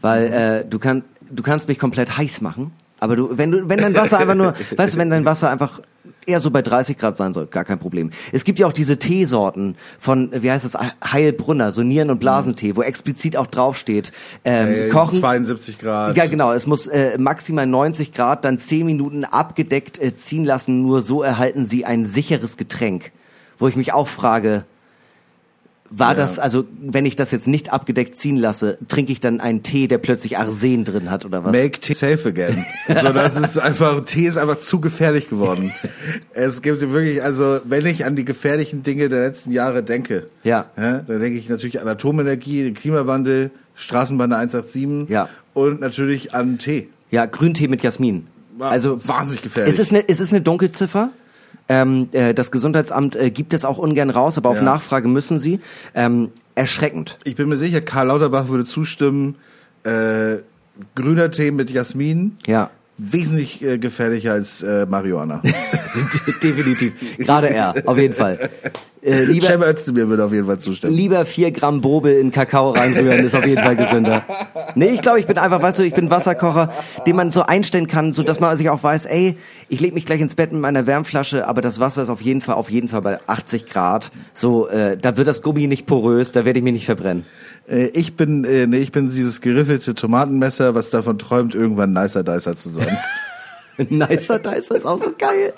[0.00, 2.72] Weil äh, du kannst, du kannst mich komplett heiß machen.
[3.00, 5.80] Aber du, wenn du, wenn dein Wasser einfach nur, weißt du, wenn dein Wasser einfach
[6.26, 8.10] eher so bei 30 Grad sein soll, gar kein Problem.
[8.32, 12.76] Es gibt ja auch diese Teesorten von, wie heißt das, Heilbrunner, so Nieren- und Blasentee,
[12.76, 14.12] wo explizit auch draufsteht,
[14.44, 15.18] ähm, Äh, kochen.
[15.18, 16.16] 72 Grad.
[16.16, 16.52] Ja, genau.
[16.52, 20.82] Es muss äh, maximal 90 Grad, dann 10 Minuten abgedeckt äh, ziehen lassen.
[20.82, 23.12] Nur so erhalten sie ein sicheres Getränk.
[23.58, 24.64] Wo ich mich auch frage,
[25.94, 26.14] war Ja.
[26.14, 29.88] das, also wenn ich das jetzt nicht abgedeckt ziehen lasse, trinke ich dann einen Tee,
[29.88, 31.52] der plötzlich Arsen drin hat oder was?
[31.52, 32.64] Make tea safe again.
[32.88, 35.72] So, das ist einfach, Tee ist einfach zu gefährlich geworden.
[36.32, 40.66] es gibt wirklich, also, wenn ich an die gefährlichen Dinge der letzten Jahre denke, Ja.
[40.76, 45.28] dann denke ich natürlich an Atomenergie, den Klimawandel, Straßenbahn 187 Ja.
[45.54, 46.88] und natürlich an Tee.
[47.10, 48.26] Ja, Grüntee mit Jasmin.
[48.58, 49.74] Also wahnsinnig gefährlich.
[49.74, 51.10] Es ist eine, es ist eine Dunkelziffer.
[51.68, 54.62] Ähm, äh, das Gesundheitsamt äh, gibt es auch ungern raus, aber auf Ja.
[54.62, 55.60] Nachfrage müssen sie.
[55.94, 57.18] Ähm, erschreckend.
[57.24, 59.36] Ich bin mir sicher, Karl Lauterbach würde zustimmen,
[59.84, 60.38] äh,
[60.94, 62.70] grüner Tee mit Jasmin, Ja.
[62.98, 65.40] wesentlich äh, gefährlicher als äh, Marihuana.
[66.42, 66.92] Definitiv.
[67.18, 68.50] Gerade er, auf jeden Fall.
[69.02, 70.94] Äh, lieber, Cem Özdemir würde auf jeden Fall zustimmen.
[70.94, 74.24] lieber vier Gramm Bobel in Kakao reinrühren, ist auf jeden Fall gesünder.
[74.74, 76.72] Nee, ich glaube, ich bin einfach, weißt du, ich bin Wasserkocher,
[77.06, 79.36] den man so einstellen kann, so dass man sich auch weiß, ey,
[79.68, 82.40] ich leg mich gleich ins Bett mit meiner Wärmflasche, aber das Wasser ist auf jeden
[82.40, 84.10] Fall, auf jeden Fall bei 80 Grad.
[84.32, 87.26] So, äh, da wird das Gummi nicht porös, da werde ich mich nicht verbrennen.
[87.68, 92.22] Äh, ich bin, äh, nee, ich bin dieses geriffelte Tomatenmesser, was davon träumt, irgendwann Nicer
[92.22, 92.96] Dicer zu sein.
[93.76, 95.52] Nicer Dicer ist auch so geil.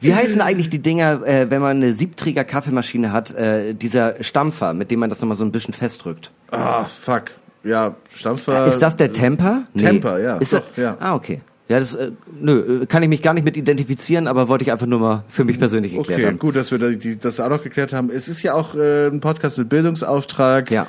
[0.00, 4.72] Wie heißen eigentlich die Dinger, äh, wenn man eine siebträger Kaffeemaschine hat, äh, dieser Stampfer,
[4.74, 6.30] mit dem man das nochmal so ein bisschen festdrückt?
[6.50, 7.24] Ah, fuck.
[7.64, 8.66] Ja, Stampfer.
[8.66, 9.64] Ist das der Temper?
[9.76, 10.38] Temper, ja.
[10.38, 10.96] Ist Doch, das, ja.
[10.98, 11.42] Ah, okay.
[11.68, 12.10] Ja, das, äh,
[12.40, 15.24] nö, äh, kann ich mich gar nicht mit identifizieren, aber wollte ich einfach nur mal
[15.28, 16.38] für mich persönlich geklärt Okay, haben.
[16.38, 16.78] gut, dass wir
[17.16, 18.10] das auch noch geklärt haben.
[18.10, 20.86] Es ist ja auch äh, ein Podcast mit Bildungsauftrag, Ja.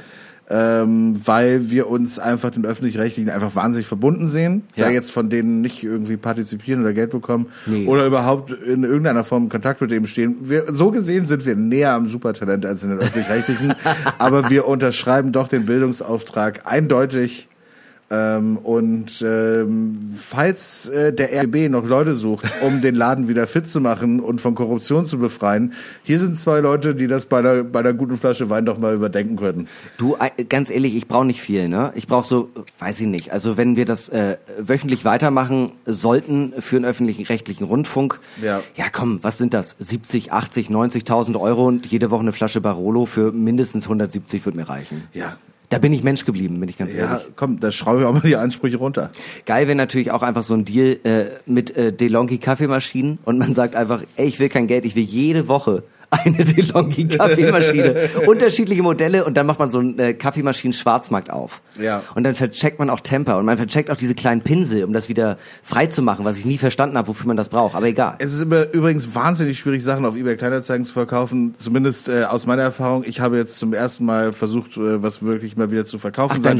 [0.50, 4.86] Ähm, weil wir uns einfach den öffentlich-rechtlichen einfach wahnsinnig verbunden sehen, Ja.
[4.86, 7.88] da jetzt von denen nicht irgendwie partizipieren oder Geld bekommen Nee.
[7.88, 10.36] oder überhaupt in irgendeiner Form in Kontakt mit dem stehen.
[10.42, 13.74] Wir, so gesehen sind wir näher am Supertalent als in den öffentlich-rechtlichen,
[14.20, 17.48] aber wir unterschreiben doch den Bildungsauftrag eindeutig.
[18.12, 23.68] Ähm, und ähm, falls äh, der RB noch Leute sucht, um den Laden wieder fit
[23.68, 25.74] zu machen und von Korruption zu befreien,
[26.04, 28.94] hier sind zwei Leute, die das bei einer, bei einer guten Flasche Wein doch mal
[28.94, 29.68] überdenken können.
[29.98, 31.92] Du, äh, ganz ehrlich, ich brauche nicht viel, ne?
[31.96, 32.50] Ich brauche so,
[32.80, 33.32] weiß ich nicht.
[33.32, 38.62] Also wenn wir das äh, wöchentlich weitermachen sollten für einen öffentlichen rechtlichen Rundfunk, Ja.
[38.76, 39.76] ja komm, was sind das?
[39.80, 44.70] 70, 80, 90.000 Euro und jede Woche eine Flasche Barolo für mindestens 170 wird mir
[44.70, 45.04] reichen.
[45.14, 45.36] Ja.
[45.74, 47.28] Da bin ich Mensch geblieben, bin ich ganz Ja, ehrlich.
[47.36, 49.10] komm, da schraube ich auch mal die Ansprüche runter.
[49.46, 53.54] Geil wäre natürlich auch einfach so ein Deal äh, mit äh, DeLonghi Kaffeemaschinen und man
[53.54, 55.84] sagt einfach, ey, ich will kein Geld, ich will jede Woche
[56.14, 58.10] eine DeLonghi Kaffeemaschine.
[58.28, 61.62] Unterschiedliche Modelle und dann macht man so einen äh, Kaffeemaschinen-Schwarzmarkt auf.
[61.80, 62.04] Ja.
[62.16, 65.10] Und dann vercheckt man auch Temper und man vercheckt auch diese kleinen Pinsel, um das
[65.10, 67.76] wieder frei zu machen, was ich nie verstanden habe, wofür man das braucht.
[67.76, 68.16] Aber egal.
[68.20, 71.56] Es ist immer übrigens wahnsinnig schwierig, Sachen auf eBay Kleinanzeigen zu verkaufen.
[71.58, 73.04] Zumindest äh, aus meiner Erfahrung.
[73.06, 76.38] Ich habe jetzt zum ersten Mal versucht, äh, was wirklich mal wieder zu verkaufen.
[76.40, 76.60] Ach, Seit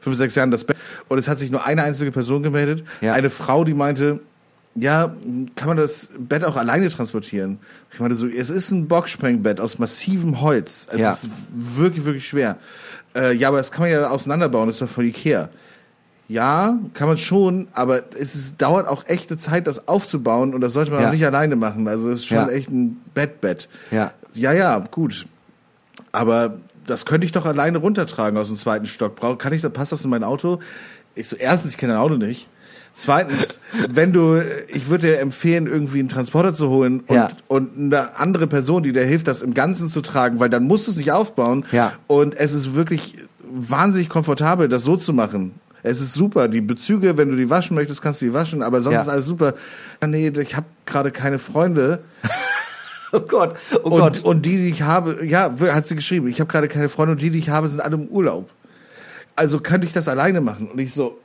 [0.00, 0.76] fünf, sechs Jahren das Bett.
[1.08, 2.84] Und es hat sich nur eine einzige Person gemeldet.
[3.00, 3.12] Ja.
[3.12, 4.20] Eine Frau, die meinte,
[4.76, 5.14] ja,
[5.56, 7.58] kann man das Bett auch alleine transportieren?
[7.92, 10.88] Ich meinte so, es ist ein Boxsprengbett aus massivem Holz.
[10.92, 11.12] Es Ja.
[11.12, 12.56] ist wirklich, wirklich schwer.
[13.14, 14.66] Äh, ja, aber das kann man ja auseinanderbauen.
[14.66, 15.48] Das ist doch von Ikea.
[16.28, 20.72] Ja, kann man schon, aber es ist, dauert auch echte Zeit, das aufzubauen und das
[20.72, 21.08] sollte man Ja.
[21.08, 21.86] auch nicht alleine machen.
[21.86, 22.48] Also es ist schon Ja.
[22.48, 23.68] echt ein Bettbett.
[23.92, 24.12] Ja.
[24.34, 25.26] Ja, ja, gut.
[26.12, 29.14] Aber das könnte ich doch alleine runtertragen aus dem zweiten Stock.
[29.16, 30.58] Brauch, kann ich, da passt das in mein Auto?
[31.14, 32.48] Ich so, erstens, ich kenne dein Auto nicht.
[32.98, 33.60] Zweitens,
[33.90, 37.28] wenn du, ich würde dir empfehlen, irgendwie einen Transporter zu holen und, Ja.
[37.46, 40.86] und eine andere Person, die dir hilft, das im Ganzen zu tragen, weil dann musst
[40.86, 41.66] du es nicht aufbauen.
[41.72, 41.92] Ja.
[42.06, 43.16] Und es ist wirklich
[43.48, 45.52] wahnsinnig komfortabel, das so zu machen.
[45.82, 46.48] Es ist super.
[46.48, 49.02] Die Bezüge, wenn du die waschen möchtest, kannst du die waschen, aber sonst Ja.
[49.02, 49.54] ist alles super.
[50.00, 52.00] Ah, nee, ich habe gerade keine Freunde.
[53.12, 53.54] Oh Gott,
[53.84, 54.16] oh Gott.
[54.18, 57.12] Und, und die, die ich habe, ja, hat sie geschrieben, ich habe gerade keine Freunde
[57.12, 58.50] und die, die ich habe, sind alle im Urlaub.
[59.36, 60.66] Also könnte ich das alleine machen.
[60.66, 61.16] Und ich so,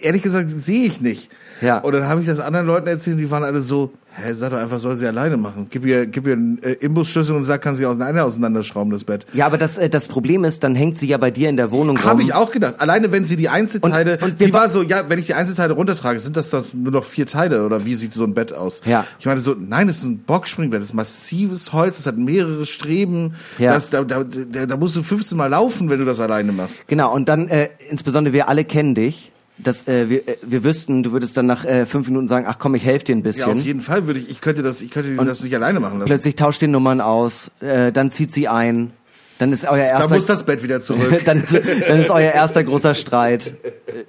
[0.00, 1.30] ehrlich gesagt, sehe ich nicht.
[1.62, 1.78] Ja.
[1.78, 4.56] Und dann habe ich das anderen Leuten erzählt, die waren alle so, Hä, sag doch
[4.58, 5.66] einfach, soll sie alleine machen.
[5.68, 9.26] Gib ihr, gib ihr einen äh, Imbusschlüssel und sag, kann sie auseinander auseinanderschrauben, das Bett.
[9.34, 11.70] Ja, aber das, äh, das Problem ist, dann hängt sie ja bei dir in der
[11.70, 12.76] Wohnung Habe ich auch gedacht.
[12.80, 15.34] Alleine wenn sie die Einzelteile, Und- und sie wa- war so, ja, wenn ich die
[15.34, 18.54] Einzelteile runtertrage, sind das doch nur noch vier Teile oder wie sieht so ein Bett
[18.54, 18.80] aus?
[18.86, 19.04] Ja.
[19.18, 22.64] Ich meine so, nein, es ist ein Boxspringbett, das ist massives Holz, es hat mehrere
[22.64, 23.74] Streben, Ja.
[23.74, 26.88] das, da, da, da, da musst du 15 Mal laufen, wenn du das alleine machst.
[26.88, 31.02] Genau, und dann, äh, insbesondere wir alle kennen dich, dass äh, wir, äh, wir wüssten,
[31.02, 33.22] du würdest dann nach äh, fünf Minuten sagen, ach komm, ich helfe dir ein Ja,
[33.24, 33.52] bisschen.
[33.52, 36.08] auf jeden Fall würde ich, ich könnte das, ich könnte das nicht alleine machen lassen.
[36.08, 38.92] Plötzlich tauscht die Nummern aus, äh, dann zieht sie ein,
[39.38, 40.14] dann ist euer erster...
[40.14, 41.22] muss das Bett wieder zurück.
[41.26, 43.54] dann, ist, dann ist euer erster großer Streit.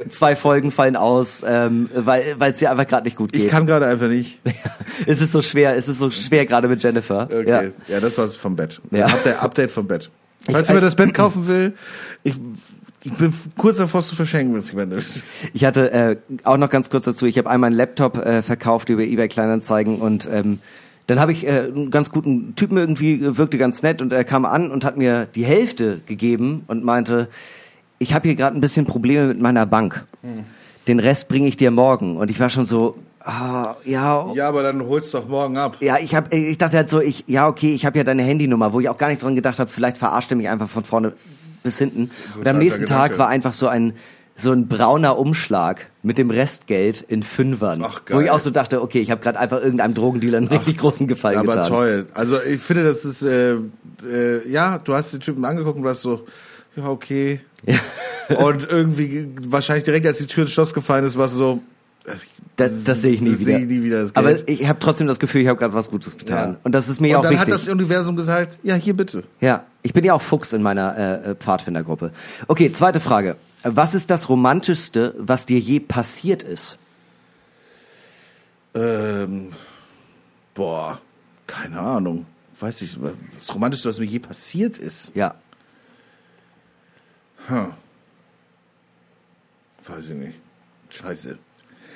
[0.09, 3.43] Zwei Folgen fallen aus, ähm, weil weil es dir einfach gerade nicht gut geht.
[3.43, 4.39] Ich kann gerade einfach nicht.
[5.05, 7.23] es ist so schwer, es ist so schwer gerade mit Jennifer.
[7.23, 7.49] Okay.
[7.49, 7.63] Ja.
[7.95, 8.79] Ja, das war's vom Bett.
[8.91, 9.07] Ja.
[9.07, 10.09] Update, Update vom Bett.
[10.49, 11.73] Falls Ich- jemand das Bett kaufen will,
[12.23, 12.35] ich,
[13.03, 14.61] ich bin kurz davor zu verschenken.
[15.53, 18.89] Ich hatte äh, auch noch ganz kurz dazu, ich habe einmal einen Laptop äh, verkauft
[18.89, 20.59] über eBay Kleinanzeigen und ähm,
[21.07, 24.23] dann habe ich äh, einen ganz guten Typen irgendwie, äh, wirkte ganz nett und er
[24.23, 27.29] kam an und hat mir die Hälfte gegeben und meinte,
[27.99, 30.05] ich habe hier gerade ein bisschen Probleme mit meiner Bank.
[30.87, 32.17] Den Rest bringe ich dir morgen.
[32.17, 35.77] Und ich war schon so, ah, ja, Ja, aber dann hol's doch morgen ab.
[35.79, 38.71] ja, ich hab, ich dachte halt so, ich, ja okay, ich habe ja deine Handynummer,
[38.73, 41.13] wo ich auch gar nicht dran gedacht habe, vielleicht verarscht er mich einfach von vorne
[41.63, 42.11] bis hinten.
[42.37, 43.19] Und am nächsten Tag Gedanke.
[43.19, 43.93] war einfach so ein
[44.39, 48.35] so ein brauner Umschlag mit dem Restgeld in Fünfern, Ach, wo ich geil.
[48.35, 51.55] auch so dachte, okay, ich habe gerade einfach irgendeinem Drogendealer einen richtig großen Gefallen Aber
[51.55, 51.67] getan.
[51.67, 52.07] toll.
[52.13, 56.03] Also ich finde, das ist, äh, äh, ja, du hast den Typen angeguckt und warst
[56.03, 56.27] so,
[56.75, 57.41] ja, okay.
[58.37, 61.61] Und irgendwie, wahrscheinlich direkt als die Tür ins Schloss gefallen ist, warst du so,
[62.55, 63.51] Das, das sehe ich nie das wieder.
[63.51, 64.49] sehe ich nie wieder, das Aber Geld.
[64.49, 66.53] ich habe trotzdem das Gefühl, ich habe gerade was Gutes getan.
[66.53, 66.59] Ja.
[66.63, 67.53] Und das ist mir und auch dann wichtig.
[67.53, 69.23] hat das Universum gesagt, ja, hier bitte.
[69.41, 72.13] Ja, ich bin ja auch Fuchs in meiner äh, äh, Pfadfindergruppe.
[72.47, 73.35] Okay, zweite Frage.
[73.63, 76.77] Was ist das Romantischste, was dir je passiert ist?
[78.73, 79.51] Ähm,
[80.53, 80.99] boah,
[81.45, 82.25] keine Ahnung.
[82.59, 82.97] Weiß ich,
[83.35, 85.11] das Romantischste, was mir je passiert ist.
[85.15, 85.35] Ja.
[89.85, 90.39] Weiß ich nicht.
[90.89, 91.37] Scheiße.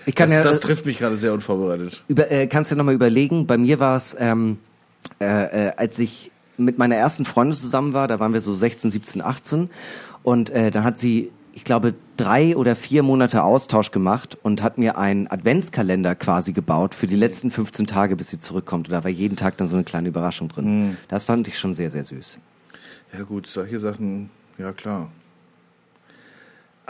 [0.06, 2.04] Ich kann Das, ja, das äh, trifft mich gerade sehr unvorbereitet.
[2.08, 3.48] über, äh, kannst du nochmal überlegen.
[3.48, 4.58] Bei mir war es, ähm,
[5.20, 8.92] äh, äh, als ich mit meiner ersten Freundin zusammen war, da waren wir so 16,
[8.92, 9.70] 17, 18
[10.24, 14.78] und äh, da hat sie, ich glaube, drei oder vier Monate Austausch gemacht und hat
[14.78, 18.88] mir einen Adventskalender quasi gebaut für die letzten 15 Tage, bis sie zurückkommt.
[18.88, 20.98] Und da war jeden Tag dann so eine kleine Überraschung drin.
[21.08, 22.38] Das fand ich schon sehr, sehr süß.
[23.18, 25.10] Ja gut, solche Sachen, ja klar.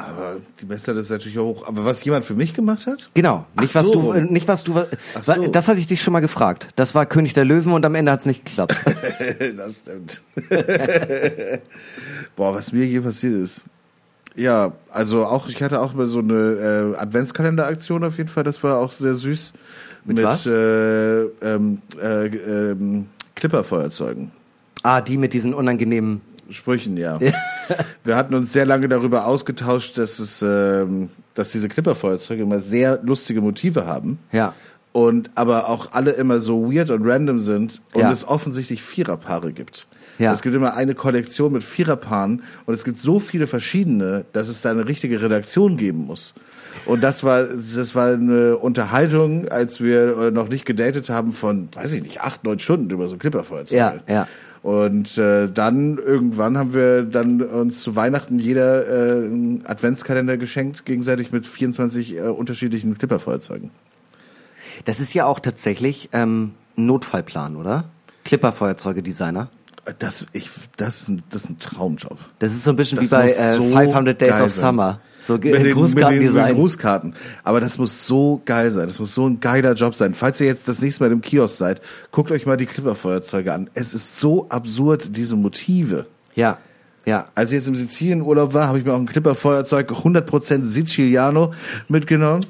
[0.10, 1.68] Aber die Messlatte ist natürlich hoch.
[1.68, 3.10] Aber was jemand für mich gemacht hat?
[3.14, 3.94] Genau, nicht Ach was so.
[3.94, 5.48] du, äh, nicht was du, wa- Ach so.
[5.48, 6.68] das hatte ich dich schon mal gefragt.
[6.76, 8.76] Das war König der Löwen und am Ende hat's nicht geklappt.
[8.86, 10.22] das stimmt.
[12.36, 13.66] Boah, was mir hier passiert ist.
[14.36, 18.64] Ja, also auch, ich hatte auch mal so eine äh, Adventskalender-Aktion auf jeden Fall, das
[18.64, 19.54] war auch sehr süß.
[20.06, 20.46] Mit was?
[20.48, 20.52] Äh,
[21.42, 24.32] ähm, äh, ähm, Clipperfeuerzeugen.
[24.84, 26.22] ah, die mit diesen unangenehmen.
[26.54, 27.20] Sprüchen, ja.
[28.04, 33.00] Wir hatten uns sehr lange darüber ausgetauscht, dass es, ähm, dass diese Clipperfeuerzeuge immer sehr
[33.04, 34.20] lustige Motive haben.
[34.32, 34.54] Ja.
[34.94, 38.12] Und aber auch alle immer so weird und random sind und Ja.
[38.12, 39.88] es offensichtlich Viererpaare gibt.
[40.20, 40.34] Ja.
[40.34, 44.62] Es gibt immer eine Kollektion mit Viererpaaren und es gibt so viele verschiedene, dass es
[44.62, 46.36] da eine richtige Redaktion geben muss.
[46.86, 51.70] Und das war, das war eine Unterhaltung, als wir äh, noch nicht gedatet haben von,
[51.74, 53.78] weiß ich nicht, acht, neun Stunden über so Clipperfeuerzeuge.
[53.78, 54.28] Ja, ja.
[54.64, 60.86] Und äh, dann irgendwann haben wir dann uns zu Weihnachten jeder äh, einen Adventskalender geschenkt,
[60.86, 63.72] gegenseitig mit 24 äh, unterschiedlichen Clipperfeuerzeugen.
[64.86, 67.86] Das ist ja auch tatsächlich ähm, ein Notfallplan, oder?
[68.24, 69.50] Clipper-Feuerzeuge-Designer.
[69.98, 72.18] Das, ich, das, ist ein, das ist ein Traumjob.
[72.40, 74.52] Das ist so ein bisschen Das wie bei äh, so 500 Days of.
[74.52, 75.02] Summer.
[75.20, 76.48] So Mit den, mit, den, mit Grußkartendesign.
[76.48, 77.16] den Grußkarten.
[77.44, 78.88] Aber das muss so geil sein.
[78.88, 80.14] Das muss so ein geiler Job sein.
[80.14, 81.82] Falls ihr jetzt das nächste Mal im Kiosk seid,
[82.12, 83.70] guckt euch mal die Clipperfeuerzeuge an.
[83.74, 86.06] Es ist so absurd, diese Motive.
[86.36, 86.60] Ja,
[87.06, 87.28] ja.
[87.34, 91.54] Als ich jetzt im Sizilienurlaub war, habe ich mir auch ein Clipperfeuerzeug 100% Siciliano
[91.88, 92.46] mitgenommen.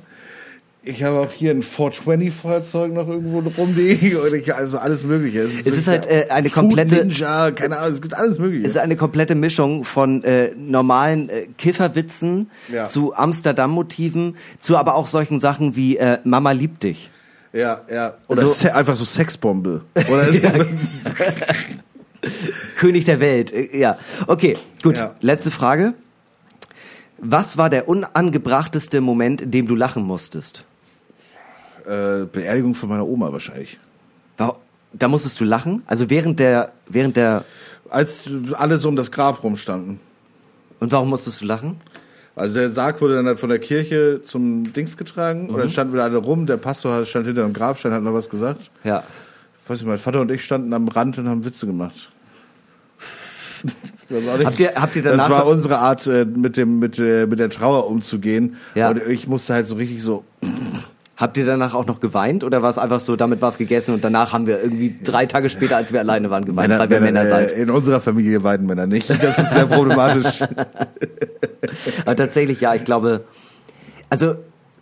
[0.83, 4.17] Ich habe auch hier ein 420-Feuerzeug noch irgendwo rumliegen.
[4.17, 5.41] Und ich, also alles Mögliche.
[5.41, 8.65] Es ist halt, wirklich- äh, eine Food komplette- Ninja, keine Ahnung, es gibt alles Mögliche.
[8.65, 12.87] Es ist eine komplette Mischung von äh, normalen äh, Kifferwitzen Ja.
[12.87, 17.11] zu Amsterdam-Motiven, zu aber auch solchen Sachen wie äh, Mama liebt dich.
[17.53, 18.15] ja, ja.
[18.27, 19.81] Oder So- einfach so Sexbombe.
[20.09, 20.27] Oder
[22.77, 23.51] König der Welt.
[23.53, 23.97] Äh, ja.
[24.27, 24.97] Okay, gut.
[24.97, 25.15] Ja.
[25.21, 25.93] Letzte Frage.
[27.19, 30.65] Was war der unangebrachteste Moment, in dem du lachen musstest?
[31.85, 33.77] Äh, Beerdigung von meiner Oma wahrscheinlich.
[34.93, 35.83] Da musstest du lachen?
[35.85, 37.45] Also während der, während der,
[37.89, 40.01] Als alle so um das Grab rumstanden.
[40.81, 41.77] und warum musstest du lachen?
[42.35, 45.93] Also der Sarg wurde dann halt von der Kirche zum Dings getragen und dann standen
[45.93, 46.45] wir alle rum.
[46.45, 48.69] Der Pastor stand hinter dem Grabstein, hat noch was gesagt.
[48.83, 49.03] Ja.
[49.63, 52.11] Ich weiß nicht, mein Vater und ich standen am Rand und haben Witze gemacht.
[54.09, 54.45] Nicht.
[54.45, 57.39] Habt ihr- habt ihr danach das war unsere Art, äh, mit dem mit äh, mit
[57.39, 58.57] der Trauer umzugehen.
[58.75, 58.89] Ja.
[58.89, 60.25] Und ich musste halt so richtig so.
[61.21, 63.93] Habt ihr danach auch noch geweint oder war es einfach so, damit war es gegessen
[63.93, 66.99] und danach haben wir irgendwie drei Tage später, als wir alleine waren, geweint, weil wir
[66.99, 67.59] Männer äh, sind?
[67.59, 69.07] In unserer Familie weiden Männer nicht.
[69.07, 70.41] Das ist sehr problematisch.
[72.05, 73.25] Aber tatsächlich, ja, ich glaube,
[74.09, 74.33] also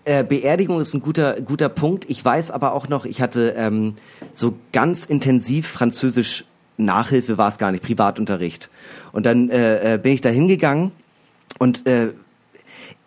[0.06, 2.10] äh, Beerdigung ist ein guter, guter Punkt.
[2.10, 3.96] Ich weiß aber auch noch, ich hatte ähm,
[4.32, 6.46] so ganz intensiv Französisch
[6.78, 8.70] Nachhilfe war es gar nicht, Privatunterricht.
[9.12, 10.92] Und dann äh, äh, bin ich da hingegangen
[11.58, 12.14] und äh,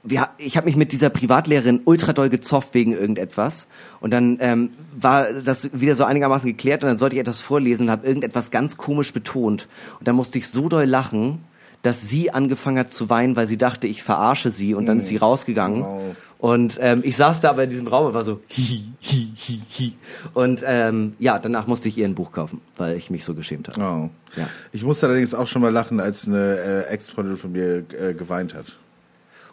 [0.05, 3.67] wir, ich habe mich mit dieser Privatlehrerin ultra doll gezofft wegen irgendetwas
[4.01, 7.85] und dann ähm, war das wieder so einigermaßen geklärt und dann sollte ich etwas vorlesen
[7.85, 9.69] und habe irgendetwas ganz komisch betont
[10.01, 11.45] und dann musste ich so doll lachen,
[11.83, 15.07] dass sie angefangen hat zu weinen, weil sie dachte, ich verarsche sie und dann ist
[15.09, 16.15] sie rausgegangen Oh.
[16.39, 19.61] und ähm, ich saß da aber in diesem Raum und war so hi, hi, hi,
[19.79, 19.93] hi.
[20.35, 23.69] und ähm, ja, danach musste ich ihr ein Buch kaufen, weil ich mich so geschämt
[23.69, 23.81] habe.
[23.81, 24.11] Oh.
[24.39, 24.49] Ja.
[24.73, 26.57] Ich musste allerdings auch schon mal lachen, als eine
[26.89, 28.79] äh, Ex-Freundin von mir äh, geweint hat.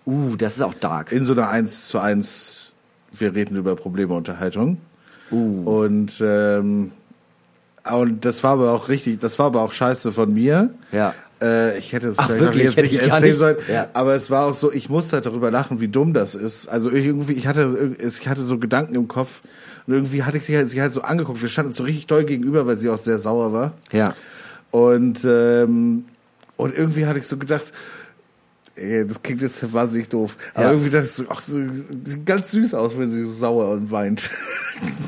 [0.05, 1.11] Uh, das ist auch dark.
[1.11, 2.73] In so einer 1 zu 1,
[3.11, 4.77] wir reden über Probleme Unterhaltung.
[5.31, 5.83] Uh.
[5.83, 6.91] Und, ähm,
[7.91, 10.73] und das war aber auch richtig, das war aber auch scheiße von mir.
[10.91, 11.13] Ja.
[11.41, 12.63] Äh, ich hätte es vielleicht wirklich?
[12.65, 13.39] jetzt Hätte nicht erzählen nicht.
[13.39, 13.57] sollen.
[13.71, 13.87] Ja.
[13.93, 16.67] Aber es war auch so, ich musste halt darüber lachen, wie dumm das ist.
[16.67, 19.41] Also irgendwie, ich hatte, ich hatte so Gedanken im Kopf
[19.87, 21.41] und irgendwie hatte ich sie halt, sie halt so angeguckt.
[21.41, 23.73] Wir standen so richtig doll gegenüber, weil sie auch sehr sauer war.
[23.91, 24.13] Ja.
[24.71, 26.05] Und, ähm,
[26.57, 27.71] und irgendwie hatte ich so gedacht,
[28.79, 30.37] ey, das klingt jetzt wahnsinnig doof.
[30.53, 30.71] Aber Ja.
[30.71, 34.29] irgendwie dachte ich so, ach, sieht ganz süß aus, wenn sie so sauer und weint.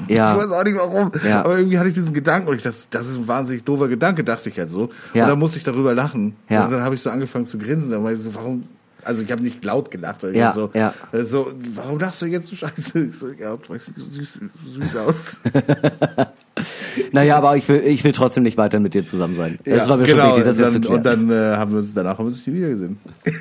[0.10, 0.34] Ja.
[0.38, 1.10] Ich weiß auch nicht warum.
[1.26, 1.46] Ja.
[1.46, 4.22] Aber irgendwie hatte ich diesen Gedanken und ich dachte, das ist ein wahnsinnig doofer Gedanke,
[4.26, 4.90] dachte ich halt so.
[5.14, 5.24] Ja.
[5.24, 6.36] Und dann musste ich darüber lachen.
[6.50, 6.66] Ja.
[6.66, 7.90] Und dann habe ich so angefangen zu grinsen.
[7.90, 8.66] Dann war ich so, warum?
[9.04, 10.94] Also ich habe nicht laut gelacht, weil Ja, ich so, ja.
[11.12, 13.06] äh, so, warum lachst du jetzt so scheiße?
[13.06, 14.40] Ich so, ja, weil sie süß,
[14.74, 15.38] süß aus.
[17.14, 19.58] Naja, aber ich will, ich will trotzdem nicht weiter mit dir zusammen sein.
[19.64, 21.20] Das Ja, war mir genau, schon wichtig, das jetzt zu dann, klären.
[21.22, 22.98] Und dann äh, haben wir uns danach haben wir uns wieder gesehen.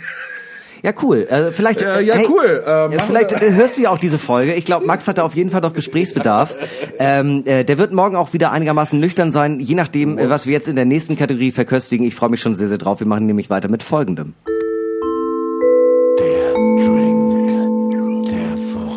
[0.83, 1.27] Ja, cool.
[1.29, 2.43] Äh, vielleicht, Ja, äh, ja, hey, cool.
[2.67, 4.55] Äh, äh, machen vielleicht äh, hörst du ja auch diese Folge.
[4.55, 6.55] Ich glaube, Max hatte auf jeden Fall noch Gesprächsbedarf.
[6.99, 10.55] Ähm, äh, der wird morgen auch wieder einigermaßen nüchtern sein, je nachdem, äh, was wir
[10.55, 12.07] jetzt in der nächsten Kategorie verköstigen.
[12.07, 13.01] Ich freue mich schon sehr, sehr drauf.
[13.01, 14.33] Wir machen nämlich weiter mit folgendem.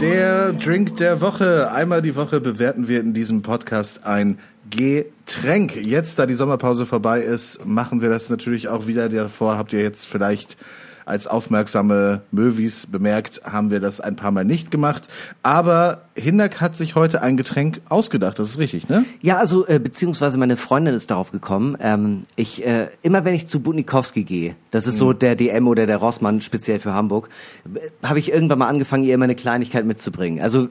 [0.01, 1.71] Der Drink der Woche.
[1.71, 4.37] Einmal die Woche bewerten wir in diesem Podcast ein
[4.69, 5.75] Getränk.
[5.75, 9.09] Jetzt, da die Sommerpause vorbei ist, machen wir das natürlich auch wieder.
[9.09, 10.57] Davor habt ihr jetzt vielleicht
[11.05, 15.07] als aufmerksame Möwis bemerkt, haben wir das ein paar Mal nicht gemacht.
[15.41, 18.37] Aber Hindak hat sich heute ein Getränk ausgedacht.
[18.39, 19.05] Das ist richtig, ne?
[19.21, 21.75] Ja, also äh, beziehungsweise meine Freundin ist darauf gekommen.
[21.79, 25.85] Ähm, ich äh, immer wenn ich zu Budnikowski gehe, das ist so der DM oder
[25.85, 27.29] der Rossmann speziell für Hamburg,
[27.73, 30.41] äh, habe ich irgendwann mal angefangen, ihr immer eine Kleinigkeit mitzubringen.
[30.41, 30.69] Also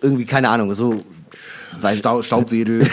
[0.00, 1.02] irgendwie keine Ahnung, so
[1.80, 2.86] weil Stau Staubwedel.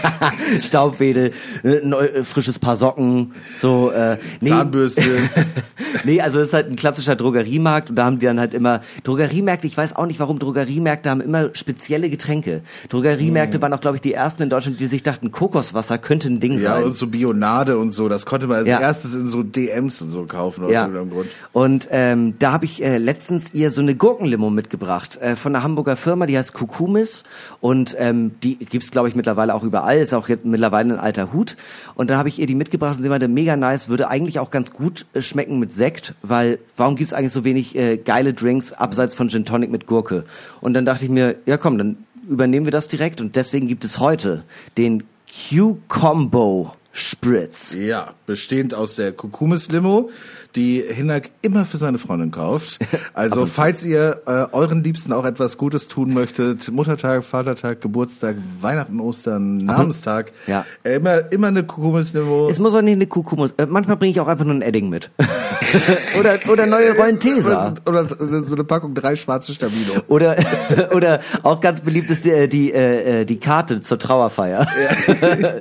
[0.62, 1.32] Staubwedel,
[1.64, 4.48] äh, neu, äh, frisches Paar Socken, so äh, nee.
[4.48, 5.02] Zahnbürste.
[6.04, 8.80] nee, also es ist halt ein klassischer Drogeriemarkt und da haben die dann halt immer
[9.04, 12.62] Drogeriemärkte, ich weiß auch nicht, warum Drogeriemärkte haben immer spezielle Getränke.
[12.88, 13.62] Drogeriemärkte Mhm.
[13.62, 16.58] waren auch, glaube ich, die ersten in Deutschland, die sich dachten, Kokoswasser könnte ein Ding
[16.58, 16.84] ja, sein.
[16.84, 18.08] und so Bionade und so.
[18.08, 18.80] Das konnte man als Ja.
[18.80, 20.82] erstes in so DMs und so kaufen aus Ja.
[20.82, 21.28] irgendeinem Grund.
[21.52, 25.64] Und ähm, da habe ich äh, letztens ihr so eine Gurkenlimo mitgebracht äh, von einer
[25.64, 27.24] Hamburger Firma, die heißt Kukumis
[27.60, 31.32] und ähm, die gibt's glaube ich mittlerweile auch überall, ist auch jetzt mittlerweile ein alter
[31.32, 31.56] Hut.
[31.94, 34.50] Und dann habe ich ihr die mitgebracht und sie meinte, mega nice, würde eigentlich auch
[34.50, 38.72] ganz gut äh, schmecken mit Sekt, weil warum gibt's eigentlich so wenig äh, geile Drinks
[38.72, 40.24] abseits von Gin Tonic mit Gurke?
[40.60, 41.96] Und dann dachte ich mir, ja komm, dann
[42.28, 44.44] übernehmen wir das direkt und deswegen gibt es heute
[44.78, 47.72] den Q-Combo Spritz.
[47.72, 50.10] Ja, bestehend aus der Kukumis-Limo,
[50.54, 52.78] die Hinak immer für seine Freundin kauft.
[53.14, 59.00] Also falls ihr äh, euren Liebsten auch etwas Gutes tun möchtet, Muttertag, Vatertag, Geburtstag, Weihnachten,
[59.00, 60.64] Ostern, Namenstag, Ja.
[60.82, 62.48] äh, immer immer eine Kukumis-Limo.
[62.50, 63.50] Es muss auch nicht eine Kukumus.
[63.58, 65.10] Äh, manchmal bringe ich auch einfach nur ein Edding mit.
[66.18, 67.74] oder, oder neue Rollen Tesa.
[67.86, 69.94] Oder so eine Packung drei schwarze Stabilo.
[70.08, 70.36] Oder,
[70.94, 74.66] oder auch ganz beliebt ist die, die, äh, die Karte zur Trauerfeier.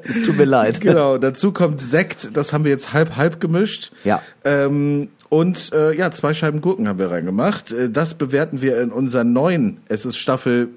[0.07, 0.81] es tut mir leid.
[0.81, 3.91] Genau, dazu kommt Sekt, das haben wir jetzt halb halb gemischt.
[4.03, 4.21] Ja.
[4.43, 4.80] Ähm,
[5.29, 7.71] und äh, ja, zwei Scheiben Gurken haben wir reingemacht.
[7.71, 10.69] Äh, Das bewerten wir in unserer neuen, es ist Staffel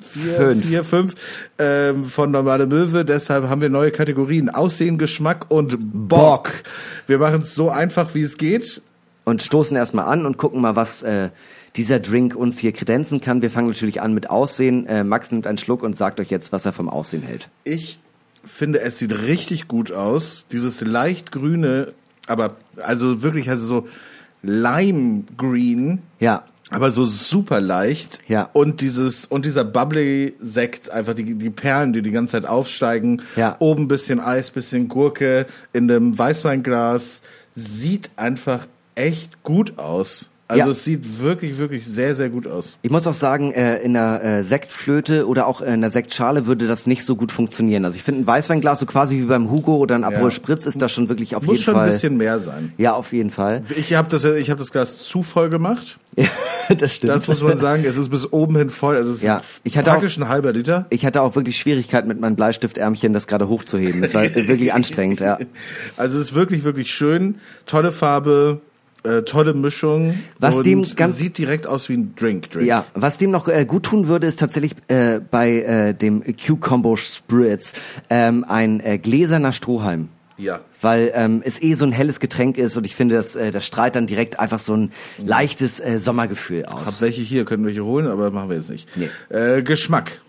[0.00, 0.66] vier, Fünf.
[0.66, 1.14] vier, fünf
[1.58, 3.04] ähm, von Normale Möwe.
[3.04, 4.48] Deshalb haben wir neue Kategorien.
[4.48, 5.76] Aussehen, Geschmack und
[6.08, 6.50] Bock.
[7.06, 8.80] Wir machen es so einfach, wie es geht.
[9.24, 11.28] Und stoßen erstmal an und gucken mal, was äh,
[11.76, 13.42] dieser Drink uns hier kredenzen kann.
[13.42, 14.86] Wir fangen natürlich an mit Aussehen.
[14.86, 17.48] Äh, Max nimmt einen Schluck und sagt euch jetzt, was er vom Aussehen hält.
[17.64, 17.98] Ich
[18.44, 20.46] finde, es sieht richtig gut aus.
[20.52, 21.92] Dieses leicht grüne,
[22.28, 23.88] aber also wirklich, also so
[24.42, 26.02] Lime Green.
[26.20, 26.44] Ja.
[26.70, 28.20] Aber so super leicht.
[28.28, 28.50] Ja.
[28.52, 33.22] Und dieses, und dieser Bubbly Sekt, einfach die, die Perlen, die die ganze Zeit aufsteigen.
[33.36, 33.56] Ja.
[33.58, 37.22] Oben bisschen Eis, bisschen Gurke in einem Weißweinglas.
[37.54, 40.28] Sieht einfach echt gut aus.
[40.50, 40.70] Also Ja.
[40.70, 42.78] es sieht wirklich, wirklich sehr, sehr gut aus.
[42.80, 46.66] Ich muss auch sagen, äh, in einer äh, Sektflöte oder auch in einer Sektschale würde
[46.66, 47.84] das nicht so gut funktionieren.
[47.84, 50.30] Also ich finde ein Weißweinglas so quasi wie beim Hugo oder ein Aperol Ja.
[50.30, 51.84] Spritz ist da schon wirklich auf Muss jeden schon Fall.
[51.84, 52.72] ein bisschen mehr sein.
[52.78, 53.60] ja, auf jeden Fall.
[53.76, 55.98] Ich habe das, ich hab das Glas zu voll gemacht.
[56.78, 57.12] das stimmt.
[57.12, 57.84] Das muss man sagen.
[57.86, 58.96] Es ist bis oben hin voll.
[58.96, 60.86] Also es ist Ja, ich hatte praktisch ein halber Liter.
[60.88, 64.00] ich hatte auch wirklich Schwierigkeiten mit meinem Bleistiftärmchen, das gerade hochzuheben.
[64.00, 65.38] Das war wirklich anstrengend, ja.
[65.98, 67.36] Also es ist wirklich, wirklich schön.
[67.66, 68.60] Tolle Farbe,
[69.04, 70.18] äh, tolle Mischung.
[70.38, 72.50] Was und dem ganz- sieht direkt aus wie ein Drink.
[72.50, 72.66] Drink.
[72.66, 76.96] Ja, was dem noch äh, gut tun würde, ist tatsächlich äh, bei äh, dem Q-Combo
[76.96, 77.72] Spritz
[78.10, 80.08] ähm, ein äh, gläserner Strohhalm.
[80.36, 80.60] Ja.
[80.80, 83.66] Weil ähm, es eh so ein helles Getränk ist und ich finde, das, äh, das
[83.66, 87.00] strahlt dann direkt einfach so ein leichtes äh, Sommergefühl Hab aus.
[87.00, 88.88] welche hier, können welche holen, aber machen wir jetzt nicht.
[88.96, 89.08] Nee.
[89.36, 90.20] Äh, Geschmack.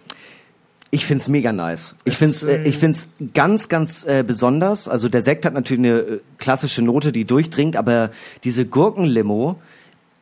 [0.91, 1.95] Ich find's mega nice.
[2.03, 4.87] Ich Es find's, äh, ich find's ganz, ganz äh, besonders.
[4.87, 8.09] Also der Sekt hat natürlich eine äh, klassische Note, die durchdringt, aber
[8.43, 9.59] diese Gurkenlimo,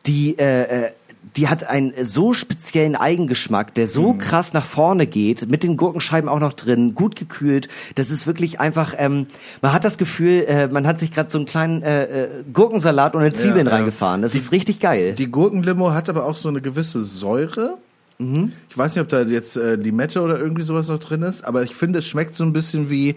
[0.06, 0.90] die, äh, äh,
[1.36, 4.18] die hat einen so speziellen Eigengeschmack, der so Mhm.
[4.18, 7.68] krass nach vorne geht, mit den Gurkenscheiben auch noch drin, gut gekühlt.
[7.94, 9.26] Das ist wirklich einfach, ähm,
[9.62, 13.14] man hat das Gefühl, äh, man hat sich gerade so einen kleinen äh, äh, Gurkensalat
[13.16, 13.76] ohne Zwiebeln Ja, ja.
[13.78, 14.20] reingefahren.
[14.22, 15.14] Das ist richtig geil.
[15.14, 17.78] Die Gurkenlimo hat aber auch so eine gewisse Säure.
[18.18, 18.52] Mhm.
[18.68, 21.62] Ich weiß nicht, ob da jetzt äh, Limette oder irgendwie sowas noch drin ist, aber
[21.62, 23.14] ich finde, es schmeckt so ein bisschen wie,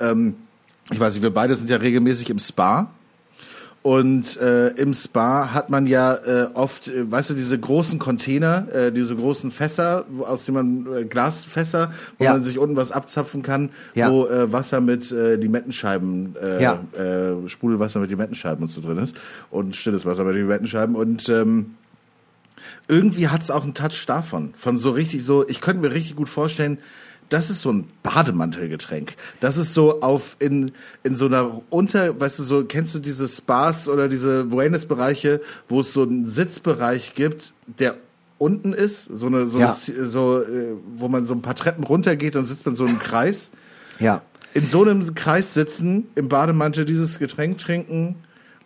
[0.00, 0.34] ähm,
[0.90, 2.90] ich weiß nicht, wir beide sind ja regelmäßig im Spa.
[3.80, 8.66] Und äh, im Spa hat man ja äh, oft, äh, weißt du, diese großen Container,
[8.74, 12.32] äh, diese großen Fässer, wo, aus denen man äh, Glasfässer, wo Ja.
[12.32, 14.10] man sich unten was abzapfen kann, Ja.
[14.10, 16.80] wo äh, Wasser mit äh, Limettenscheiben, äh, Ja.
[16.98, 19.16] äh, Sprudelwasser mit Limettenscheiben und so drin ist
[19.50, 21.76] und stilles Wasser mit Limettenscheiben und ähm,
[22.88, 24.52] irgendwie hat's auch einen Touch davon.
[24.56, 26.78] Von so richtig so, ich könnte mir richtig gut vorstellen,
[27.28, 29.16] das ist so ein Bademantelgetränk.
[29.40, 30.72] Das ist so auf in,
[31.02, 35.80] in so einer Unter, weißt du, so, kennst du diese Spas oder diese Wellness-Bereiche, wo
[35.80, 37.96] es so einen Sitzbereich gibt, der
[38.38, 39.66] unten ist, so eine, so, Ja.
[39.66, 42.98] eine, so äh, wo man so ein paar Treppen runtergeht und sitzt man so im
[42.98, 43.50] Kreis.
[43.98, 44.22] Ja.
[44.54, 48.16] In so einem Kreis sitzen, im Bademantel dieses Getränk trinken.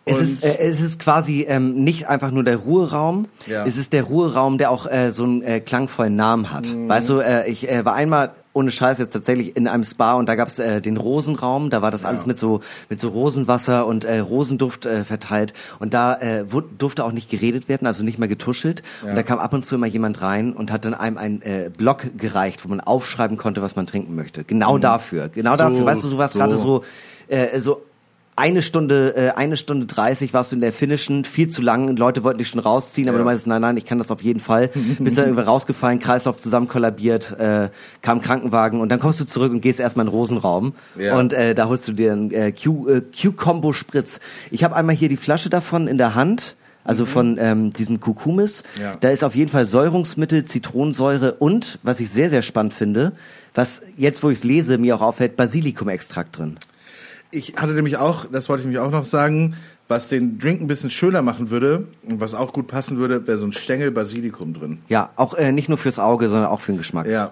[0.05, 3.65] Es und- ist, äh, es ist quasi ähm, nicht einfach nur der Ruheraum, Ja.
[3.65, 6.67] es ist der Ruheraum, der auch äh, so einen äh, klangvollen Namen hat.
[6.67, 6.89] Mhm.
[6.89, 10.27] Weißt du, äh, ich äh, war einmal ohne Scheiß jetzt tatsächlich in einem Spa und
[10.29, 12.59] da gab's äh, den Rosenraum, da war das alles mit so
[12.89, 16.45] mit so Rosenwasser und äh, Rosenduft äh, verteilt und da äh,
[16.77, 19.73] durfte auch nicht geredet werden, also nicht mehr getuschelt und da kam ab und zu
[19.75, 23.61] immer jemand rein und hat dann einem einen äh, Block gereicht, wo man aufschreiben konnte,
[23.63, 24.43] was man trinken möchte.
[24.43, 25.57] Genau dafür, genau Mhm.
[25.57, 26.39] So, dafür, weißt du, du warst so.
[26.39, 26.83] gerade so
[27.29, 27.81] äh, so
[28.35, 31.99] eine Stunde, äh, eine Stunde dreißig warst du in der Finnischen, viel zu lang und
[31.99, 33.23] Leute wollten dich schon rausziehen, aber Ja.
[33.23, 34.69] du meinst, nein, nein, ich kann das auf jeden Fall.
[34.99, 37.69] Bist dann irgendwann rausgefallen, Kreislauf zusammen kollabiert, äh,
[38.01, 41.17] kam Krankenwagen und dann kommst du zurück und gehst erstmal in den Rosenraum Ja.
[41.17, 43.01] und äh, da holst du dir einen äh, Q, äh.
[44.51, 46.55] Ich habe einmal hier die Flasche davon in der Hand.
[46.85, 48.61] Also von ähm, diesem Kukumis.
[48.75, 48.81] Mhm.
[48.81, 48.97] Ja.
[48.99, 53.13] Da ist auf jeden Fall Säurungsmittel, Zitronensäure und, was ich sehr, sehr spannend finde,
[53.55, 56.57] was jetzt, wo ich es lese, mir auch auffällt, Basilikumextrakt drin.
[57.33, 59.55] Ich hatte nämlich auch, das wollte ich nämlich auch noch sagen,
[59.87, 63.37] was den Drink ein bisschen schöner machen würde und was auch gut passen würde, wäre
[63.37, 64.79] so ein Stängel Basilikum drin.
[64.87, 67.07] Ja, auch äh, nicht nur fürs Auge, sondern auch für den Geschmack.
[67.07, 67.31] Ja.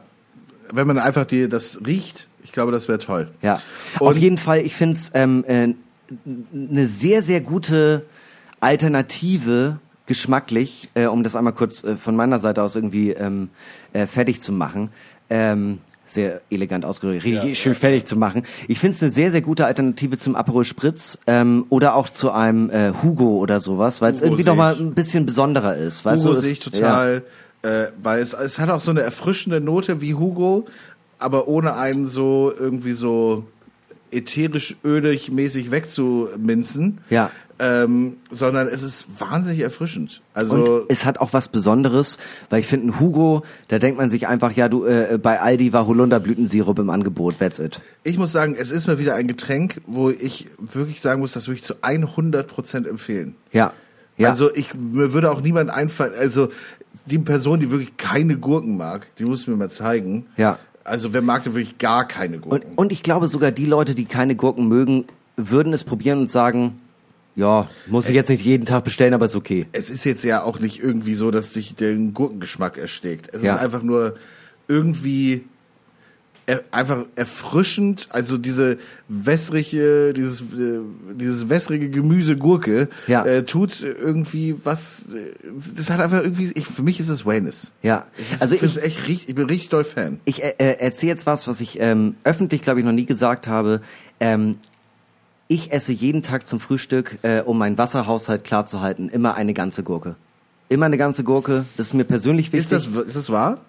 [0.73, 3.29] Wenn man einfach die, das riecht, ich glaube, das wäre toll.
[3.41, 3.61] Ja.
[3.99, 5.73] Und- Auf jeden Fall, ich finde es ähm, äh,
[6.53, 8.03] eine sehr, sehr gute
[8.59, 13.49] Alternative geschmacklich, äh, um das einmal kurz äh, von meiner Seite aus irgendwie ähm,
[13.93, 14.89] äh, fertig zu machen.
[15.29, 15.77] Ähm,
[16.13, 17.79] sehr elegant ausgedrückt, richtig Ja, schön ja.
[17.79, 18.43] fertig zu machen.
[18.67, 22.31] Ich finde es eine sehr, sehr gute Alternative zum Aperol Spritz ähm, oder auch zu
[22.31, 24.79] einem äh, Hugo oder sowas, weil es irgendwie sehe noch mal ich.
[24.79, 26.03] ein bisschen besonderer ist.
[26.05, 27.23] Weißt Hugo du, sehe ich total,
[27.61, 30.65] äh, weil es, es hat auch so eine erfrischende Note wie Hugo,
[31.19, 33.45] aber ohne einen so irgendwie so
[34.11, 36.99] ätherisch ölig mäßig wegzuminzen.
[37.09, 37.31] Ja.
[37.63, 40.23] Ähm, sondern es ist wahnsinnig erfrischend.
[40.33, 42.17] Also Und es hat auch was Besonderes,
[42.49, 45.71] weil ich finde, ein Hugo, da denkt man sich einfach, ja, du, äh, bei Aldi
[45.71, 47.79] war Holunderblütensirup im Angebot, that's it.
[48.03, 51.47] Ich muss sagen, es ist mal wieder ein Getränk, wo ich wirklich sagen muss, das
[51.47, 53.35] würde ich zu 100 Prozent empfehlen.
[53.51, 53.73] Ja.
[54.17, 54.29] Ja.
[54.29, 56.49] Also ich mir würde auch niemand einfallen, also
[57.05, 60.25] die Person, die wirklich keine Gurken mag, die muss mir mal zeigen.
[60.37, 60.59] Ja.
[60.83, 62.71] Also wer mag denn wirklich gar keine und, Gurken?
[62.75, 65.05] und ich glaube sogar die Leute, die keine Gurken mögen,
[65.37, 66.80] würden es probieren und sagen,
[67.35, 69.65] ja, muss ich jetzt nicht jeden Tag bestellen, aber ist okay.
[69.71, 73.33] es ist jetzt ja auch nicht irgendwie so, dass dich den Gurkengeschmack erschlägt.
[73.33, 73.55] Es Ja.
[73.55, 74.15] ist einfach nur
[74.67, 75.43] irgendwie
[76.47, 78.77] er, einfach erfrischend, also diese
[79.07, 80.79] wässrige, dieses, äh,
[81.13, 83.23] dieses wässrige Gemüse Gurke, Ja.
[83.25, 85.33] äh, tut irgendwie was, äh,
[85.77, 87.71] das hat einfach irgendwie, ich, für mich ist es Wellness.
[87.83, 90.19] Ja, Ich, also ich, ich, echt richtig, ich bin richtig doll Fan.
[90.25, 93.47] ich äh, äh, erzähle jetzt was, was ich ähm, öffentlich, glaube ich, noch nie gesagt
[93.47, 93.79] habe.
[94.19, 94.55] Ähm,
[95.51, 99.53] ich esse jeden Tag zum Frühstück, äh, um meinen Wasserhaushalt klar zu halten, immer eine
[99.53, 100.15] ganze Gurke.
[100.69, 101.65] Immer eine ganze Gurke.
[101.75, 102.71] Das ist mir persönlich wichtig.
[102.71, 103.59] Ist das, ist das wahr?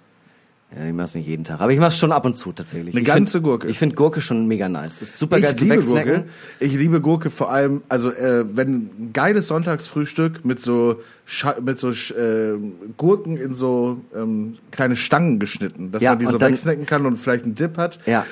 [0.74, 2.94] Ja, ich mach's nicht jeden Tag, aber ich mach's schon ab und zu tatsächlich.
[2.94, 3.69] Eine ich ganze find, Gurke?
[3.69, 5.03] Ich finde Gurke schon mega nice.
[5.03, 6.15] Ist super geil ich zu liebe wegsnacken.
[6.15, 6.28] Gurke.
[6.61, 10.97] Ich liebe Gurke vor allem, also äh, wenn ein geiles Sonntagsfrühstück mit so
[11.27, 12.55] Scha mit so äh,
[12.97, 17.05] Gurken in so ähm, kleine Stangen geschnitten, dass Ja, man die so dann- wegsnacken kann
[17.05, 18.01] und vielleicht einen Dip hat.
[18.07, 18.24] Ja.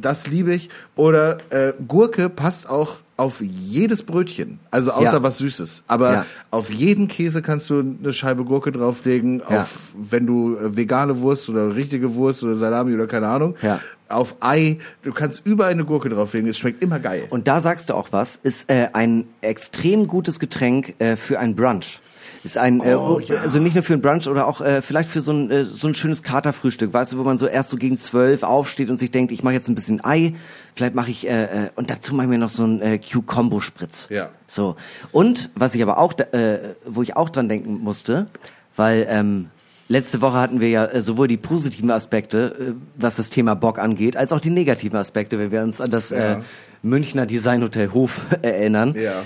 [0.00, 0.70] Das liebe ich.
[0.96, 5.22] Oder äh, Gurke passt auch auf jedes Brötchen, also außer Ja.
[5.22, 5.84] was Süßes.
[5.86, 6.26] Aber Ja.
[6.50, 9.40] auf jeden Käse kannst du eine Scheibe Gurke drauflegen.
[9.48, 9.60] Ja.
[9.60, 13.54] Auf wenn du äh, vegane Wurst oder richtige Wurst oder Salami oder keine Ahnung.
[14.08, 16.48] Auf Ei, du kannst überall eine Gurke drauflegen.
[16.50, 17.24] Es schmeckt immer geil.
[17.30, 21.54] Und da sagst du auch was, ist äh, ein extrem gutes Getränk äh, für ein
[21.54, 22.00] Brunch.
[22.44, 23.36] Ist ein, äh, Oh, ja.
[23.38, 25.88] also nicht nur für ein Brunch oder auch äh, vielleicht für so ein, äh, so
[25.88, 29.10] ein schönes Katerfrühstück, weißt du, wo man so erst so gegen zwölf aufsteht und sich
[29.10, 30.34] denkt, ich mache jetzt ein bisschen Ei,
[30.74, 34.08] vielleicht mache ich, äh, äh, und dazu mache ich mir noch so einen äh, Q-Combo-Spritz.
[34.10, 34.28] Ja.
[34.46, 34.76] So.
[35.10, 38.26] Und was ich aber auch, äh, wo ich auch dran denken musste,
[38.76, 39.48] weil ähm,
[39.88, 43.78] letzte Woche hatten wir ja äh, sowohl die positiven Aspekte, äh, was das Thema Bock
[43.78, 46.40] angeht, als auch die negativen Aspekte, wenn wir uns an das äh, Ja.
[46.82, 48.94] Münchner Designhotel Hof erinnern.
[48.98, 49.22] Ja.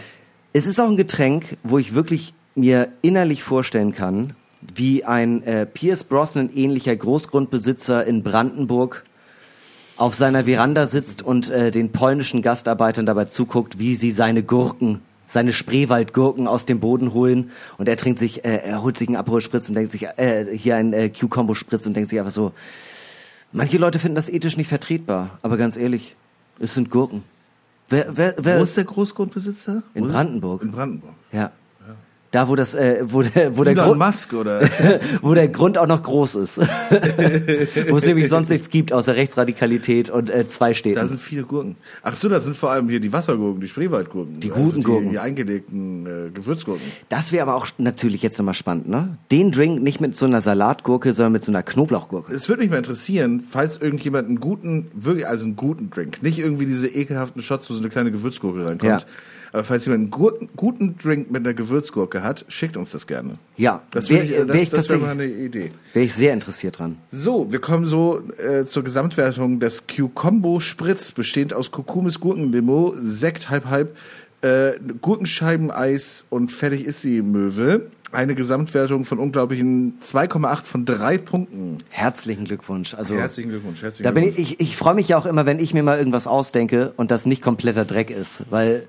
[0.53, 4.35] Es ist auch ein Getränk, wo ich wirklich mir innerlich vorstellen kann,
[4.74, 9.05] wie ein äh, Pierce Brosnan ähnlicher Großgrundbesitzer in Brandenburg
[9.97, 15.01] auf seiner Veranda sitzt und äh, den polnischen Gastarbeitern dabei zuguckt, wie sie seine Gurken,
[15.26, 19.16] seine Spreewaldgurken aus dem Boden holen und er trinkt sich, äh, er holt sich einen
[19.16, 22.52] Aperol-Spritz und denkt sich, äh, hier einen äh, Q-Combo-Spritz und denkt sich einfach so,
[23.52, 26.14] manche Leute finden das ethisch nicht vertretbar, aber ganz ehrlich,
[26.60, 27.22] es sind Gurken.
[27.89, 29.82] Wer, wer, wer, Wo ist der Großgrundbesitzer?
[29.94, 30.62] In Brandenburg.
[30.62, 31.14] In Brandenburg.
[31.32, 31.51] ja.
[32.30, 34.60] Da, wo das, äh, wo der, wo der Elon Grund, Musk oder?
[35.22, 36.59] wo der Grund auch noch groß ist.
[37.88, 40.96] wo es nämlich sonst nichts gibt, außer Rechtsradikalität und äh, zwei Städten.
[40.96, 41.76] Da sind viele Gurken.
[42.02, 44.40] Ach so, das sind vor allem hier die Wassergurken, die Spreewaldgurken.
[44.40, 45.10] Die Also guten die, Gurken.
[45.10, 46.84] Die eingelegten äh, Gewürzgurken.
[47.09, 49.16] Das wäre aber auch natürlich jetzt nochmal spannend, ne?
[49.30, 52.32] Den Drink nicht mit so einer Salatgurke, sondern mit so einer Knoblauchgurke.
[52.34, 56.38] Es würde mich mal interessieren, falls irgendjemand einen guten, wirklich, also einen guten Drink, nicht
[56.38, 59.02] irgendwie diese ekelhaften Shots, wo so eine kleine Gewürzgurke reinkommt.
[59.02, 59.06] Ja.
[59.53, 63.39] Aber falls jemand einen guten, guten Drink mit einer Gewürzgurke hat, schickt uns das gerne.
[63.57, 64.27] Ja, Das, wär- würde
[64.59, 65.70] ich, wär das, wäre mal eine Idee.
[65.93, 66.97] Wäre ich sehr interessiert dran.
[67.11, 73.49] So, wir kommen so äh, zur Gesamtwertung des Q-Combo Spritz, bestehend aus Kurkumis Gurkenlimo, Sekt
[73.51, 73.97] halb halb,
[74.43, 74.73] äh,
[75.39, 77.91] Gurkenscheibeneis und fertig ist die Möwe.
[78.11, 81.79] Eine Gesamtwertung von unglaublichen 2,8 von drei Punkten.
[81.91, 82.95] Herzlichen Glückwunsch.
[82.95, 84.51] Also Herzlichen Glückwunsch, herzlichen da bin Glückwunsch.
[84.53, 87.11] ich, ich, ich freue mich ja auch immer, wenn ich mir mal irgendwas ausdenke und
[87.11, 88.85] das nicht kompletter Dreck ist, weil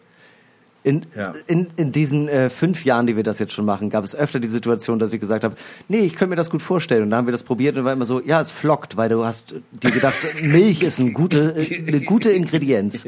[0.83, 1.33] in, Ja.
[1.47, 4.39] in, in diesen äh, fünf Jahren, die wir das jetzt schon machen, gab es öfter
[4.39, 5.55] die Situation, dass ich gesagt habe,
[5.87, 7.03] nee, ich könnte mir das gut vorstellen.
[7.03, 9.25] Und dann haben wir das probiert und war immer so, ja, es flockt, weil du
[9.25, 13.05] hast dir gedacht, Milch ist eine gute, äh, eine gute Ingredienz.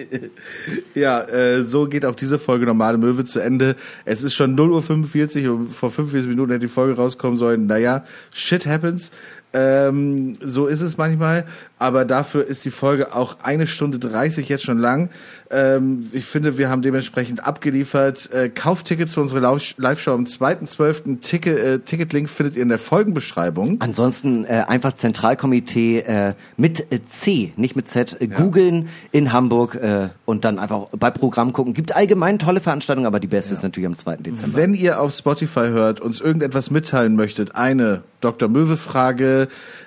[0.93, 3.76] Ja, äh, so geht auch diese Folge Normale Möwe zu Ende.
[4.06, 7.68] Es ist schon 0.45 Uhr und vor 45 Minuten hätte die Folge rauskommen sollen.
[7.68, 9.11] Naja, shit happens.
[9.53, 11.45] Ähm, so ist es manchmal,
[11.78, 15.10] aber dafür ist die Folge auch eine Stunde 30 jetzt schon lang.
[15.49, 18.32] Ähm, ich finde, wir haben dementsprechend abgeliefert.
[18.32, 21.19] Äh, kauft Tickets für unsere Live-Show am 2.12.
[21.19, 23.78] Ticket, äh, Ticketlink findet ihr in der Folgenbeschreibung.
[23.80, 29.76] Ansonsten äh, einfach Zentralkomitee äh, mit äh, C, nicht mit Z, äh, googeln in Hamburg
[29.76, 31.73] äh, und dann einfach bei Programm gucken.
[31.73, 34.18] Gibt allgemein tolle Veranstaltungen, aber die beste ist natürlich am 2.
[34.18, 34.57] Dezember.
[34.57, 38.48] Wenn ihr auf Spotify hört, uns irgendetwas mitteilen möchtet, eine Dr.
[38.48, 39.40] Möwe-Frage,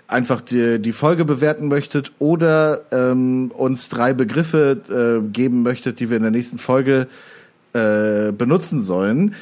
[0.08, 6.10] einfach die, die Folge bewerten möchtet oder ähm, uns drei Begriffe äh, geben möchtet, die
[6.10, 7.08] wir in der nächsten Folge
[7.72, 9.34] äh, benutzen sollen,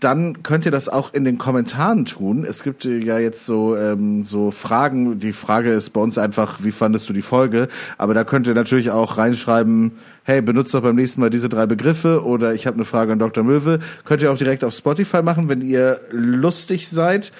[0.00, 2.44] dann könnt ihr das auch in den Kommentaren tun.
[2.48, 5.18] Es gibt äh, ja jetzt so ähm, so Fragen.
[5.18, 7.68] Die Frage ist bei uns einfach, wie fandest du die Folge?
[7.98, 9.92] Aber da könnt ihr natürlich auch reinschreiben,
[10.24, 13.18] hey, benutzt doch beim nächsten Mal diese drei Begriffe oder ich habe eine Frage an
[13.18, 13.44] Dr.
[13.44, 13.80] Möwe.
[14.04, 17.32] Könnt ihr auch direkt auf Spotify machen, wenn ihr lustig seid.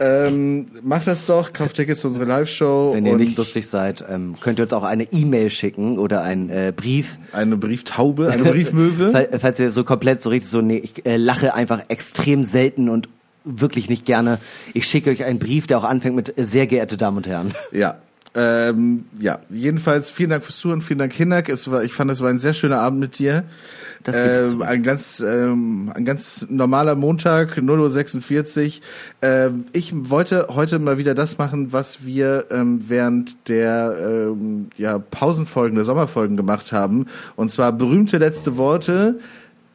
[0.00, 2.92] Ähm, macht das doch, kauft Tickets zu unserer Live-Show.
[2.94, 6.48] Wenn ihr nicht lustig seid, ähm, könnt ihr uns auch eine E-Mail schicken oder einen
[6.48, 7.18] äh, Brief.
[7.32, 9.10] Eine Brieftaube, eine Briefmöwe.
[9.12, 12.88] Fall- Falls ihr so komplett so richtig so, nee, ich äh, lache einfach extrem selten
[12.88, 13.08] und
[13.44, 14.38] wirklich nicht gerne.
[14.74, 17.54] Ich schicke euch einen Brief, der auch anfängt mit äh, sehr geehrte Damen und Herren.
[17.72, 17.96] Ja.
[18.34, 21.48] Ähm, ja, jedenfalls vielen Dank fürs Zuhören, vielen Dank Hinak.
[21.48, 23.44] Es war, ich fand, es war ein sehr schöner Abend mit dir.
[24.04, 28.82] Das ähm, ein ganz ähm, ein ganz normaler Montag 0.46 Uhr.
[29.20, 34.98] Ähm, ich wollte heute mal wieder das machen, was wir ähm, während der ähm, ja,
[34.98, 37.06] Pausenfolgen, der Sommerfolgen gemacht haben.
[37.36, 39.18] Und zwar berühmte letzte Worte,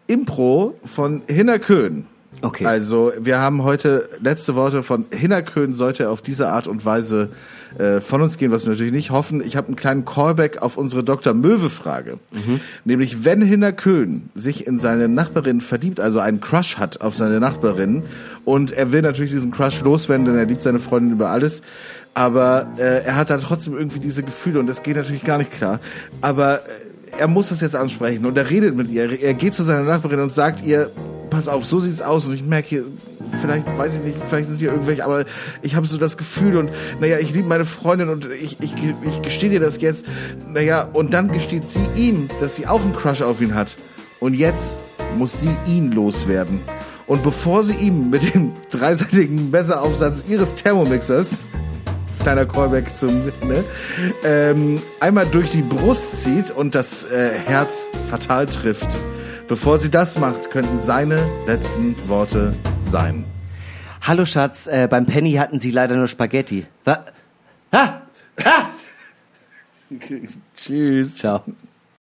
[0.07, 2.05] Impro von Hinner Köhn.
[2.41, 2.65] Okay.
[2.65, 7.29] Also wir haben heute letzte Worte von Hinnerkön sollte auf diese Art und Weise
[7.77, 9.41] äh, von uns gehen, was wir natürlich nicht hoffen.
[9.45, 11.33] Ich habe einen kleinen Callback auf unsere Dr.
[11.33, 12.19] Möwe-Frage.
[12.85, 18.03] Nämlich, wenn Hinnerkön sich in seine Nachbarin verliebt, also einen Crush hat auf seine Nachbarin
[18.45, 21.61] und er will natürlich diesen Crush loswerden, denn er liebt seine Freundin über alles,
[22.13, 25.51] aber äh, er hat dann trotzdem irgendwie diese Gefühle und das geht natürlich gar nicht
[25.51, 25.81] klar.
[26.21, 26.61] Aber äh,
[27.17, 29.21] er muss das jetzt ansprechen und er redet mit ihr.
[29.21, 30.91] Er geht zu seiner Nachbarin und sagt ihr,
[31.29, 32.83] pass auf, so sieht's aus und ich merke hier,
[33.41, 35.25] vielleicht weiß ich nicht, vielleicht sind hier irgendwelche, aber
[35.61, 36.69] ich habe so das Gefühl und
[36.99, 38.73] naja, ich liebe meine Freundin und ich, ich,
[39.03, 40.05] ich gestehe dir das jetzt.
[40.47, 43.75] Naja, und dann gesteht sie ihm, dass sie auch einen Crush auf ihn hat.
[44.19, 44.77] Und jetzt
[45.17, 46.59] muss sie ihn loswerden.
[47.07, 51.39] Und bevor sie ihm mit dem dreiseitigen Messeraufsatz ihres Thermomixers
[52.25, 53.63] kleiner Callback zum, ne,
[54.23, 58.87] ähm, einmal durch die Brust zieht und das äh, Herz fatal trifft.
[59.47, 63.25] Bevor sie das macht, könnten seine letzten Worte sein.
[64.01, 66.65] Hallo Schatz, äh, beim Penny hatten sie leider nur Spaghetti.
[66.83, 67.01] Was?
[67.69, 68.01] Ah!
[68.43, 68.69] Ah!
[70.57, 71.17] Tschüss.
[71.17, 71.43] Ciao.